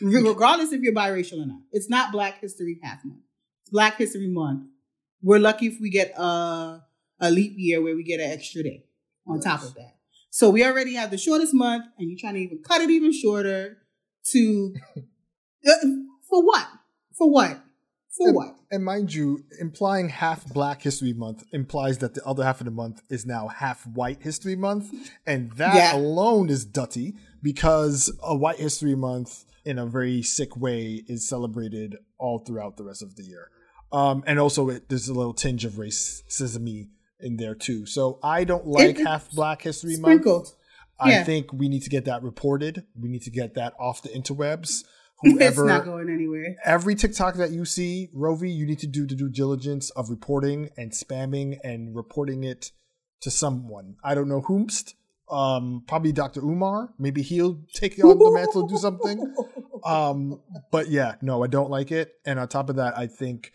regardless 0.00 0.72
if 0.72 0.80
you're 0.80 0.94
biracial 0.94 1.42
or 1.42 1.46
not. 1.46 1.60
It's 1.72 1.90
not 1.90 2.10
Black 2.10 2.40
History 2.40 2.80
Half 2.82 3.04
Month. 3.04 3.20
It's 3.62 3.70
Black 3.70 3.98
History 3.98 4.28
Month. 4.28 4.64
We're 5.22 5.38
lucky 5.38 5.66
if 5.66 5.76
we 5.78 5.90
get 5.90 6.12
a, 6.16 6.82
a 7.20 7.30
leap 7.30 7.52
year 7.56 7.82
where 7.82 7.94
we 7.94 8.02
get 8.02 8.20
an 8.20 8.30
extra 8.30 8.62
day 8.62 8.84
on 9.26 9.36
yes. 9.36 9.44
top 9.44 9.62
of 9.62 9.74
that. 9.74 9.99
So 10.30 10.48
we 10.48 10.64
already 10.64 10.94
have 10.94 11.10
the 11.10 11.18
shortest 11.18 11.52
month, 11.52 11.84
and 11.98 12.08
you're 12.08 12.18
trying 12.18 12.34
to 12.34 12.40
even 12.40 12.62
cut 12.62 12.80
it 12.80 12.90
even 12.90 13.12
shorter 13.12 13.78
to 14.32 14.74
uh, 15.68 15.72
for 16.28 16.44
what? 16.44 16.68
For 17.18 17.30
what? 17.30 17.60
For 18.16 18.28
and, 18.28 18.36
what? 18.36 18.56
And 18.70 18.84
mind 18.84 19.12
you, 19.12 19.44
implying 19.60 20.08
half 20.08 20.46
Black 20.52 20.82
History 20.82 21.12
Month 21.12 21.44
implies 21.52 21.98
that 21.98 22.14
the 22.14 22.24
other 22.24 22.44
half 22.44 22.60
of 22.60 22.64
the 22.64 22.70
month 22.70 23.02
is 23.10 23.26
now 23.26 23.48
half 23.48 23.86
White 23.86 24.22
History 24.22 24.56
Month, 24.56 24.92
and 25.26 25.50
that 25.52 25.74
yeah. 25.74 25.96
alone 25.96 26.48
is 26.48 26.64
dutty 26.64 27.14
because 27.42 28.12
a 28.22 28.36
White 28.36 28.58
History 28.58 28.94
Month 28.94 29.44
in 29.64 29.78
a 29.78 29.86
very 29.86 30.22
sick 30.22 30.56
way 30.56 31.02
is 31.06 31.28
celebrated 31.28 31.96
all 32.18 32.38
throughout 32.38 32.76
the 32.76 32.84
rest 32.84 33.02
of 33.02 33.16
the 33.16 33.24
year. 33.24 33.50
Um, 33.92 34.22
and 34.26 34.38
also, 34.38 34.68
it, 34.68 34.88
there's 34.88 35.08
a 35.08 35.14
little 35.14 35.34
tinge 35.34 35.64
of 35.64 35.72
racism 35.74 36.88
in 37.22 37.36
there 37.36 37.54
too. 37.54 37.86
So 37.86 38.18
I 38.22 38.44
don't 38.44 38.66
like 38.66 38.98
it, 38.98 39.06
half 39.06 39.30
Black 39.30 39.62
History 39.62 39.94
sprinkled. 39.94 40.44
Month. 40.44 40.54
I 41.00 41.22
think 41.22 41.52
we 41.52 41.68
need 41.68 41.82
to 41.84 41.90
get 41.90 42.04
that 42.04 42.22
reported. 42.22 42.84
We 42.98 43.08
need 43.08 43.22
to 43.22 43.30
get 43.30 43.54
that 43.54 43.74
off 43.78 44.02
the 44.02 44.10
interwebs. 44.10 44.84
Whoever, 45.22 45.64
it's 45.64 45.68
not 45.68 45.84
going 45.84 46.08
anywhere. 46.08 46.56
Every 46.64 46.94
TikTok 46.94 47.34
that 47.36 47.50
you 47.50 47.66
see, 47.66 48.08
Rovi, 48.16 48.54
you 48.54 48.66
need 48.66 48.78
to 48.78 48.86
do 48.86 49.06
the 49.06 49.14
due 49.14 49.28
diligence 49.28 49.90
of 49.90 50.08
reporting 50.08 50.70
and 50.78 50.92
spamming 50.92 51.58
and 51.62 51.94
reporting 51.94 52.42
it 52.42 52.72
to 53.20 53.30
someone. 53.30 53.96
I 54.02 54.14
don't 54.14 54.28
know 54.28 54.40
whomst, 54.40 54.94
um, 55.30 55.84
probably 55.86 56.12
Dr. 56.12 56.40
Umar. 56.40 56.94
Maybe 56.98 57.20
he'll 57.20 57.60
take 57.74 58.02
on 58.02 58.18
the 58.18 58.30
mantle 58.30 58.62
and 58.62 58.70
do 58.70 58.76
something. 58.76 59.34
Um, 59.82 60.42
but 60.70 60.90
yeah, 60.90 61.14
no, 61.22 61.42
I 61.42 61.46
don't 61.46 61.70
like 61.70 61.90
it. 61.90 62.12
And 62.26 62.38
on 62.38 62.48
top 62.48 62.68
of 62.68 62.76
that, 62.76 62.98
I 62.98 63.06
think 63.06 63.50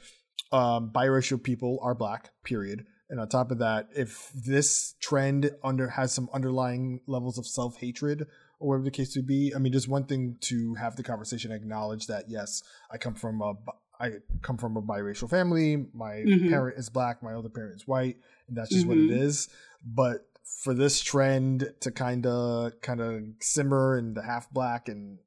um, 0.51 0.89
biracial 0.89 1.41
people 1.41 1.78
are 1.84 1.93
black. 1.93 2.32
Period. 2.43 2.88
And 3.10 3.20
on 3.20 3.30
top 3.30 3.52
of 3.52 3.60
that, 3.60 3.88
if 3.96 4.32
this 4.34 4.96
trend 5.00 5.52
under 5.63 5.89
has 5.89 6.12
some 6.12 6.30
underlying 6.34 7.02
levels 7.06 7.38
of 7.38 7.46
self 7.46 7.78
hatred 7.78 8.26
or 8.60 8.70
whatever 8.70 8.86
the 8.86 8.91
case 8.91 9.15
would 9.15 9.28
be, 9.28 9.54
I 9.56 9.60
mean, 9.60 9.74
just 9.74 9.88
one 9.88 10.06
thing 10.06 10.38
to 10.41 10.76
have 10.76 10.96
the 10.96 11.04
conversation, 11.04 11.52
acknowledge 11.52 12.08
that 12.08 12.26
yes, 12.30 12.63
I 12.91 12.98
come 12.98 13.13
from 13.13 13.41
a 13.41 13.54
I 14.00 14.12
come 14.41 14.58
from 14.58 14.76
a 14.78 14.82
biracial 14.82 15.30
family. 15.30 15.86
My 15.94 16.15
mm-hmm. 16.15 16.50
parent 16.50 16.78
is 16.78 16.89
black. 16.89 17.24
My 17.24 17.34
other 17.34 17.50
parent 17.50 17.76
is 17.76 17.88
white. 17.88 18.18
And 18.48 18.58
that's 18.58 18.70
just 18.70 18.88
mm-hmm. 18.88 18.89
what 18.89 18.98
it 18.98 19.22
mm-hmm. 19.22 19.52
But 19.86 20.28
for 20.63 20.74
this 20.74 21.02
trend 21.02 21.72
to 21.82 21.91
kind 21.91 22.26
of 22.26 22.82
kind 22.82 23.02
of 23.02 23.22
simmer 23.39 23.98
and 23.98 24.15
the 24.15 24.24
half 24.24 24.50
black 24.52 24.88
and 24.89 25.20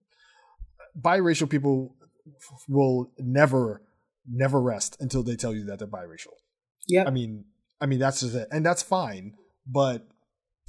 biracial 1.01 1.49
people 1.49 1.95
will 2.69 3.11
never 3.19 3.83
never 4.31 4.61
rest 4.61 4.97
until 5.01 5.23
they 5.23 5.37
tell 5.37 5.55
you 5.55 5.65
that 5.65 5.79
they're 5.79 5.89
biracial. 5.89 6.35
Yeah. 6.87 7.05
I 7.07 7.11
mean, 7.11 7.45
I 7.81 7.87
mean 7.87 7.99
that's 7.99 8.21
just 8.21 8.35
it, 8.35 8.49
and 8.51 8.65
that's 8.65 8.83
fine. 8.83 9.35
But 9.67 10.07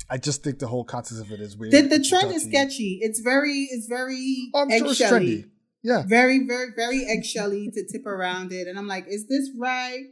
I 0.10 0.18
just 0.18 0.44
think 0.44 0.60
the 0.60 0.68
whole 0.68 0.84
concept 0.84 1.22
of 1.22 1.32
it 1.32 1.40
is 1.40 1.56
weird. 1.56 1.72
The, 1.72 1.82
the 1.82 2.04
trend 2.04 2.32
is 2.34 2.44
sketchy. 2.44 3.00
It's 3.02 3.20
very, 3.20 3.68
it's 3.72 3.88
very. 3.88 4.50
Oh, 4.54 4.62
I'm 4.64 4.70
sure 4.70 4.92
it's 4.92 5.02
trendy. 5.02 5.46
Yeah. 5.84 6.04
Very, 6.06 6.46
very, 6.46 6.70
very 6.76 7.06
eggshelly 7.06 7.72
to 7.74 7.86
tip 7.88 8.06
around 8.06 8.52
it. 8.52 8.68
And 8.68 8.78
I'm 8.78 8.88
like, 8.88 9.06
is 9.08 9.28
this 9.28 9.50
right? 9.58 10.06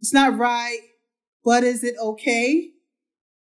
It's 0.00 0.14
not 0.14 0.38
right, 0.38 0.78
but 1.44 1.64
is 1.64 1.84
it 1.84 1.96
okay? 2.00 2.70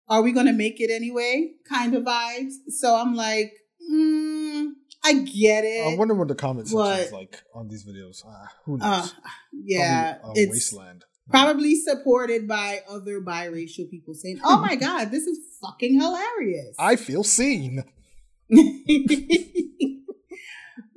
Are 0.08 0.22
we 0.22 0.32
going 0.32 0.46
to 0.46 0.52
make 0.52 0.80
it 0.80 0.90
anyway? 0.90 1.52
Kind 1.68 1.94
of 1.94 2.04
vibes. 2.04 2.52
So 2.68 2.94
I'm 2.94 3.14
like, 3.14 3.52
mm, 3.90 4.68
I 5.04 5.14
get 5.14 5.64
it. 5.64 5.94
I 5.94 5.96
wonder 5.96 6.14
what 6.14 6.28
the 6.28 6.34
comments 6.34 6.70
section 6.70 7.06
is 7.06 7.12
like 7.12 7.42
on 7.54 7.68
these 7.68 7.84
videos. 7.84 8.24
Uh, 8.26 8.46
who 8.64 8.74
uh, 8.74 8.76
knows? 8.76 9.12
Uh, 9.12 9.28
yeah. 9.52 10.14
Probably, 10.14 10.42
it's 10.42 10.52
wasteland. 10.52 11.04
Probably 11.30 11.76
supported 11.76 12.48
by 12.48 12.80
other 12.88 13.20
biracial 13.20 13.88
people 13.88 14.12
saying, 14.14 14.40
oh 14.44 14.58
my 14.58 14.74
God, 14.74 15.10
this 15.10 15.26
is 15.26 15.38
fucking 15.60 15.98
hilarious. 15.98 16.74
I 16.78 16.96
feel 16.96 17.24
seen. 17.24 17.84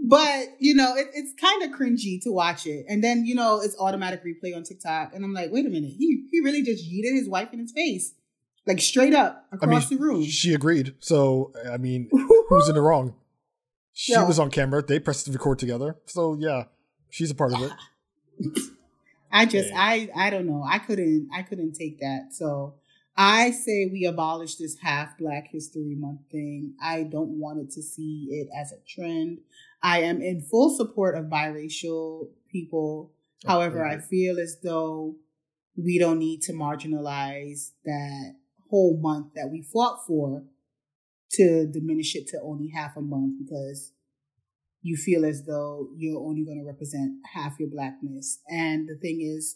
but 0.07 0.47
you 0.59 0.75
know, 0.75 0.95
it, 0.95 1.07
it's 1.13 1.33
kind 1.39 1.63
of 1.63 1.71
cringy 1.71 2.21
to 2.23 2.31
watch 2.31 2.65
it, 2.65 2.85
and 2.87 3.03
then 3.03 3.25
you 3.25 3.35
know, 3.35 3.61
it's 3.61 3.75
automatic 3.79 4.23
replay 4.23 4.55
on 4.55 4.63
TikTok, 4.63 5.13
and 5.13 5.23
I'm 5.23 5.33
like, 5.33 5.51
wait 5.51 5.65
a 5.65 5.69
minute, 5.69 5.91
he 5.97 6.27
he 6.31 6.41
really 6.41 6.63
just 6.63 6.83
yeeted 6.83 7.13
his 7.13 7.29
wife 7.29 7.53
in 7.53 7.59
his 7.59 7.71
face, 7.71 8.13
like 8.65 8.81
straight 8.81 9.13
up 9.13 9.45
across 9.51 9.87
I 9.87 9.89
mean, 9.89 9.99
the 9.99 10.05
room. 10.05 10.23
She 10.25 10.53
agreed, 10.53 10.95
so 10.99 11.53
I 11.71 11.77
mean, 11.77 12.09
who's 12.49 12.67
in 12.67 12.75
the 12.75 12.81
wrong? 12.81 13.15
She 13.93 14.13
Yo. 14.13 14.25
was 14.25 14.39
on 14.39 14.51
camera. 14.51 14.83
They 14.83 14.99
pressed 14.99 15.25
the 15.25 15.31
record 15.31 15.59
together, 15.59 15.95
so 16.05 16.35
yeah, 16.37 16.65
she's 17.09 17.31
a 17.31 17.35
part 17.35 17.53
of 17.53 17.61
it. 17.61 17.71
I 19.35 19.45
just, 19.45 19.71
I, 19.75 20.09
I 20.15 20.29
don't 20.29 20.47
know. 20.47 20.63
I 20.67 20.79
couldn't, 20.79 21.29
I 21.33 21.41
couldn't 21.41 21.73
take 21.73 21.99
that. 21.99 22.29
So 22.31 22.75
I 23.17 23.51
say 23.51 23.89
we 23.91 24.05
abolish 24.05 24.55
this 24.55 24.77
half 24.81 25.17
Black 25.17 25.47
History 25.49 25.95
Month 25.97 26.21
thing. 26.31 26.73
I 26.81 27.03
don't 27.03 27.39
want 27.39 27.59
it 27.59 27.71
to 27.71 27.81
see 27.81 28.27
it 28.31 28.47
as 28.57 28.71
a 28.71 28.77
trend. 28.87 29.39
I 29.81 30.01
am 30.01 30.21
in 30.21 30.41
full 30.41 30.75
support 30.75 31.15
of 31.15 31.25
biracial 31.25 32.29
people. 32.49 33.11
However, 33.45 33.85
I 33.85 33.99
feel 33.99 34.39
as 34.39 34.57
though 34.63 35.15
we 35.77 35.99
don't 35.99 36.19
need 36.19 36.41
to 36.43 36.53
marginalize 36.53 37.71
that 37.83 38.35
whole 38.69 38.97
month 38.97 39.33
that 39.35 39.49
we 39.51 39.61
fought 39.61 40.05
for 40.07 40.43
to 41.33 41.67
diminish 41.67 42.15
it 42.15 42.27
to 42.29 42.41
only 42.41 42.69
half 42.69 42.95
a 42.97 43.01
month 43.01 43.35
because 43.45 43.91
you 44.85 44.95
feel 44.95 45.25
as 45.25 45.45
though 45.47 45.89
you're 45.97 46.21
only 46.21 46.45
going 46.45 46.59
to 46.59 46.63
represent 46.63 47.15
half 47.33 47.59
your 47.59 47.69
blackness. 47.69 48.37
And 48.47 48.87
the 48.87 48.95
thing 48.95 49.19
is, 49.19 49.55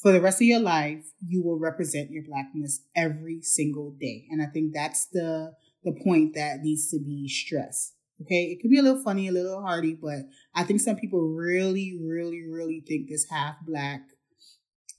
for 0.00 0.12
the 0.12 0.20
rest 0.20 0.40
of 0.40 0.46
your 0.46 0.60
life, 0.60 1.04
you 1.20 1.44
will 1.44 1.58
represent 1.58 2.10
your 2.10 2.24
blackness 2.24 2.80
every 2.96 3.42
single 3.42 3.90
day. 4.00 4.24
And 4.30 4.40
I 4.40 4.46
think 4.46 4.72
that's 4.72 5.08
the 5.12 5.52
the 5.84 5.92
point 5.92 6.34
that 6.36 6.60
needs 6.62 6.88
to 6.90 6.98
be 6.98 7.28
stressed. 7.28 7.96
Okay, 8.22 8.44
it 8.44 8.62
could 8.62 8.70
be 8.70 8.78
a 8.78 8.82
little 8.82 9.02
funny, 9.02 9.28
a 9.28 9.32
little 9.32 9.60
hardy, 9.60 9.92
but 9.92 10.20
I 10.54 10.64
think 10.64 10.80
some 10.80 10.96
people 10.96 11.20
really, 11.20 11.98
really, 12.00 12.42
really 12.48 12.82
think 12.88 13.10
this 13.10 13.26
half 13.28 13.56
black 13.66 14.00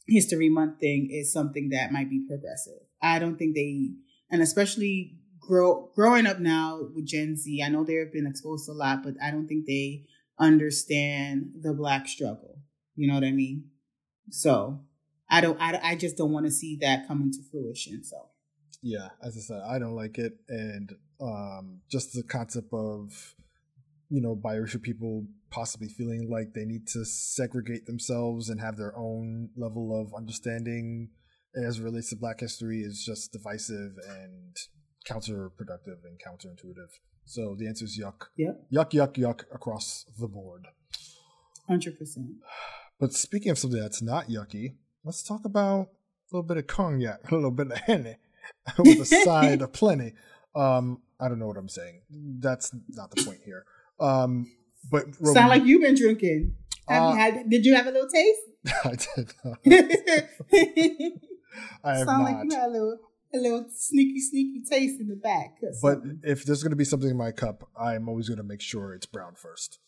history 0.08 0.50
month 0.50 0.80
thing 0.82 1.10
is 1.12 1.34
something 1.34 1.70
that 1.70 1.92
might 1.92 2.12
be 2.12 2.24
progressive. 2.28 2.82
I 3.02 3.18
don't 3.18 3.38
think 3.38 3.56
they, 3.56 3.92
and 4.30 4.42
especially 4.42 5.16
grow 5.48 5.90
growing 5.96 6.26
up 6.26 6.40
now 6.40 6.82
with 6.94 7.06
Gen 7.06 7.36
Z, 7.36 7.62
I 7.64 7.70
know 7.70 7.84
they've 7.84 8.12
been 8.12 8.28
exposed 8.28 8.66
to 8.66 8.72
a 8.72 8.74
lot, 8.74 9.04
but 9.04 9.16
I 9.22 9.32
don't 9.32 9.48
think 9.48 9.66
they 9.66 10.06
understand 10.40 11.52
the 11.62 11.74
black 11.74 12.08
struggle. 12.08 12.60
You 12.96 13.08
know 13.08 13.16
what 13.16 13.24
I 13.24 13.32
mean? 13.32 13.66
So 14.30 14.82
I 15.30 15.42
don't. 15.42 15.60
I, 15.60 15.80
I 15.84 15.96
just 15.96 16.18
don't 16.18 16.32
want 16.32 16.46
to 16.46 16.52
see 16.52 16.78
that 16.82 17.08
come 17.08 17.22
into 17.22 17.40
fruition. 17.52 18.04
So. 18.04 18.30
Yeah, 18.82 19.10
as 19.24 19.38
I 19.38 19.40
said, 19.40 19.62
I 19.66 19.80
don't 19.80 19.96
like 19.96 20.18
it, 20.18 20.34
and 20.50 20.92
um, 21.22 21.80
just 21.90 22.14
the 22.14 22.24
concept 22.24 22.74
of 22.74 23.36
you 24.10 24.22
know 24.22 24.36
biracial 24.36 24.82
people 24.82 25.26
possibly 25.50 25.88
feeling 25.88 26.30
like 26.30 26.54
they 26.54 26.66
need 26.66 26.88
to 26.88 27.06
segregate 27.06 27.86
themselves 27.86 28.50
and 28.50 28.60
have 28.60 28.76
their 28.76 28.98
own 28.98 29.50
level 29.56 30.02
of 30.02 30.14
understanding 30.16 31.10
as 31.56 31.80
relates 31.80 32.10
to 32.10 32.16
Black 32.16 32.40
history 32.40 32.82
is 32.82 33.04
just 33.06 33.32
divisive 33.32 33.94
and 34.10 34.56
counterproductive 35.06 36.04
and 36.06 36.20
counterintuitive. 36.20 37.00
So 37.26 37.56
the 37.58 37.68
answer 37.68 37.86
is 37.86 38.00
yuck. 38.00 38.28
Yep. 38.38 38.66
Yuck, 38.74 38.92
yuck, 38.92 39.16
yuck 39.16 39.42
across 39.54 40.06
the 40.20 40.28
board. 40.28 40.68
Hundred 41.68 41.98
percent. 41.98 42.28
But 43.00 43.14
speaking 43.14 43.52
of 43.52 43.58
something 43.58 43.80
that's 43.80 44.02
not 44.02 44.28
yucky, 44.28 44.76
let's 45.04 45.24
talk 45.24 45.46
about 45.46 45.88
a 45.88 45.88
little 46.36 46.44
bit 46.48 46.58
of 46.58 46.68
cognac, 46.68 47.20
a 47.32 47.36
little 47.36 47.52
bit 47.52 47.72
of 47.72 47.78
henny, 47.78 48.18
with 48.78 49.00
a 49.00 49.06
side 49.06 49.62
of 49.62 49.74
plenty. 49.74 50.14
Um, 50.56 51.02
I 51.20 51.30
don't 51.30 51.40
know 51.40 51.48
what 51.48 51.58
I'm 51.58 51.70
saying. 51.70 52.02
That's 52.10 52.76
not 52.90 53.12
the 53.12 53.24
point 53.24 53.40
here. 53.46 53.66
Um, 54.00 54.52
but 54.92 55.06
Roman, 55.20 55.34
sound 55.34 55.50
like 55.50 55.64
you've 55.64 55.82
been 55.82 55.96
drinking. 55.96 56.56
Have 56.90 57.04
uh, 57.04 57.10
you 57.12 57.16
had? 57.18 57.50
Did 57.50 57.66
you 57.66 57.76
have 57.76 57.88
a 57.88 57.92
little 57.92 58.10
taste? 58.10 58.42
I 58.86 58.90
did. 59.16 59.34
Not. 59.44 59.58
I 61.84 61.98
have 61.98 62.08
sound 62.08 62.24
not. 62.24 62.32
like 62.32 62.44
you 62.44 62.52
had 62.52 62.68
a 62.68 62.72
little, 62.72 63.00
a 63.34 63.38
little 63.38 63.66
sneaky, 63.74 64.20
sneaky 64.20 64.64
taste 64.70 65.00
in 65.00 65.08
the 65.08 65.16
back. 65.16 65.58
But 65.82 66.00
if 66.24 66.46
there's 66.46 66.64
going 66.64 66.72
to 66.72 66.78
be 66.78 66.86
something 66.86 67.10
in 67.10 67.18
my 67.18 67.32
cup, 67.32 67.68
I'm 67.80 68.08
always 68.08 68.28
going 68.28 68.38
to 68.38 68.44
make 68.44 68.62
sure 68.62 68.94
it's 68.94 69.06
brown 69.06 69.36
first. 69.36 69.80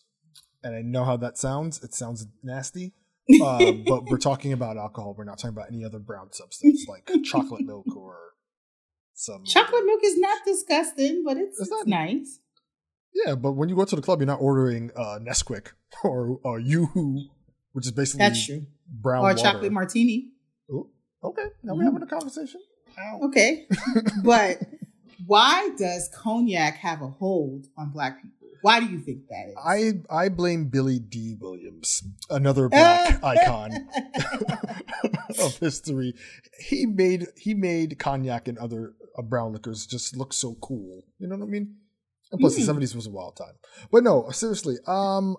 And 0.64 0.76
I 0.76 0.82
know 0.82 1.04
how 1.04 1.18
that 1.18 1.38
sounds. 1.38 1.84
It 1.84 1.94
sounds 1.94 2.26
nasty 2.42 2.94
uh, 3.44 3.72
but 3.88 4.06
we're 4.06 4.18
talking 4.18 4.54
about 4.54 4.78
alcohol. 4.78 5.16
We're 5.18 5.24
not 5.24 5.40
talking 5.40 5.56
about 5.56 5.72
any 5.72 5.84
other 5.84 6.00
brown 6.00 6.32
substance 6.32 6.86
like 6.88 7.10
chocolate 7.24 7.66
milk 7.66 7.88
or 7.96 8.18
some. 9.14 9.44
Chocolate 9.46 9.84
milk 9.84 10.02
is 10.04 10.18
not 10.20 10.46
disgusting, 10.46 11.24
but 11.26 11.38
it's, 11.38 11.60
it's, 11.60 11.72
not, 11.72 11.88
nice. 11.88 12.40
Yeah, 13.14 13.34
but 13.34 13.54
when 13.54 13.70
you 13.70 13.76
go 13.76 13.86
to 13.86 13.96
the 13.96 14.02
club, 14.02 14.20
you're 14.20 14.28
not 14.28 14.42
ordering 14.42 14.92
uh, 14.96 15.20
Nesquik 15.20 15.70
or 16.04 16.40
or 16.44 16.60
YooHoo, 16.60 17.24
which 17.72 17.86
is 17.88 17.92
basically 17.92 18.26
that's 18.26 18.46
true. 18.46 18.68
Brown 18.88 19.24
or 19.24 19.30
water. 19.30 19.42
chocolate 19.42 19.72
martini. 19.72 20.30
Ooh, 20.70 20.90
okay, 21.24 21.46
now 21.64 21.74
mm. 21.74 21.78
we're 21.78 21.86
having 21.86 22.04
a 22.04 22.08
conversation. 22.08 22.62
Ow. 23.00 23.20
Okay, 23.24 23.68
but 24.24 24.60
why 25.26 25.70
does 25.78 26.10
cognac 26.14 26.78
have 26.78 27.02
a 27.02 27.08
hold 27.08 27.68
on 27.78 27.92
black 27.92 28.22
people? 28.22 28.32
Why 28.62 28.80
do 28.80 28.88
you 28.88 29.00
think 29.00 29.28
that 29.30 29.50
is? 29.50 29.56
I 29.64 29.92
I 30.10 30.30
blame 30.30 30.66
Billy 30.66 30.98
Dee 30.98 31.36
Williams, 31.40 32.04
another 32.30 32.68
black 32.68 33.24
icon 33.24 33.88
of 35.40 35.58
history. 35.60 36.16
He 36.60 36.86
made 36.86 37.28
he 37.38 37.54
made 37.54 38.00
cognac 38.00 38.48
and 38.48 38.58
other 38.58 38.94
uh, 39.18 39.22
brown 39.22 39.54
liquors 39.54 39.86
just 39.86 40.18
look 40.18 40.34
so 40.34 40.56
cool. 40.62 41.04
You 41.20 41.28
know 41.28 41.36
what 41.36 41.46
I 41.46 41.48
mean? 41.48 41.76
And 42.32 42.42
plus, 42.42 42.54
mm. 42.54 42.56
the 42.56 42.62
hmm. 42.62 42.66
seventies 42.66 42.96
was 42.96 43.06
a 43.06 43.12
wild 43.12 43.36
time. 43.36 43.54
But 43.92 44.04
no, 44.04 44.30
seriously, 44.32 44.78
um, 44.88 45.38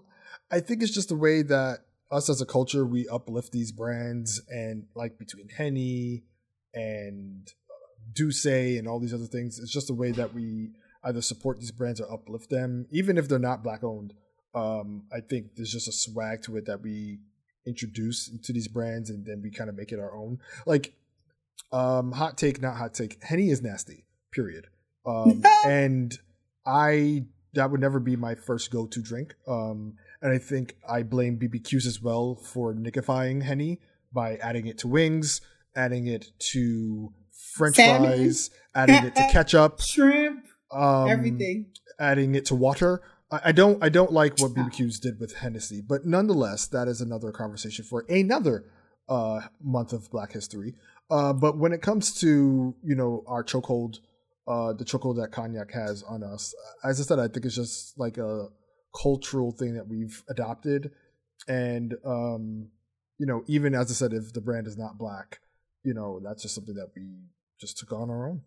I 0.51 0.61
think 0.61 0.83
it's 0.83 0.95
just 0.95 1.09
the 1.09 1.17
way 1.17 1.43
that 1.43 1.81
us 2.11 2.29
as 2.31 2.41
a 2.41 2.47
culture 2.47 2.87
we 2.87 3.09
uplift 3.09 3.51
these 3.51 3.73
brands 3.73 4.41
and 4.49 4.85
like 4.95 5.19
between 5.19 5.49
Henny 5.49 6.23
and 6.77 7.49
uh, 7.69 8.13
D'Ussé 8.13 8.79
and 8.79 8.87
all 8.87 9.01
these 9.01 9.15
other 9.15 9.27
things. 9.27 9.59
It's 9.59 9.73
just 9.73 9.89
the 9.89 9.95
way 9.95 10.13
that 10.13 10.33
we 10.33 10.71
either 11.03 11.23
support 11.23 11.59
these 11.59 11.73
brands 11.73 12.01
or 12.01 12.13
uplift 12.13 12.51
them, 12.51 12.87
even 12.91 13.19
if 13.19 13.29
they're 13.29 13.39
not 13.39 13.65
black 13.65 13.83
owned. 13.83 14.15
Um, 14.55 15.05
I 15.13 15.21
think 15.21 15.57
there's 15.57 15.73
just 15.73 15.89
a 15.89 15.93
swag 15.93 16.43
to 16.43 16.57
it 16.57 16.67
that 16.67 16.83
we 16.83 17.19
introduce 17.67 18.31
to 18.45 18.53
these 18.53 18.69
brands 18.69 19.11
and 19.11 19.27
then 19.27 19.43
we 19.43 19.51
kind 19.51 19.69
of 19.69 19.77
make 19.77 19.91
it 19.91 19.99
our 19.99 20.15
own. 20.15 20.39
Like, 20.67 20.95
um, 21.73 22.13
hot 22.13 22.39
take, 22.39 22.63
not 22.63 22.77
hot 22.77 22.95
take. 22.95 23.23
Henny 23.23 23.51
is 23.51 23.63
nasty. 23.63 24.05
Period. 24.33 24.67
Um, 25.05 25.43
and 25.65 26.17
I 26.67 27.27
that 27.55 27.71
would 27.71 27.81
never 27.81 27.99
be 27.99 28.17
my 28.17 28.35
first 28.35 28.71
go 28.71 28.87
to 28.87 29.01
drink. 29.01 29.35
Um, 29.49 29.95
and 30.23 30.33
I 30.33 30.39
think 30.39 30.77
I 30.89 31.03
blame 31.03 31.39
BBQs 31.39 31.87
as 31.87 32.03
well 32.03 32.35
for 32.35 32.75
nickifying 32.75 33.43
Henny 33.43 33.81
by 34.13 34.37
adding 34.37 34.67
it 34.67 34.79
to 34.79 34.89
wings, 34.89 35.41
adding 35.77 36.07
it 36.07 36.27
to 36.39 37.13
French 37.55 37.77
Salmon. 37.77 38.11
fries, 38.11 38.51
adding 38.75 39.05
it 39.05 39.15
to 39.15 39.29
ketchup, 39.33 39.81
shrimp 39.81 40.47
um, 40.73 41.09
everything, 41.09 41.67
adding 42.01 42.35
it 42.35 42.47
to 42.47 42.55
water. 42.55 43.03
I, 43.31 43.41
I 43.47 43.53
don't 43.53 43.83
I 43.83 43.89
don't 43.89 44.13
like 44.13 44.39
what 44.39 44.55
BBQs 44.55 45.01
did 45.01 45.21
with 45.21 45.37
Hennessy, 45.37 45.83
but 45.87 46.05
nonetheless, 46.05 46.67
that 46.69 46.89
is 46.89 47.01
another 47.01 47.31
conversation 47.33 47.85
for 47.85 48.05
another 48.09 48.65
uh, 49.09 49.43
month 49.63 49.93
of 49.93 50.11
Black 50.11 50.33
History. 50.33 50.75
Uh, 51.11 51.33
but 51.33 51.57
when 51.57 51.73
it 51.73 51.83
comes 51.83 52.15
to 52.21 52.75
you 52.83 52.95
know 52.95 53.23
our 53.27 53.45
chokehold, 53.45 53.99
uh, 54.49 54.73
the 54.73 54.85
chokehold 54.85 55.17
that 55.17 55.33
cognac 55.33 55.73
has 55.73 56.03
on 56.03 56.23
us, 56.23 56.55
as 56.85 57.01
I 57.01 57.05
said, 57.05 57.19
I 57.19 57.29
think 57.29 57.47
it's 57.47 57.55
just 57.55 57.99
like 57.99 58.19
a 58.19 58.49
cultural 59.01 59.53
thing 59.53 59.75
that 59.75 59.89
we've 59.89 60.23
adopted, 60.29 60.91
and 61.47 61.95
um, 62.05 62.69
you 63.19 63.27
know, 63.27 63.45
even 63.47 63.75
as 63.75 63.91
I 63.91 63.95
said, 63.95 64.13
if 64.13 64.33
the 64.33 64.41
brand 64.41 64.67
is 64.67 64.77
not 64.77 64.99
black, 64.99 65.41
you 65.87 65.95
know, 65.95 66.21
that's 66.23 66.43
just 66.43 66.57
something 66.57 66.75
that 66.75 66.91
we 66.97 67.07
just 67.61 67.79
took 67.79 67.93
on 67.93 68.11
our 68.11 68.29
own. 68.29 68.43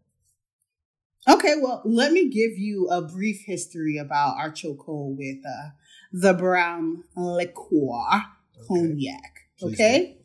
Okay, 1.27 1.55
well, 1.61 1.81
let 1.85 2.11
me 2.11 2.29
give 2.29 2.57
you 2.57 2.89
a 2.89 3.01
brief 3.01 3.43
history 3.45 3.97
about 3.97 4.35
our 4.37 4.51
chokehold 4.51 5.15
with 5.17 5.37
uh, 5.47 5.69
the 6.11 6.33
brown 6.33 7.03
liqueur 7.15 8.23
cognac. 8.67 9.47
Okay. 9.63 10.17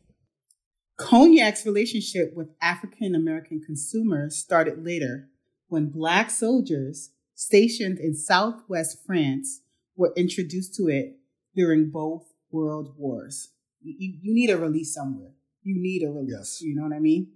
Cognac's 0.97 1.65
relationship 1.65 2.35
with 2.35 2.49
African 2.61 3.15
American 3.15 3.61
consumers 3.65 4.37
started 4.37 4.85
later 4.85 5.29
when 5.69 5.91
Black 5.91 6.31
soldiers 6.31 7.11
stationed 7.37 7.99
in 7.99 8.15
southwest 8.15 8.99
France 9.07 9.61
were 9.97 10.13
introduced 10.17 10.75
to 10.77 10.89
it 10.89 11.17
during 11.55 11.91
both 11.91 12.33
world 12.51 12.95
wars. 12.97 13.51
You, 13.83 14.15
you 14.21 14.35
need 14.35 14.51
a 14.51 14.59
release 14.59 14.93
somewhere. 14.95 15.33
You 15.65 15.81
need 15.81 16.03
a 16.05 16.11
release. 16.11 16.31
Yes. 16.31 16.63
You 16.63 16.77
know 16.77 16.83
what 16.83 16.95
I 16.95 17.01
mean? 17.01 17.33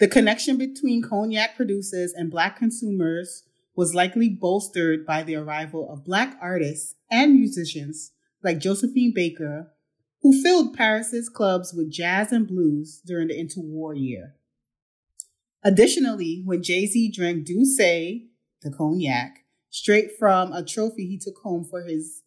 The 0.00 0.08
connection 0.08 0.58
between 0.58 1.02
cognac 1.02 1.56
producers 1.56 2.12
and 2.12 2.30
Black 2.30 2.58
consumers 2.58 3.44
was 3.76 3.94
likely 3.94 4.28
bolstered 4.28 5.06
by 5.06 5.22
the 5.22 5.36
arrival 5.36 5.90
of 5.90 6.04
Black 6.04 6.36
artists 6.42 6.96
and 7.10 7.34
musicians 7.34 8.12
like 8.42 8.58
Josephine 8.58 9.12
Baker, 9.14 9.72
who 10.20 10.42
filled 10.42 10.74
Paris's 10.74 11.28
clubs 11.28 11.72
with 11.72 11.92
jazz 11.92 12.32
and 12.32 12.46
blues 12.46 13.00
during 13.06 13.28
the 13.28 13.34
interwar 13.34 13.94
year. 13.98 14.34
Additionally, 15.62 16.42
when 16.44 16.62
Jay 16.62 16.86
Z 16.86 17.12
drank 17.12 17.46
D'Ussé, 17.46 18.26
the 18.62 18.70
cognac, 18.70 19.44
straight 19.70 20.10
from 20.18 20.52
a 20.52 20.64
trophy 20.64 21.06
he 21.06 21.18
took 21.18 21.36
home 21.42 21.64
for 21.64 21.82
his 21.82 22.22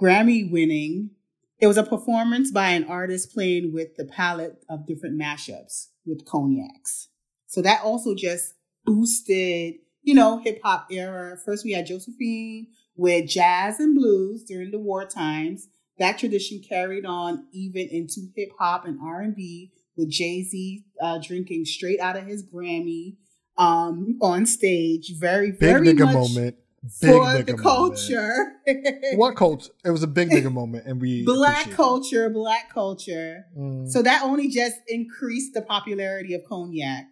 Grammy 0.00 0.50
winning, 0.50 1.10
it 1.58 1.66
was 1.66 1.76
a 1.76 1.82
performance 1.82 2.50
by 2.50 2.70
an 2.70 2.84
artist 2.84 3.32
playing 3.32 3.72
with 3.72 3.96
the 3.96 4.04
palette 4.04 4.64
of 4.68 4.86
different 4.86 5.20
mashups 5.20 5.88
with 6.04 6.24
cognacs. 6.26 7.08
So 7.46 7.62
that 7.62 7.82
also 7.82 8.14
just 8.14 8.54
boosted, 8.84 9.74
you 10.02 10.14
know, 10.14 10.38
hip 10.38 10.60
hop 10.62 10.88
era. 10.90 11.36
First 11.44 11.64
we 11.64 11.72
had 11.72 11.86
Josephine 11.86 12.68
with 12.94 13.28
jazz 13.28 13.80
and 13.80 13.94
blues 13.94 14.44
during 14.44 14.70
the 14.70 14.78
war 14.78 15.06
times. 15.06 15.68
That 15.98 16.18
tradition 16.18 16.60
carried 16.66 17.06
on 17.06 17.46
even 17.52 17.88
into 17.90 18.28
hip 18.36 18.50
hop 18.58 18.84
and 18.84 18.98
R 19.02 19.20
and 19.22 19.34
B 19.34 19.72
with 19.96 20.10
Jay 20.10 20.42
Z 20.42 20.84
uh, 21.02 21.18
drinking 21.22 21.64
straight 21.64 22.00
out 22.00 22.16
of 22.16 22.26
his 22.26 22.44
Grammy 22.44 23.16
um, 23.56 24.18
on 24.20 24.44
stage. 24.44 25.14
Very, 25.18 25.52
very 25.52 25.86
big 25.86 25.96
nigga 25.96 26.04
much 26.04 26.14
moment. 26.14 26.56
Big 27.00 27.10
for 27.10 27.42
the 27.42 27.54
culture. 27.54 28.52
what 29.16 29.36
culture? 29.36 29.72
It 29.84 29.90
was 29.90 30.02
a 30.02 30.06
big 30.06 30.30
nigga 30.30 30.52
moment, 30.60 30.86
and 30.86 31.00
we 31.00 31.24
black 31.24 31.70
culture, 31.70 32.30
black 32.30 32.72
culture. 32.72 33.46
Mm. 33.58 33.88
So 33.88 34.02
that 34.02 34.22
only 34.22 34.48
just 34.48 34.76
increased 34.86 35.54
the 35.54 35.62
popularity 35.62 36.34
of 36.34 36.42
cognac. 36.48 37.06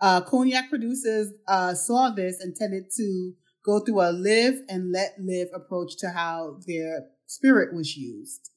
Uh, 0.00 0.20
cognac 0.22 0.68
producers 0.70 1.32
uh, 1.46 1.74
saw 1.74 2.10
this 2.10 2.40
and 2.40 2.56
tended 2.56 2.84
to 2.96 3.32
go 3.64 3.80
through 3.80 4.00
a 4.00 4.10
live 4.10 4.60
and 4.68 4.92
let 4.92 5.14
live 5.20 5.48
approach 5.54 5.96
to 5.98 6.10
how 6.10 6.58
their 6.66 7.04
spirit 7.26 7.74
was 7.74 7.96
used. 7.96 8.50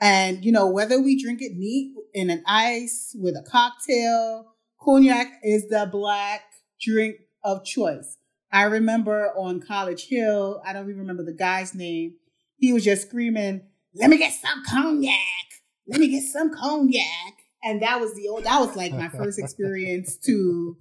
And, 0.00 0.44
you 0.44 0.52
know, 0.52 0.68
whether 0.68 1.00
we 1.00 1.20
drink 1.20 1.40
it 1.40 1.52
neat 1.56 1.94
in 2.14 2.30
an 2.30 2.42
ice 2.46 3.16
with 3.18 3.34
a 3.34 3.48
cocktail, 3.48 4.54
cognac 4.80 5.40
is 5.42 5.68
the 5.68 5.88
black 5.90 6.42
drink 6.80 7.16
of 7.44 7.64
choice. 7.64 8.16
I 8.50 8.64
remember 8.64 9.32
on 9.36 9.60
College 9.60 10.06
Hill, 10.08 10.62
I 10.64 10.72
don't 10.72 10.84
even 10.84 11.00
remember 11.00 11.24
the 11.24 11.34
guy's 11.34 11.74
name. 11.74 12.14
He 12.56 12.72
was 12.72 12.84
just 12.84 13.08
screaming, 13.08 13.62
let 13.94 14.10
me 14.10 14.18
get 14.18 14.32
some 14.32 14.62
cognac. 14.66 15.14
Let 15.86 16.00
me 16.00 16.08
get 16.08 16.22
some 16.22 16.52
cognac. 16.54 17.04
And 17.62 17.82
that 17.82 18.00
was 18.00 18.14
the 18.14 18.28
old, 18.28 18.44
that 18.44 18.60
was 18.60 18.76
like 18.76 18.92
my 18.92 19.08
first 19.08 19.38
experience 19.42 20.16
to, 20.18 20.76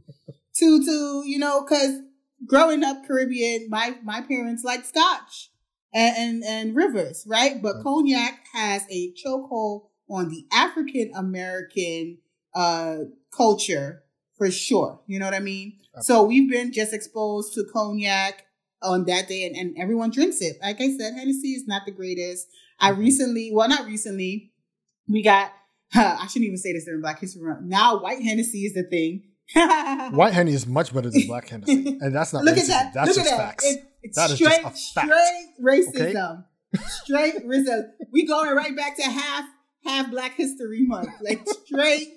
to, 0.56 0.86
to, 0.86 1.23
you 1.25 1.39
know, 1.39 1.63
cause 1.63 1.99
growing 2.47 2.84
up 2.84 3.06
Caribbean, 3.06 3.67
my, 3.69 3.95
my 4.03 4.21
parents 4.21 4.63
like 4.63 4.86
scotch 4.86 5.51
and, 5.93 6.15
and, 6.17 6.43
and 6.43 6.75
rivers, 6.75 7.25
right? 7.27 7.62
But 7.62 7.84
cognac 7.84 8.45
has 8.53 8.84
a 8.89 9.13
chokehold 9.13 9.88
on 10.10 10.30
the 10.30 10.45
African 10.53 11.12
American 11.15 12.19
uh, 12.56 12.99
culture 13.36 14.03
for 14.38 14.52
sure. 14.52 15.02
You 15.08 15.19
know 15.19 15.26
what 15.26 15.34
I 15.34 15.39
mean? 15.39 15.80
So 16.02 16.23
we've 16.23 16.50
been 16.50 16.71
just 16.71 16.93
exposed 16.93 17.54
to 17.56 17.63
cognac 17.73 18.45
on 18.84 19.06
that 19.06 19.28
day, 19.28 19.45
and, 19.45 19.56
and 19.56 19.76
everyone 19.80 20.12
drinks 20.12 20.41
it. 20.41 20.58
Like 20.62 20.80
I 20.80 20.95
said, 20.95 21.13
Hennessy 21.15 21.50
is 21.50 21.67
not 21.67 21.84
the 21.86 21.91
greatest. 21.91 22.47
I 22.80 22.91
mm-hmm. 22.91 23.02
recently, 23.02 23.52
well, 23.54 23.67
not 23.67 23.86
recently, 23.86 24.52
we 25.08 25.23
got. 25.23 25.52
Huh, 25.91 26.17
I 26.21 26.28
shouldn't 26.28 26.45
even 26.45 26.58
say 26.58 26.73
this 26.73 26.86
during 26.86 27.02
Black 27.02 27.19
History 27.19 27.41
Month. 27.41 27.62
Now, 27.63 28.02
white 28.02 28.21
Hennessy 28.21 28.65
is 28.65 28.73
the 28.73 28.84
thing. 28.84 29.23
white 30.15 30.34
Hennessy 30.34 30.56
is 30.56 30.67
much 30.67 30.93
better 30.93 31.10
than 31.10 31.26
black 31.26 31.47
Hennessy, 31.47 31.97
and 32.02 32.13
that's 32.13 32.34
not 32.34 32.43
Look 32.43 32.56
racism. 32.56 32.60
At 32.60 32.67
that. 32.67 32.93
That's 32.93 33.08
Look 33.08 33.17
just 33.17 33.32
at 33.32 33.38
that. 33.38 33.47
facts. 33.47 33.65
It, 33.65 33.84
it's 34.04 34.17
that 34.17 34.30
straight, 34.32 34.76
straight 34.76 35.47
racism. 35.63 36.43
Okay? 36.76 36.86
straight 36.88 37.47
racism. 37.47 37.86
We 38.12 38.28
going 38.28 38.54
right 38.54 38.76
back 38.76 38.97
to 38.97 39.04
half 39.04 39.45
half 39.86 40.12
Black 40.12 40.34
History 40.36 40.86
Month, 40.86 41.10
like 41.21 41.41
straight 41.65 42.10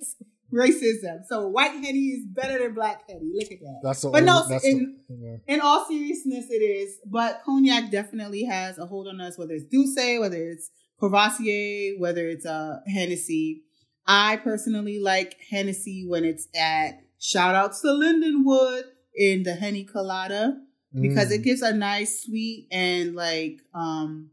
racism. 0.53 1.25
So 1.29 1.49
white 1.49 1.73
Henny 1.73 2.07
is 2.09 2.27
better 2.27 2.59
than 2.59 2.75
black 2.75 3.03
Henny. 3.09 3.31
Look 3.35 3.53
at 3.53 3.61
that. 3.61 3.81
That's 3.83 4.03
the 4.03 4.11
but 4.11 4.25
no, 4.25 4.47
that's 4.49 4.65
in, 4.65 4.99
the, 5.09 5.17
yeah. 5.17 5.55
in 5.55 5.61
all 5.61 5.87
seriousness, 5.87 6.47
it 6.51 6.63
is. 6.63 6.99
But 7.07 7.43
cognac 7.45 7.91
definitely 7.91 8.45
has 8.45 8.79
a 8.79 8.87
hold 8.87 9.09
on 9.09 9.21
us, 9.21 9.39
whether 9.39 9.55
it's 9.55 9.65
D'Ussé, 9.65 10.21
whether 10.21 10.37
it's 10.37 10.71
Courvoisier, 10.99 11.99
whether 11.99 12.29
it's 12.29 12.47
uh, 12.47 12.81
Hennessy. 12.87 13.63
I 14.07 14.37
personally 14.37 14.99
like 14.99 15.37
Hennessy 15.51 16.05
when 16.07 16.25
it's 16.25 16.49
at 16.55 17.01
shout 17.19 17.55
outs 17.55 17.81
to 17.83 17.89
Lindenwood 17.89 18.83
in 19.15 19.43
the 19.43 19.55
Henny 19.55 19.85
Colada 19.85 20.57
because 20.93 21.29
mm. 21.29 21.37
it 21.37 21.43
gives 21.43 21.63
a 21.63 21.73
nice 21.73 22.25
sweet 22.25 22.67
and 22.73 23.15
like 23.15 23.61
um 23.75 24.31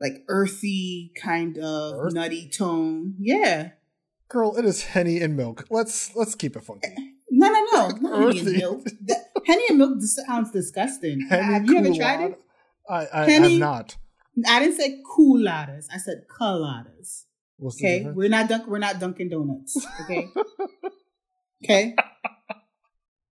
like 0.00 0.24
earthy 0.28 1.12
kind 1.20 1.58
of 1.58 1.94
Earth? 1.94 2.12
nutty 2.12 2.48
tone. 2.48 3.14
Yeah. 3.18 3.70
Girl, 4.32 4.56
it 4.56 4.64
is 4.64 4.82
henny 4.82 5.20
and 5.20 5.36
milk. 5.36 5.66
Let's 5.68 6.16
let's 6.16 6.34
keep 6.34 6.56
it 6.56 6.64
funky. 6.64 6.88
No, 7.30 7.48
no, 7.48 7.66
no, 7.70 7.88
not 7.88 8.34
henny 8.34 8.40
and 8.40 8.52
milk. 8.56 8.84
The, 8.84 9.16
henny 9.46 9.62
and 9.68 9.76
milk 9.76 10.00
sounds 10.00 10.50
disgusting. 10.50 11.26
Henny 11.28 11.42
have 11.42 11.66
you 11.66 11.76
ever 11.76 11.92
tried 11.92 12.30
it? 12.30 12.40
I, 12.88 13.06
I 13.12 13.30
henny, 13.30 13.52
have 13.52 13.60
not. 13.60 13.96
I 14.48 14.60
didn't 14.60 14.78
say 14.78 15.02
cooladas. 15.02 15.84
I 15.92 15.98
said 15.98 16.24
coladas. 16.34 17.24
okay, 17.62 18.06
we're 18.10 18.30
not 18.30 18.48
dunk. 18.48 18.66
We're 18.66 18.78
not 18.78 18.98
Dunkin' 18.98 19.28
Donuts. 19.28 19.86
Okay. 20.04 20.28
okay. 21.64 21.94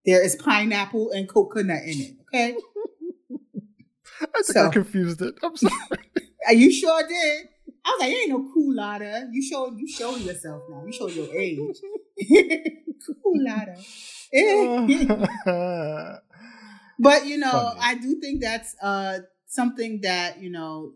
There 0.06 0.24
is 0.24 0.36
pineapple 0.36 1.10
and 1.10 1.28
coconut 1.28 1.82
in 1.82 2.00
it. 2.00 2.14
Okay. 2.28 2.56
I 4.22 4.26
think 4.26 4.46
so, 4.46 4.68
I 4.68 4.70
confused 4.70 5.24
it. 5.24 5.34
I'm 5.42 5.58
sorry. 5.58 5.74
Are 6.48 6.54
you 6.54 6.72
sure 6.72 6.92
I 6.92 7.08
did. 7.08 7.48
I 7.84 7.90
was 7.90 8.00
like, 8.00 8.12
you 8.12 8.18
ain't 8.18 8.30
no 8.30 8.52
coolada. 8.56 9.28
You 9.32 9.42
show 9.42 9.74
you 9.76 9.88
show 9.88 10.16
yourself 10.16 10.64
now. 10.70 10.84
You 10.86 10.94
show 10.94 11.08
your 11.08 11.34
age. 11.36 11.60
coolada. 13.26 13.78
but 17.00 17.26
you 17.26 17.38
know, 17.38 17.52
Funny. 17.52 17.80
I 17.82 17.96
do 17.96 18.20
think 18.20 18.42
that's 18.42 18.76
uh 18.82 19.20
something 19.48 20.02
that, 20.02 20.42
you 20.42 20.50
know, 20.50 20.94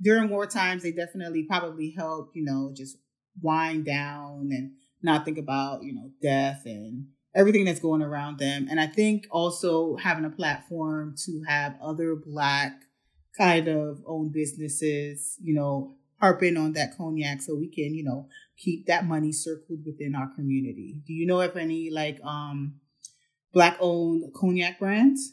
during 0.00 0.30
war 0.30 0.46
times 0.46 0.82
they 0.82 0.92
definitely 0.92 1.42
probably 1.42 1.90
help, 1.96 2.30
you 2.34 2.44
know, 2.44 2.72
just 2.74 2.96
wind 3.42 3.84
down 3.84 4.48
and 4.52 4.72
not 5.02 5.24
think 5.24 5.38
about, 5.38 5.82
you 5.82 5.94
know, 5.94 6.10
death 6.22 6.62
and 6.64 7.06
everything 7.34 7.64
that's 7.64 7.80
going 7.80 8.02
around 8.02 8.38
them. 8.38 8.66
And 8.70 8.80
I 8.80 8.86
think 8.86 9.26
also 9.30 9.96
having 9.96 10.24
a 10.24 10.30
platform 10.30 11.14
to 11.24 11.42
have 11.48 11.76
other 11.82 12.16
black 12.16 12.72
kind 13.36 13.68
of 13.68 14.02
owned 14.06 14.32
businesses, 14.32 15.36
you 15.42 15.54
know, 15.54 15.94
harping 16.20 16.56
on 16.56 16.72
that 16.74 16.96
cognac 16.96 17.40
so 17.42 17.54
we 17.56 17.68
can, 17.68 17.94
you 17.94 18.04
know, 18.04 18.28
keep 18.56 18.86
that 18.86 19.06
money 19.06 19.32
circled 19.32 19.80
within 19.84 20.14
our 20.14 20.30
community. 20.34 21.00
Do 21.06 21.12
you 21.12 21.26
know 21.26 21.40
if 21.40 21.56
any 21.56 21.90
like 21.90 22.20
um 22.24 22.80
black 23.52 23.76
owned 23.80 24.32
cognac 24.34 24.78
brands? 24.78 25.32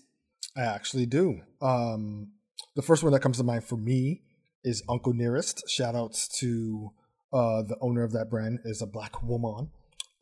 I 0.55 0.61
actually 0.61 1.05
do. 1.05 1.41
Um 1.61 2.31
the 2.75 2.81
first 2.81 3.03
one 3.03 3.11
that 3.13 3.21
comes 3.21 3.37
to 3.37 3.43
mind 3.43 3.65
for 3.65 3.77
me 3.77 4.21
is 4.63 4.83
Uncle 4.89 5.13
Nearest. 5.13 5.69
Shout 5.69 5.95
outs 5.95 6.27
to 6.39 6.91
uh 7.33 7.63
the 7.63 7.77
owner 7.81 8.03
of 8.03 8.13
that 8.13 8.29
brand 8.29 8.59
is 8.63 8.81
a 8.81 8.87
black 8.87 9.21
woman. 9.21 9.71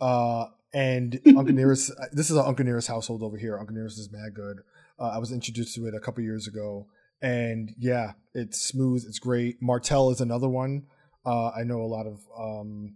Uh 0.02 0.46
and 0.74 1.22
Uncle 1.28 1.44
Nearest 1.54 1.92
this 2.12 2.32
is 2.32 2.38
an 2.38 2.46
Uncle 2.46 2.66
Nearest 2.66 2.88
household 2.88 3.22
over 3.22 3.38
here. 3.38 3.58
Uncle 3.60 3.76
Nearest 3.76 4.00
is 4.00 4.12
mad 4.12 4.34
good. 4.34 4.58
Uh, 4.98 5.10
I 5.10 5.18
was 5.18 5.32
introduced 5.32 5.76
to 5.76 5.88
it 5.88 5.94
a 5.94 6.00
couple 6.00 6.24
years 6.24 6.48
ago 6.48 6.88
and 7.22 7.72
yeah, 7.78 8.14
it's 8.34 8.62
smooth. 8.62 9.04
It's 9.08 9.20
great. 9.20 9.62
Martell 9.62 10.10
is 10.12 10.22
another 10.22 10.50
one. 10.50 10.84
Uh, 11.26 11.50
I 11.50 11.64
know 11.64 11.82
a 11.82 11.88
lot 11.88 12.06
of 12.06 12.20
um, 12.38 12.96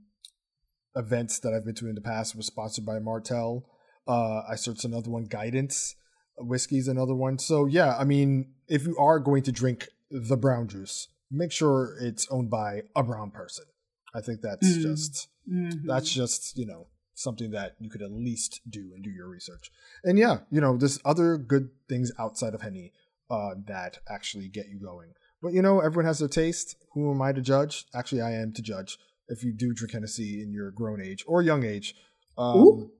events 0.95 1.39
that 1.39 1.53
I've 1.53 1.65
been 1.65 1.75
to 1.75 1.87
in 1.87 1.95
the 1.95 2.01
past 2.01 2.35
was 2.35 2.45
sponsored 2.45 2.85
by 2.85 2.99
Martell. 2.99 3.65
Uh, 4.07 4.41
I 4.49 4.55
searched 4.55 4.85
another 4.85 5.09
one, 5.09 5.25
Guidance 5.25 5.95
whiskey's 6.39 6.87
another 6.87 7.15
one. 7.15 7.37
So 7.37 7.65
yeah, 7.65 7.95
I 7.97 8.03
mean, 8.03 8.53
if 8.67 8.85
you 8.85 8.97
are 8.97 9.19
going 9.19 9.43
to 9.43 9.51
drink 9.51 9.89
the 10.09 10.37
brown 10.37 10.67
juice, 10.67 11.07
make 11.31 11.51
sure 11.51 11.97
it's 12.01 12.27
owned 12.31 12.49
by 12.49 12.83
a 12.95 13.03
brown 13.03 13.31
person. 13.31 13.65
I 14.13 14.21
think 14.21 14.41
that's 14.41 14.67
mm. 14.67 14.81
just 14.81 15.27
mm-hmm. 15.51 15.87
that's 15.87 16.11
just 16.11 16.57
you 16.57 16.65
know 16.65 16.87
something 17.13 17.51
that 17.51 17.75
you 17.79 17.89
could 17.89 18.01
at 18.01 18.11
least 18.11 18.61
do 18.69 18.91
and 18.95 19.03
do 19.03 19.09
your 19.09 19.27
research. 19.27 19.71
And 20.03 20.17
yeah, 20.17 20.39
you 20.49 20.61
know, 20.61 20.77
there's 20.77 20.99
other 21.03 21.37
good 21.37 21.69
things 21.87 22.11
outside 22.17 22.53
of 22.53 22.61
Henny 22.61 22.93
uh, 23.29 23.51
that 23.67 23.99
actually 24.09 24.47
get 24.47 24.67
you 24.69 24.79
going. 24.79 25.13
But 25.41 25.53
you 25.53 25.61
know, 25.61 25.79
everyone 25.79 26.05
has 26.05 26.19
their 26.19 26.27
taste. 26.27 26.75
Who 26.93 27.11
am 27.11 27.21
I 27.21 27.31
to 27.31 27.41
judge? 27.41 27.85
Actually, 27.95 28.21
I 28.21 28.31
am 28.31 28.53
to 28.53 28.61
judge. 28.61 28.97
If 29.27 29.43
you 29.43 29.53
do 29.53 29.73
drink 29.73 29.93
Hennessy 29.93 30.41
in 30.41 30.51
your 30.51 30.71
grown 30.71 31.01
age 31.01 31.23
or 31.27 31.41
young 31.41 31.63
age, 31.63 31.93
um, 32.37 32.91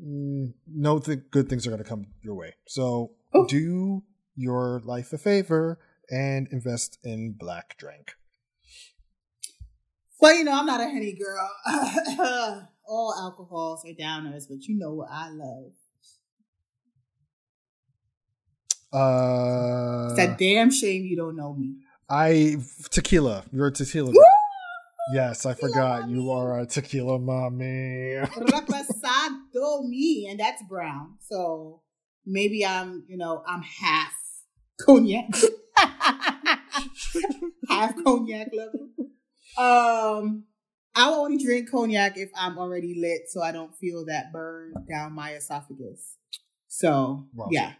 no 0.00 0.98
th- 0.98 1.30
good 1.30 1.48
things 1.48 1.66
are 1.66 1.70
going 1.70 1.82
to 1.82 1.88
come 1.88 2.06
your 2.22 2.34
way. 2.34 2.54
So 2.66 3.12
Ooh. 3.36 3.46
do 3.48 4.02
your 4.36 4.80
life 4.84 5.12
a 5.12 5.18
favor 5.18 5.78
and 6.10 6.48
invest 6.50 6.98
in 7.02 7.34
black 7.38 7.76
drink. 7.78 8.12
Well, 10.20 10.34
you 10.36 10.44
know, 10.44 10.52
I'm 10.52 10.66
not 10.66 10.80
a 10.80 10.84
henny 10.84 11.16
girl. 11.16 11.50
All 12.86 13.14
alcohols 13.20 13.84
are 13.84 14.02
downers, 14.02 14.44
but 14.48 14.64
you 14.64 14.76
know 14.78 14.92
what 14.94 15.08
I 15.10 15.30
love. 15.30 15.72
Uh, 18.92 20.08
it's 20.10 20.18
a 20.20 20.36
damn 20.38 20.70
shame 20.70 21.04
you 21.04 21.16
don't 21.16 21.36
know 21.36 21.54
me. 21.54 21.76
I 22.08 22.56
tequila. 22.90 23.44
You're 23.52 23.66
a 23.66 23.72
tequila. 23.72 24.12
Yes, 25.12 25.46
I 25.46 25.54
forgot. 25.54 26.02
Mommy. 26.02 26.12
You 26.14 26.30
are 26.30 26.60
a 26.60 26.66
tequila 26.66 27.18
mommy. 27.18 28.14
Reposado 28.16 29.88
me, 29.88 30.28
and 30.30 30.38
that's 30.38 30.62
brown. 30.68 31.16
So 31.20 31.82
maybe 32.26 32.64
I'm, 32.64 33.04
you 33.08 33.16
know, 33.16 33.42
I'm 33.46 33.62
half 33.62 34.12
cognac, 34.80 35.30
half 37.68 37.94
cognac 38.04 38.48
level. 38.52 38.88
Um, 39.56 40.44
I 40.94 41.08
will 41.08 41.24
only 41.24 41.42
drink 41.42 41.70
cognac 41.70 42.18
if 42.18 42.30
I'm 42.36 42.58
already 42.58 42.94
lit, 43.00 43.22
so 43.28 43.42
I 43.42 43.52
don't 43.52 43.74
feel 43.76 44.04
that 44.06 44.32
burn 44.32 44.74
down 44.88 45.14
my 45.14 45.32
esophagus. 45.32 46.16
So 46.66 47.26
well, 47.34 47.48
yeah. 47.50 47.72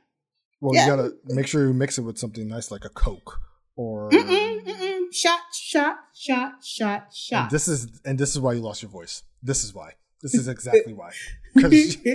Well, 0.60 0.74
yeah. 0.74 0.86
you 0.86 0.96
gotta 0.96 1.12
make 1.26 1.46
sure 1.46 1.66
you 1.66 1.72
mix 1.72 1.98
it 1.98 2.02
with 2.02 2.18
something 2.18 2.48
nice 2.48 2.70
like 2.70 2.84
a 2.84 2.88
Coke 2.88 3.40
or 3.76 4.10
mm-mm, 4.10 4.64
mm-mm. 4.64 5.14
shot, 5.14 5.40
shot, 5.52 5.98
shot, 6.14 6.64
shot, 6.64 7.14
shot. 7.14 7.42
And 7.42 7.50
this 7.50 7.68
is 7.68 8.00
and 8.04 8.18
this 8.18 8.30
is 8.30 8.40
why 8.40 8.54
you 8.54 8.60
lost 8.60 8.82
your 8.82 8.90
voice. 8.90 9.22
This 9.42 9.62
is 9.62 9.72
why. 9.72 9.92
This 10.20 10.34
is 10.34 10.48
exactly 10.48 10.92
why. 10.92 11.12
Because 11.54 12.08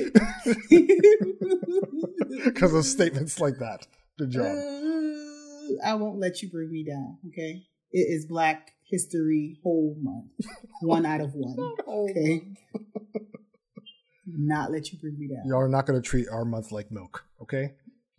of 2.73 2.85
statements 2.85 3.39
like 3.39 3.59
that. 3.59 3.87
Good 4.17 4.31
job. 4.31 4.45
Uh, 4.45 5.87
I 5.87 5.93
won't 5.95 6.19
let 6.19 6.41
you 6.41 6.49
bring 6.49 6.69
me 6.69 6.83
down. 6.83 7.17
Okay, 7.29 7.63
it 7.91 7.97
is 7.99 8.25
Black 8.25 8.73
History 8.89 9.57
Whole 9.63 9.95
Month. 10.01 10.31
One 10.81 11.05
out 11.05 11.21
of 11.21 11.31
one. 11.33 11.75
Okay. 11.87 12.41
Not 14.25 14.71
let 14.71 14.91
you 14.91 14.99
bring 14.99 15.17
me 15.17 15.27
down. 15.27 15.43
Y'all 15.45 15.59
are 15.59 15.69
not 15.69 15.85
going 15.85 16.01
to 16.01 16.07
treat 16.07 16.27
our 16.29 16.45
month 16.45 16.71
like 16.71 16.91
milk. 16.91 17.25
Okay. 17.41 17.73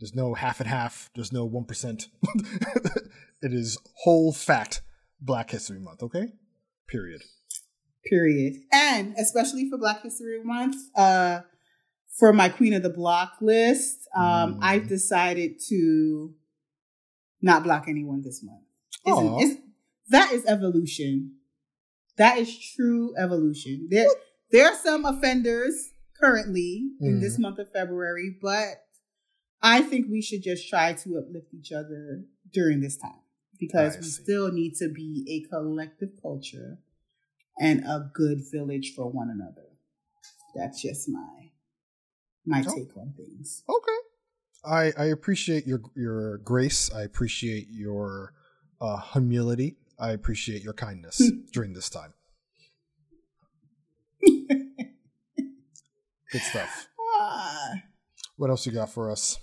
There's 0.05 0.15
no 0.15 0.35
half 0.35 0.61
and 0.61 0.69
half. 0.69 1.09
There's 1.15 1.33
no 1.33 1.47
one 1.47 1.65
percent. 1.65 2.09
it 3.43 3.55
is 3.55 3.79
whole 4.03 4.35
fat 4.35 4.83
Black 5.19 5.51
History 5.51 5.81
Month. 5.81 6.03
Okay. 6.03 6.27
Period. 6.87 7.23
Period. 8.05 8.57
And 8.71 9.15
especially 9.19 9.71
for 9.71 9.79
Black 9.79 10.03
History 10.03 10.45
Month, 10.45 10.77
uh, 10.95 11.41
for 12.19 12.35
my 12.35 12.51
Queen 12.51 12.75
of 12.75 12.83
the 12.83 12.91
Block 12.91 13.37
list, 13.41 14.07
um, 14.15 14.57
mm. 14.57 14.59
I've 14.61 14.89
decided 14.89 15.59
to 15.71 16.35
not 17.41 17.65
block 17.65 17.87
anyone 17.89 18.21
this 18.21 18.43
month. 18.43 19.41
Isn't, 19.41 19.61
that 20.11 20.33
is 20.33 20.45
evolution. 20.45 21.37
That 22.19 22.37
is 22.37 22.59
true 22.77 23.15
evolution. 23.17 23.89
There, 23.91 24.09
there 24.51 24.67
are 24.67 24.77
some 24.77 25.07
offenders 25.07 25.93
currently 26.21 26.91
mm. 27.03 27.07
in 27.07 27.21
this 27.21 27.39
mm. 27.39 27.41
month 27.41 27.59
of 27.59 27.73
February, 27.73 28.37
but 28.43 28.85
I 29.65 29.81
think 29.81 30.09
we 30.11 30.21
should 30.21 30.43
just 30.43 30.69
try 30.69 30.93
to 30.93 31.17
uplift 31.17 31.55
each 31.55 31.73
other 31.73 32.21
during 32.53 32.83
this 32.83 32.99
time 32.99 33.23
because 33.59 33.97
I 33.97 34.01
we 34.01 34.05
see. 34.05 34.23
still 34.23 34.53
need 34.53 34.75
to 34.77 34.91
be 34.91 35.25
a 35.27 35.41
collective 35.49 36.11
culture 36.21 36.81
and 37.59 37.81
a 37.81 38.11
good 38.13 38.43
village 38.53 38.93
for 38.95 39.11
one 39.11 39.31
another. 39.31 39.69
That's 40.55 40.83
just 40.83 41.09
my 41.09 41.51
my 42.45 42.63
oh. 42.69 42.75
take 42.75 42.95
on 42.95 43.15
things. 43.17 43.63
Okay. 43.67 43.97
I, 44.67 44.93
I 45.03 45.07
appreciate 45.07 45.67
your 45.67 45.81
your 45.97 46.37
grace. 46.39 46.93
I 46.95 47.03
appreciate 47.03 47.69
your 47.71 48.35
uh, 48.83 48.99
humility. 48.99 49.79
I 49.99 50.11
appreciate 50.11 50.63
your 50.63 50.75
kindness 50.75 51.23
during 51.53 51.73
this 51.73 51.89
time. 51.89 52.13
Good 54.23 54.59
stuff. 56.43 56.89
Ah. 57.19 57.77
What 58.37 58.51
else 58.51 58.67
you 58.67 58.73
got 58.73 58.91
for 58.91 59.11
us? 59.11 59.39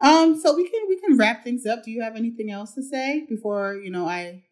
Um, 0.00 0.40
so 0.40 0.54
we 0.54 0.68
can 0.68 0.80
we 0.88 1.00
can 1.00 1.16
wrap 1.16 1.42
things 1.42 1.66
up. 1.66 1.84
Do 1.84 1.90
you 1.90 2.02
have 2.02 2.16
anything 2.16 2.50
else 2.50 2.74
to 2.74 2.82
say 2.82 3.26
before 3.28 3.74
you 3.74 3.90
know 3.90 4.06
I 4.06 4.44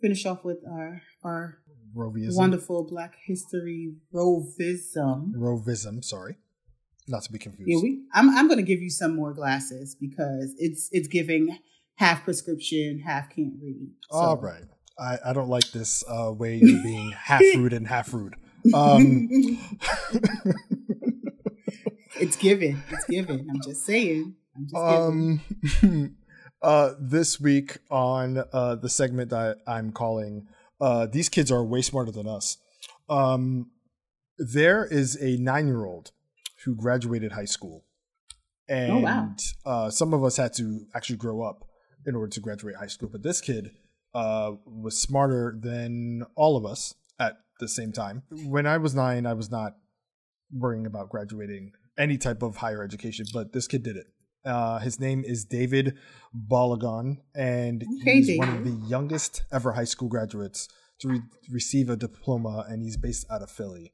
finish 0.00 0.24
off 0.26 0.44
with 0.44 0.58
our 0.70 1.02
our 1.24 1.58
Rovism. 1.94 2.36
wonderful 2.36 2.84
Black 2.84 3.14
History 3.24 3.94
Rovism? 4.14 5.32
Rovism, 5.34 6.04
sorry, 6.04 6.36
not 7.08 7.22
to 7.24 7.32
be 7.32 7.38
confused. 7.38 7.68
Yeah, 7.68 7.80
we. 7.82 8.02
I'm 8.14 8.30
I'm 8.36 8.46
going 8.46 8.58
to 8.58 8.64
give 8.64 8.80
you 8.80 8.90
some 8.90 9.16
more 9.16 9.32
glasses 9.32 9.96
because 9.98 10.54
it's 10.58 10.88
it's 10.92 11.08
giving 11.08 11.58
half 11.96 12.24
prescription, 12.24 13.00
half 13.04 13.28
can't 13.30 13.54
read. 13.60 13.90
So. 14.10 14.16
All 14.18 14.36
right. 14.36 14.64
I, 14.98 15.18
I 15.26 15.32
don't 15.32 15.48
like 15.48 15.70
this 15.72 16.02
uh, 16.08 16.32
way 16.32 16.56
of 16.56 16.82
being 16.82 17.10
half 17.16 17.42
rude 17.54 17.72
and 17.72 17.86
half 17.86 18.14
rude. 18.14 18.34
Um, 18.74 19.28
it's 22.18 22.36
given. 22.36 22.82
It's 22.90 23.04
given. 23.04 23.46
I'm 23.50 23.60
just 23.62 23.84
saying. 23.84 24.36
Um, 24.74 25.40
uh, 26.62 26.92
this 27.00 27.40
week 27.40 27.78
on 27.90 28.44
uh, 28.52 28.76
the 28.76 28.88
segment 28.88 29.30
that 29.30 29.58
I'm 29.66 29.92
calling 29.92 30.46
uh, 30.80 31.06
"These 31.06 31.28
Kids 31.28 31.50
Are 31.50 31.64
Way 31.64 31.82
Smarter 31.82 32.12
Than 32.12 32.28
Us," 32.28 32.58
um, 33.08 33.70
there 34.38 34.84
is 34.84 35.16
a 35.20 35.36
nine-year-old 35.36 36.12
who 36.64 36.74
graduated 36.74 37.32
high 37.32 37.44
school, 37.44 37.84
and 38.68 38.92
oh, 38.92 38.98
wow. 38.98 39.30
uh, 39.64 39.90
some 39.90 40.12
of 40.14 40.24
us 40.24 40.36
had 40.36 40.52
to 40.54 40.86
actually 40.94 41.16
grow 41.16 41.42
up 41.42 41.64
in 42.06 42.14
order 42.14 42.28
to 42.28 42.40
graduate 42.40 42.76
high 42.76 42.86
school. 42.86 43.08
But 43.10 43.22
this 43.22 43.40
kid 43.40 43.72
uh, 44.14 44.52
was 44.64 44.98
smarter 44.98 45.56
than 45.58 46.24
all 46.34 46.56
of 46.56 46.64
us 46.64 46.94
at 47.18 47.36
the 47.60 47.68
same 47.68 47.92
time. 47.92 48.22
When 48.30 48.66
I 48.66 48.78
was 48.78 48.94
nine, 48.94 49.26
I 49.26 49.34
was 49.34 49.50
not 49.50 49.76
worrying 50.52 50.86
about 50.86 51.10
graduating 51.10 51.72
any 51.98 52.18
type 52.18 52.42
of 52.42 52.56
higher 52.56 52.82
education, 52.82 53.26
but 53.32 53.52
this 53.52 53.66
kid 53.66 53.82
did 53.82 53.96
it. 53.96 54.06
Uh, 54.46 54.78
his 54.78 55.00
name 55.00 55.24
is 55.26 55.44
David 55.44 55.96
Balogun, 56.34 57.18
and 57.34 57.82
okay, 58.00 58.16
he's 58.16 58.28
David. 58.28 58.38
one 58.38 58.56
of 58.56 58.64
the 58.64 58.88
youngest 58.88 59.42
ever 59.52 59.72
high 59.72 59.84
school 59.84 60.08
graduates 60.08 60.68
to 61.00 61.08
re- 61.08 61.22
receive 61.50 61.90
a 61.90 61.96
diploma, 61.96 62.64
and 62.68 62.82
he's 62.82 62.96
based 62.96 63.26
out 63.30 63.42
of 63.42 63.50
Philly. 63.50 63.92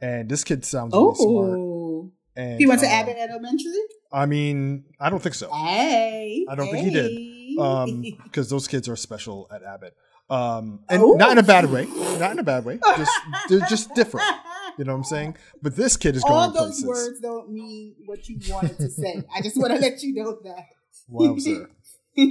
And 0.00 0.28
this 0.28 0.42
kid 0.42 0.64
sounds 0.64 0.92
really 0.92 1.14
smart. 1.14 1.58
Oh. 1.58 2.12
And, 2.34 2.58
he 2.58 2.66
went 2.66 2.80
to 2.80 2.86
uh, 2.86 2.90
Abbott 2.90 3.16
Elementary. 3.18 3.70
I 4.12 4.26
mean, 4.26 4.84
I 4.98 5.08
don't 5.08 5.22
think 5.22 5.34
so. 5.34 5.52
Hey, 5.52 6.44
I 6.48 6.54
don't 6.54 6.66
hey. 6.66 6.72
think 6.72 6.84
he 6.84 6.90
did, 6.90 7.58
um, 7.60 8.02
because 8.24 8.50
those 8.50 8.66
kids 8.66 8.88
are 8.88 8.96
special 8.96 9.48
at 9.54 9.62
Abbott, 9.62 9.94
um, 10.28 10.80
and 10.88 11.02
oh. 11.02 11.12
not 11.12 11.32
in 11.32 11.38
a 11.38 11.42
bad 11.42 11.66
way. 11.66 11.84
Not 12.18 12.32
in 12.32 12.38
a 12.38 12.42
bad 12.42 12.64
way. 12.64 12.80
Just 12.96 13.12
they're 13.48 13.60
just 13.60 13.94
different. 13.94 14.26
You 14.78 14.84
know 14.84 14.92
what 14.92 14.98
I'm 14.98 15.04
saying? 15.04 15.36
But 15.60 15.76
this 15.76 15.96
kid 15.96 16.16
is 16.16 16.24
going 16.24 16.34
All 16.34 16.50
those 16.50 16.82
places. 16.82 16.84
words 16.84 17.20
don't 17.20 17.50
mean 17.50 17.94
what 18.06 18.28
you 18.28 18.38
wanted 18.48 18.78
to 18.78 18.88
say. 18.88 19.22
I 19.34 19.42
just 19.42 19.56
want 19.56 19.72
to 19.74 19.78
let 19.78 20.02
you 20.02 20.14
know 20.14 20.38
that. 20.44 20.66
Wow, 21.08 21.36
sir. 21.38 21.68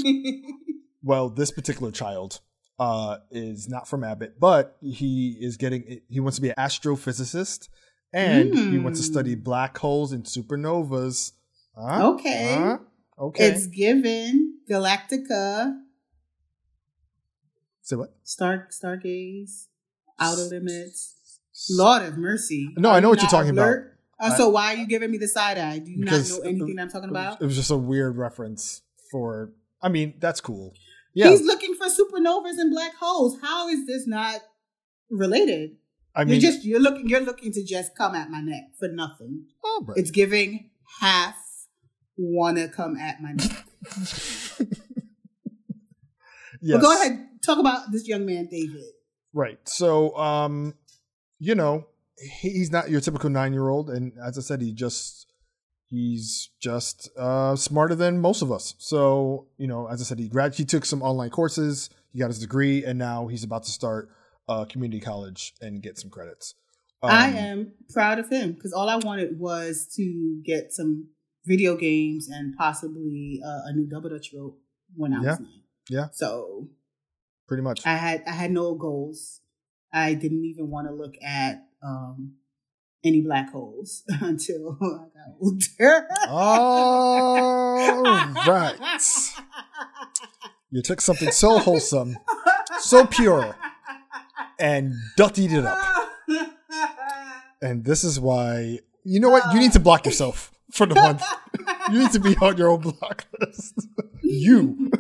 well, 1.04 1.30
this 1.30 1.52
particular 1.52 1.92
child 1.92 2.40
uh, 2.80 3.18
is 3.30 3.70
not 3.70 3.88
from 3.88 4.04
Abbott, 4.04 4.40
but 4.40 4.78
he 4.82 5.38
is 5.40 5.58
getting. 5.58 6.02
He 6.10 6.20
wants 6.20 6.38
to 6.38 6.42
be 6.42 6.50
an 6.50 6.56
astrophysicist, 6.58 7.70
and 8.14 8.54
mm. 8.54 8.72
he 8.72 8.78
wants 8.80 9.00
to 9.00 9.06
study 9.06 9.36
hmm. 9.36 9.42
black 9.42 9.78
holes 9.78 10.12
and 10.12 10.24
supernovas. 10.24 11.34
Huh? 11.78 12.14
Okay. 12.14 12.56
Huh? 12.58 12.78
Okay. 13.20 13.48
It's 13.50 13.68
given 13.68 14.58
Galactica. 14.70 15.78
Say 17.82 17.96
what? 17.96 18.16
Star 18.24 18.68
Stargaze, 18.72 19.68
Outer 20.20 20.44
Limits. 20.44 21.16
Lord 21.70 22.04
of 22.04 22.18
mercy. 22.18 22.74
No, 22.78 22.92
I 22.92 23.00
know 23.00 23.10
what 23.10 23.22
you're 23.22 23.30
talking 23.30 23.52
alert? 23.52 23.98
about. 24.20 24.32
Uh, 24.34 24.36
so 24.38 24.50
why 24.50 24.74
are 24.74 24.78
you 24.78 24.88
giving 24.88 25.10
me 25.10 25.18
the 25.18 25.28
side 25.28 25.58
eye? 25.58 25.80
Do 25.80 25.92
you 25.92 26.06
not 26.06 26.30
know 26.30 26.40
anything 26.46 26.78
I'm 26.80 26.90
talking 26.90 27.10
about? 27.10 27.42
It 27.42 27.46
was 27.46 27.56
just 27.56 27.72
a 27.72 27.78
weird 27.78 28.18
reference 28.18 28.82
for. 29.10 29.52
I 29.82 29.90
mean, 29.90 30.14
that's 30.20 30.42
cool. 30.42 30.74
Yeah. 31.14 31.30
He's 31.30 31.42
looking 31.42 31.74
for 31.74 31.88
supernovas 31.88 32.58
and 32.58 32.72
black 32.72 32.96
holes. 32.96 33.38
How 33.42 33.68
is 33.68 33.86
this 33.88 34.08
not 34.08 34.42
related? 35.10 35.78
I 36.16 36.24
mean, 36.24 36.40
you're 36.40 36.52
just 36.52 36.66
you're 36.66 36.80
looking 36.80 37.10
you're 37.10 37.22
looking 37.22 37.52
to 37.54 37.64
just 37.64 37.96
come 37.96 38.16
at 38.16 38.30
my 38.30 38.42
neck 38.42 38.64
for 38.78 38.88
nothing. 38.88 39.46
Oh, 39.64 39.86
right. 39.88 39.98
It's 39.98 40.12
giving 40.12 40.70
half 41.00 41.36
wanna 42.18 42.68
come 42.68 42.98
at 42.98 43.22
my 43.22 43.32
neck. 43.32 43.66
yes. 43.88 44.64
But 46.64 46.82
go 46.82 46.94
ahead, 46.94 47.28
talk 47.44 47.58
about 47.58 47.92
this 47.92 48.08
young 48.08 48.26
man, 48.26 48.48
David. 48.52 48.84
Right. 49.34 49.58
So, 49.68 50.16
um, 50.18 50.76
you 51.42 51.56
know, 51.56 51.88
he's 52.18 52.72
not 52.72 52.92
your 52.92 53.02
typical 53.02 53.30
nine 53.30 53.52
year 53.52 53.68
old, 53.68 53.90
and 53.90 54.14
as 54.24 54.38
I 54.38 54.42
said, 54.42 54.62
he 54.62 54.72
just 54.72 55.26
he's 55.90 56.52
just 56.62 57.10
uh, 57.18 57.56
smarter 57.56 57.96
than 57.96 58.20
most 58.20 58.44
of 58.44 58.52
us. 58.52 58.76
So 58.78 59.48
you 59.58 59.68
know, 59.68 59.88
as 59.88 60.02
I 60.02 60.04
said, 60.04 60.20
he 60.20 60.30
grad 60.30 60.54
he 60.54 60.66
took 60.66 60.86
some 60.86 61.02
online 61.02 61.32
courses, 61.32 61.90
he 62.14 62.20
got 62.20 62.28
his 62.28 62.38
degree, 62.38 62.86
and 62.86 63.00
now 63.00 63.26
he's 63.26 63.44
about 63.44 63.64
to 63.64 63.72
start 63.72 64.10
uh, 64.48 64.66
community 64.66 65.02
college 65.02 65.56
and 65.62 65.82
get 65.82 65.98
some 65.98 66.12
credits. 66.12 66.54
Um, 67.02 67.10
I 67.10 67.30
am 67.30 67.74
proud 67.92 68.20
of 68.20 68.30
him 68.30 68.52
because 68.52 68.72
all 68.72 68.88
I 68.88 68.98
wanted 68.98 69.40
was 69.40 69.88
to 69.96 70.42
get 70.46 70.72
some 70.72 71.08
video 71.44 71.76
games 71.76 72.30
and 72.30 72.56
possibly 72.56 73.42
uh, 73.44 73.62
a 73.66 73.74
new 73.74 73.88
double 73.90 74.12
dutch 74.12 74.30
rope 74.32 74.60
when 74.96 75.12
I 75.12 75.24
yeah. 75.24 75.30
was 75.32 75.40
nine. 75.40 75.62
Yeah. 75.90 76.08
So 76.12 76.70
Pretty 77.52 77.64
much. 77.64 77.86
I 77.86 77.96
had 77.96 78.24
I 78.26 78.32
had 78.32 78.50
no 78.50 78.76
goals. 78.76 79.41
I 79.94 80.14
didn't 80.14 80.46
even 80.46 80.70
want 80.70 80.88
to 80.88 80.94
look 80.94 81.16
at 81.22 81.66
um, 81.84 82.34
any 83.04 83.22
black 83.22 83.52
holes 83.52 84.04
until 84.22 84.78
I 84.82 84.86
got 84.86 85.36
older. 85.40 86.08
All 86.28 87.78
right. 88.48 88.78
You 90.70 90.82
took 90.82 91.02
something 91.02 91.32
so 91.32 91.60
wholesome, 91.60 92.18
so 92.80 93.06
pure, 93.06 93.58
and 94.60 94.94
dirtied 95.18 95.52
it 95.52 95.66
up. 95.66 95.78
And 97.62 97.84
this 97.84 98.04
is 98.04 98.20
why 98.20 98.80
you 99.04 99.20
know 99.20 99.30
what? 99.30 99.54
You 99.54 99.60
need 99.60 99.74
to 99.74 99.80
block 99.80 100.06
yourself 100.06 100.52
for 100.72 100.86
the 100.86 100.96
month. 100.96 101.24
You 101.92 102.00
need 102.00 102.12
to 102.12 102.20
be 102.20 102.36
on 102.42 102.58
your 102.58 102.70
own 102.70 102.82
block 102.82 103.26
list. 103.40 103.88
you. 104.22 104.92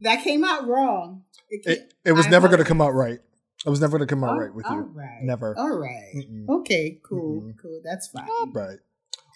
that 0.00 0.24
came 0.24 0.44
out 0.44 0.66
wrong. 0.66 1.22
It, 1.50 1.66
it, 1.66 1.94
it 2.04 2.12
was 2.12 2.26
I 2.26 2.30
never 2.30 2.48
going 2.48 2.60
to 2.60 2.64
come 2.64 2.80
out 2.80 2.94
right. 2.94 3.18
It 3.66 3.68
was 3.68 3.80
never 3.80 3.98
going 3.98 4.06
to 4.08 4.12
come 4.14 4.24
out 4.24 4.30
all, 4.30 4.40
right 4.40 4.54
with 4.54 4.64
you. 4.70 4.90
Right. 4.94 5.22
Never. 5.22 5.56
All 5.58 5.76
right. 5.76 6.14
Mm-mm. 6.14 6.48
Okay, 6.60 6.98
cool. 7.02 7.42
Mm-mm. 7.42 7.54
Cool. 7.60 7.80
That's 7.84 8.08
fine. 8.08 8.26
All 8.28 8.50
right. 8.52 8.78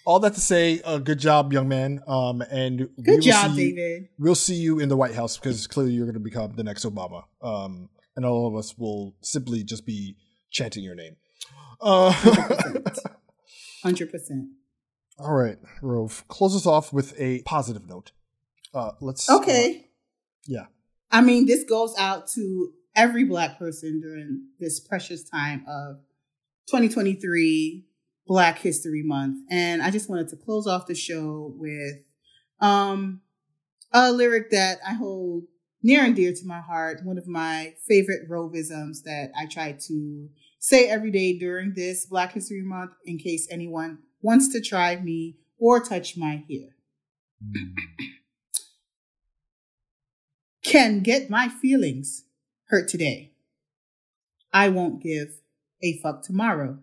All 0.05 0.19
that 0.19 0.33
to 0.35 0.39
say, 0.39 0.81
uh, 0.83 0.99
good 0.99 1.19
job, 1.19 1.51
young 1.51 1.67
man. 1.67 2.01
Um, 2.07 2.41
and 2.41 2.89
good 3.01 3.21
job, 3.21 3.55
David. 3.55 4.09
We'll 4.17 4.35
see 4.35 4.55
you 4.55 4.79
in 4.79 4.89
the 4.89 4.97
White 4.97 5.15
House 5.15 5.37
because 5.37 5.67
clearly 5.67 5.93
you're 5.93 6.05
going 6.05 6.15
to 6.15 6.19
become 6.19 6.53
the 6.55 6.63
next 6.63 6.85
Obama. 6.85 7.23
Um, 7.41 7.89
and 8.15 8.25
all 8.25 8.47
of 8.47 8.55
us 8.55 8.77
will 8.77 9.15
simply 9.21 9.63
just 9.63 9.85
be 9.85 10.15
chanting 10.51 10.83
your 10.83 10.95
name. 10.95 11.17
Uh, 11.81 12.11
Hundred 13.83 14.11
percent. 14.11 14.47
All 15.19 15.33
right, 15.33 15.57
Rove. 15.81 16.25
Close 16.27 16.55
us 16.55 16.65
off 16.65 16.91
with 16.91 17.13
a 17.19 17.41
positive 17.43 17.87
note. 17.87 18.11
Uh, 18.73 18.91
let's. 18.99 19.29
Okay. 19.29 19.77
Uh, 19.77 19.87
yeah. 20.45 20.65
I 21.11 21.21
mean, 21.21 21.45
this 21.45 21.63
goes 21.63 21.95
out 21.97 22.27
to 22.29 22.73
every 22.95 23.23
Black 23.25 23.59
person 23.59 24.01
during 24.01 24.47
this 24.59 24.79
precious 24.79 25.23
time 25.23 25.65
of 25.67 25.97
2023 26.67 27.85
Black 28.27 28.59
History 28.59 29.03
Month, 29.03 29.37
and 29.51 29.81
I 29.81 29.91
just 29.91 30.09
wanted 30.09 30.29
to 30.29 30.35
close 30.35 30.65
off 30.65 30.87
the 30.87 30.95
show 30.95 31.53
with 31.57 31.97
um, 32.59 33.21
a 33.91 34.11
lyric 34.11 34.49
that 34.51 34.79
I 34.87 34.93
hold 34.93 35.43
near 35.83 36.03
and 36.03 36.15
dear 36.15 36.33
to 36.33 36.45
my 36.45 36.59
heart. 36.59 37.01
One 37.03 37.17
of 37.17 37.27
my 37.27 37.75
favorite 37.87 38.27
Rovisms 38.29 39.03
that 39.03 39.31
I 39.37 39.45
try 39.45 39.77
to 39.87 40.29
say 40.57 40.89
every 40.89 41.11
day 41.11 41.37
during 41.37 41.73
this 41.75 42.07
Black 42.07 42.33
History 42.33 42.63
Month 42.63 42.91
in 43.05 43.19
case 43.19 43.47
anyone 43.51 43.99
wants 44.21 44.51
to 44.53 44.61
try 44.61 44.95
me 44.95 45.37
or 45.59 45.79
touch 45.79 46.17
my 46.17 46.43
hair. 46.49 46.75
Mm. 47.45 47.75
Can 50.65 51.01
get 51.01 51.29
my 51.29 51.47
feelings 51.47 52.25
hurt 52.69 52.87
today. 52.87 53.31
I 54.51 54.69
won't 54.69 55.01
give 55.01 55.41
a 55.83 55.97
fuck 55.97 56.23
tomorrow. 56.23 56.79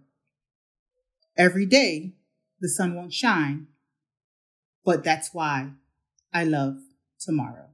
Every 1.36 1.66
day, 1.66 2.12
the 2.60 2.68
sun 2.68 2.94
won't 2.94 3.12
shine, 3.12 3.66
but 4.84 5.02
that's 5.02 5.32
why 5.32 5.70
I 6.32 6.44
love 6.44 6.78
tomorrow. 7.18 7.70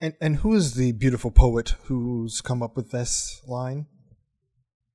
And 0.00 0.14
and 0.20 0.36
who 0.36 0.54
is 0.54 0.74
the 0.74 0.92
beautiful 0.92 1.30
poet 1.30 1.74
who's 1.84 2.40
come 2.40 2.62
up 2.62 2.76
with 2.76 2.90
this 2.90 3.42
line? 3.46 3.86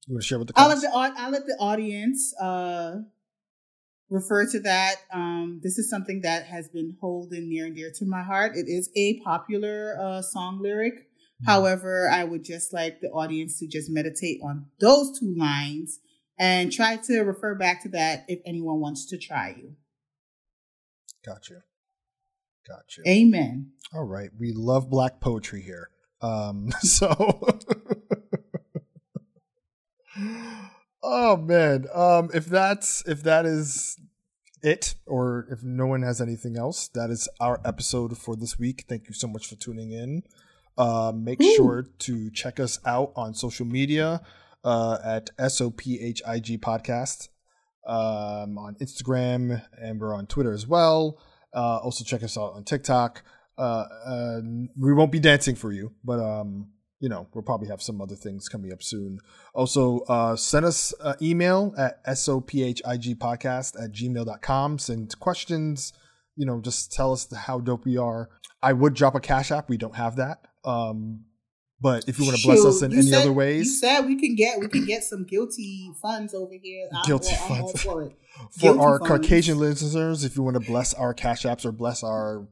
You 0.07 0.15
want 0.15 0.23
to 0.23 0.27
share 0.27 0.39
with 0.39 0.47
the 0.47 0.53
I'll 0.55 0.69
let 0.69 0.81
the 0.81 0.89
I'll 0.93 1.31
let 1.31 1.45
the 1.45 1.57
audience 1.59 2.33
uh, 2.39 2.99
refer 4.13 4.45
to 4.45 4.59
that. 4.59 4.97
Um, 5.11 5.59
this 5.63 5.79
is 5.79 5.89
something 5.89 6.21
that 6.21 6.45
has 6.45 6.69
been 6.69 6.95
holding 7.01 7.49
near 7.49 7.65
and 7.65 7.75
dear 7.75 7.91
to 7.95 8.05
my 8.05 8.21
heart. 8.21 8.55
It 8.55 8.67
is 8.67 8.91
a 8.95 9.19
popular 9.21 9.97
uh, 9.99 10.21
song 10.21 10.61
lyric. 10.61 10.93
Mm-hmm. 10.93 11.45
However, 11.45 12.07
I 12.09 12.23
would 12.23 12.43
just 12.43 12.71
like 12.71 13.01
the 13.01 13.09
audience 13.09 13.57
to 13.59 13.67
just 13.67 13.89
meditate 13.89 14.39
on 14.43 14.67
those 14.79 15.19
two 15.19 15.33
lines 15.35 15.99
and 16.37 16.71
try 16.71 16.97
to 16.97 17.21
refer 17.21 17.55
back 17.55 17.81
to 17.83 17.89
that 17.89 18.25
if 18.27 18.39
anyone 18.45 18.79
wants 18.79 19.07
to 19.07 19.17
try 19.17 19.55
you. 19.57 19.73
Gotcha. 21.25 21.63
Gotcha. 22.67 23.01
Amen. 23.07 23.71
All 23.93 24.05
right. 24.05 24.29
We 24.39 24.53
love 24.53 24.91
black 24.91 25.19
poetry 25.21 25.63
here. 25.63 25.89
Um, 26.21 26.69
so 26.81 27.41
oh 31.03 31.37
man. 31.37 31.87
Um, 31.93 32.29
if 32.33 32.45
that's 32.45 33.03
if 33.07 33.23
that 33.23 33.45
is 33.45 33.99
it, 34.63 34.95
or 35.05 35.47
if 35.51 35.61
no 35.61 35.85
one 35.85 36.01
has 36.01 36.21
anything 36.21 36.57
else, 36.57 36.87
that 36.89 37.09
is 37.09 37.27
our 37.39 37.59
episode 37.65 38.17
for 38.17 38.35
this 38.35 38.57
week. 38.57 38.85
Thank 38.87 39.07
you 39.07 39.13
so 39.13 39.27
much 39.27 39.47
for 39.47 39.55
tuning 39.55 39.91
in. 39.91 40.23
Uh, 40.77 41.11
make 41.13 41.41
Ooh. 41.41 41.55
sure 41.55 41.85
to 41.99 42.31
check 42.31 42.59
us 42.59 42.79
out 42.85 43.11
on 43.15 43.35
social 43.35 43.65
media 43.65 44.21
uh, 44.63 44.97
at 45.03 45.29
SOPHIG 45.37 46.61
Podcast 46.61 47.27
um, 47.85 48.57
on 48.57 48.75
Instagram, 48.81 49.63
and 49.79 49.99
we're 49.99 50.15
on 50.15 50.25
Twitter 50.25 50.53
as 50.53 50.65
well. 50.65 51.19
Uh, 51.53 51.77
also, 51.77 52.03
check 52.03 52.23
us 52.23 52.37
out 52.37 52.53
on 52.53 52.63
TikTok. 52.63 53.21
Uh, 53.57 53.85
uh, 54.05 54.41
we 54.79 54.93
won't 54.93 55.11
be 55.11 55.19
dancing 55.19 55.55
for 55.55 55.71
you, 55.71 55.93
but 56.03 56.19
um, 56.19 56.69
you 57.03 57.09
know, 57.09 57.27
we'll 57.33 57.43
probably 57.43 57.67
have 57.67 57.81
some 57.81 57.99
other 57.99 58.15
things 58.15 58.47
coming 58.47 58.71
up 58.71 58.81
soon. 58.81 59.19
Also, 59.53 59.99
uh, 60.07 60.37
send 60.37 60.65
us 60.65 60.93
an 61.01 61.15
email 61.21 61.75
at 61.77 62.01
sophigpodcast 62.05 63.83
at 63.83 63.91
gmail.com. 63.91 64.79
Send 64.79 65.19
questions, 65.19 65.91
you 66.37 66.45
know, 66.45 66.61
just 66.61 66.93
tell 66.93 67.11
us 67.11 67.27
how 67.35 67.59
dope 67.59 67.83
we 67.83 67.97
are. 67.97 68.29
I 68.61 68.71
would 68.71 68.93
drop 68.93 69.15
a 69.15 69.19
Cash 69.19 69.51
App. 69.51 69.67
We 69.67 69.75
don't 69.75 69.97
have 69.97 70.15
that. 70.15 70.45
Um, 70.63 71.25
but 71.81 72.07
if 72.07 72.17
you 72.17 72.25
want 72.25 72.37
to 72.37 72.47
bless 72.47 72.63
us 72.63 72.81
in 72.81 72.93
any 72.93 73.01
said, 73.01 73.23
other 73.23 73.33
ways, 73.33 73.65
you 73.65 73.73
said 73.73 74.05
we 74.05 74.15
can 74.15 74.35
get 74.35 74.61
we 74.61 74.69
can 74.69 74.85
get 74.85 75.03
some 75.03 75.25
guilty 75.25 75.91
funds 76.01 76.33
over 76.33 76.53
here. 76.53 76.87
Guilty 77.05 77.35
I'm, 77.35 77.49
funds 77.49 77.81
for, 77.81 78.13
for 78.61 78.79
our 78.79 78.99
funds. 78.99 79.09
Caucasian 79.09 79.59
listeners. 79.59 80.23
If 80.23 80.37
you 80.37 80.43
want 80.43 80.55
to 80.55 80.65
bless 80.65 80.93
our 80.93 81.13
Cash 81.13 81.43
Apps 81.43 81.65
or 81.65 81.73
bless 81.73 82.01
our 82.01 82.47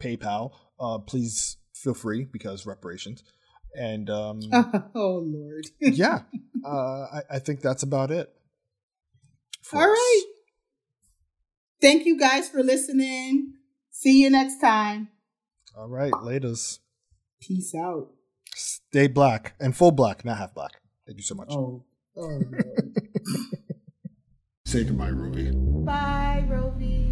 PayPal, 0.00 0.52
uh, 0.80 0.96
please 0.96 1.58
feel 1.74 1.92
free 1.92 2.24
because 2.24 2.64
reparations. 2.64 3.22
And 3.74 4.10
um, 4.10 4.40
oh 4.94 5.24
lord, 5.24 5.66
yeah, 5.80 6.20
uh, 6.64 7.06
I, 7.12 7.20
I, 7.30 7.38
think 7.38 7.60
that's 7.60 7.82
about 7.82 8.10
it. 8.10 8.30
All 9.72 9.80
us. 9.80 9.86
right. 9.86 10.22
Thank 11.80 12.04
you 12.04 12.18
guys 12.18 12.50
for 12.50 12.62
listening. 12.62 13.54
See 13.90 14.20
you 14.20 14.30
next 14.30 14.60
time. 14.60 15.08
All 15.76 15.88
right, 15.88 16.12
laters. 16.12 16.80
Peace 17.40 17.74
out. 17.74 18.10
Stay 18.54 19.06
black 19.06 19.54
and 19.58 19.74
full 19.74 19.90
black, 19.90 20.24
not 20.24 20.38
half 20.38 20.54
black. 20.54 20.72
Thank 21.06 21.18
you 21.18 21.24
so 21.24 21.34
much. 21.34 21.48
Oh, 21.50 21.82
oh 22.16 22.40
Say 24.66 24.84
goodbye, 24.84 25.08
Ruby. 25.08 25.50
Bye, 25.84 26.44
Roby. 26.48 27.11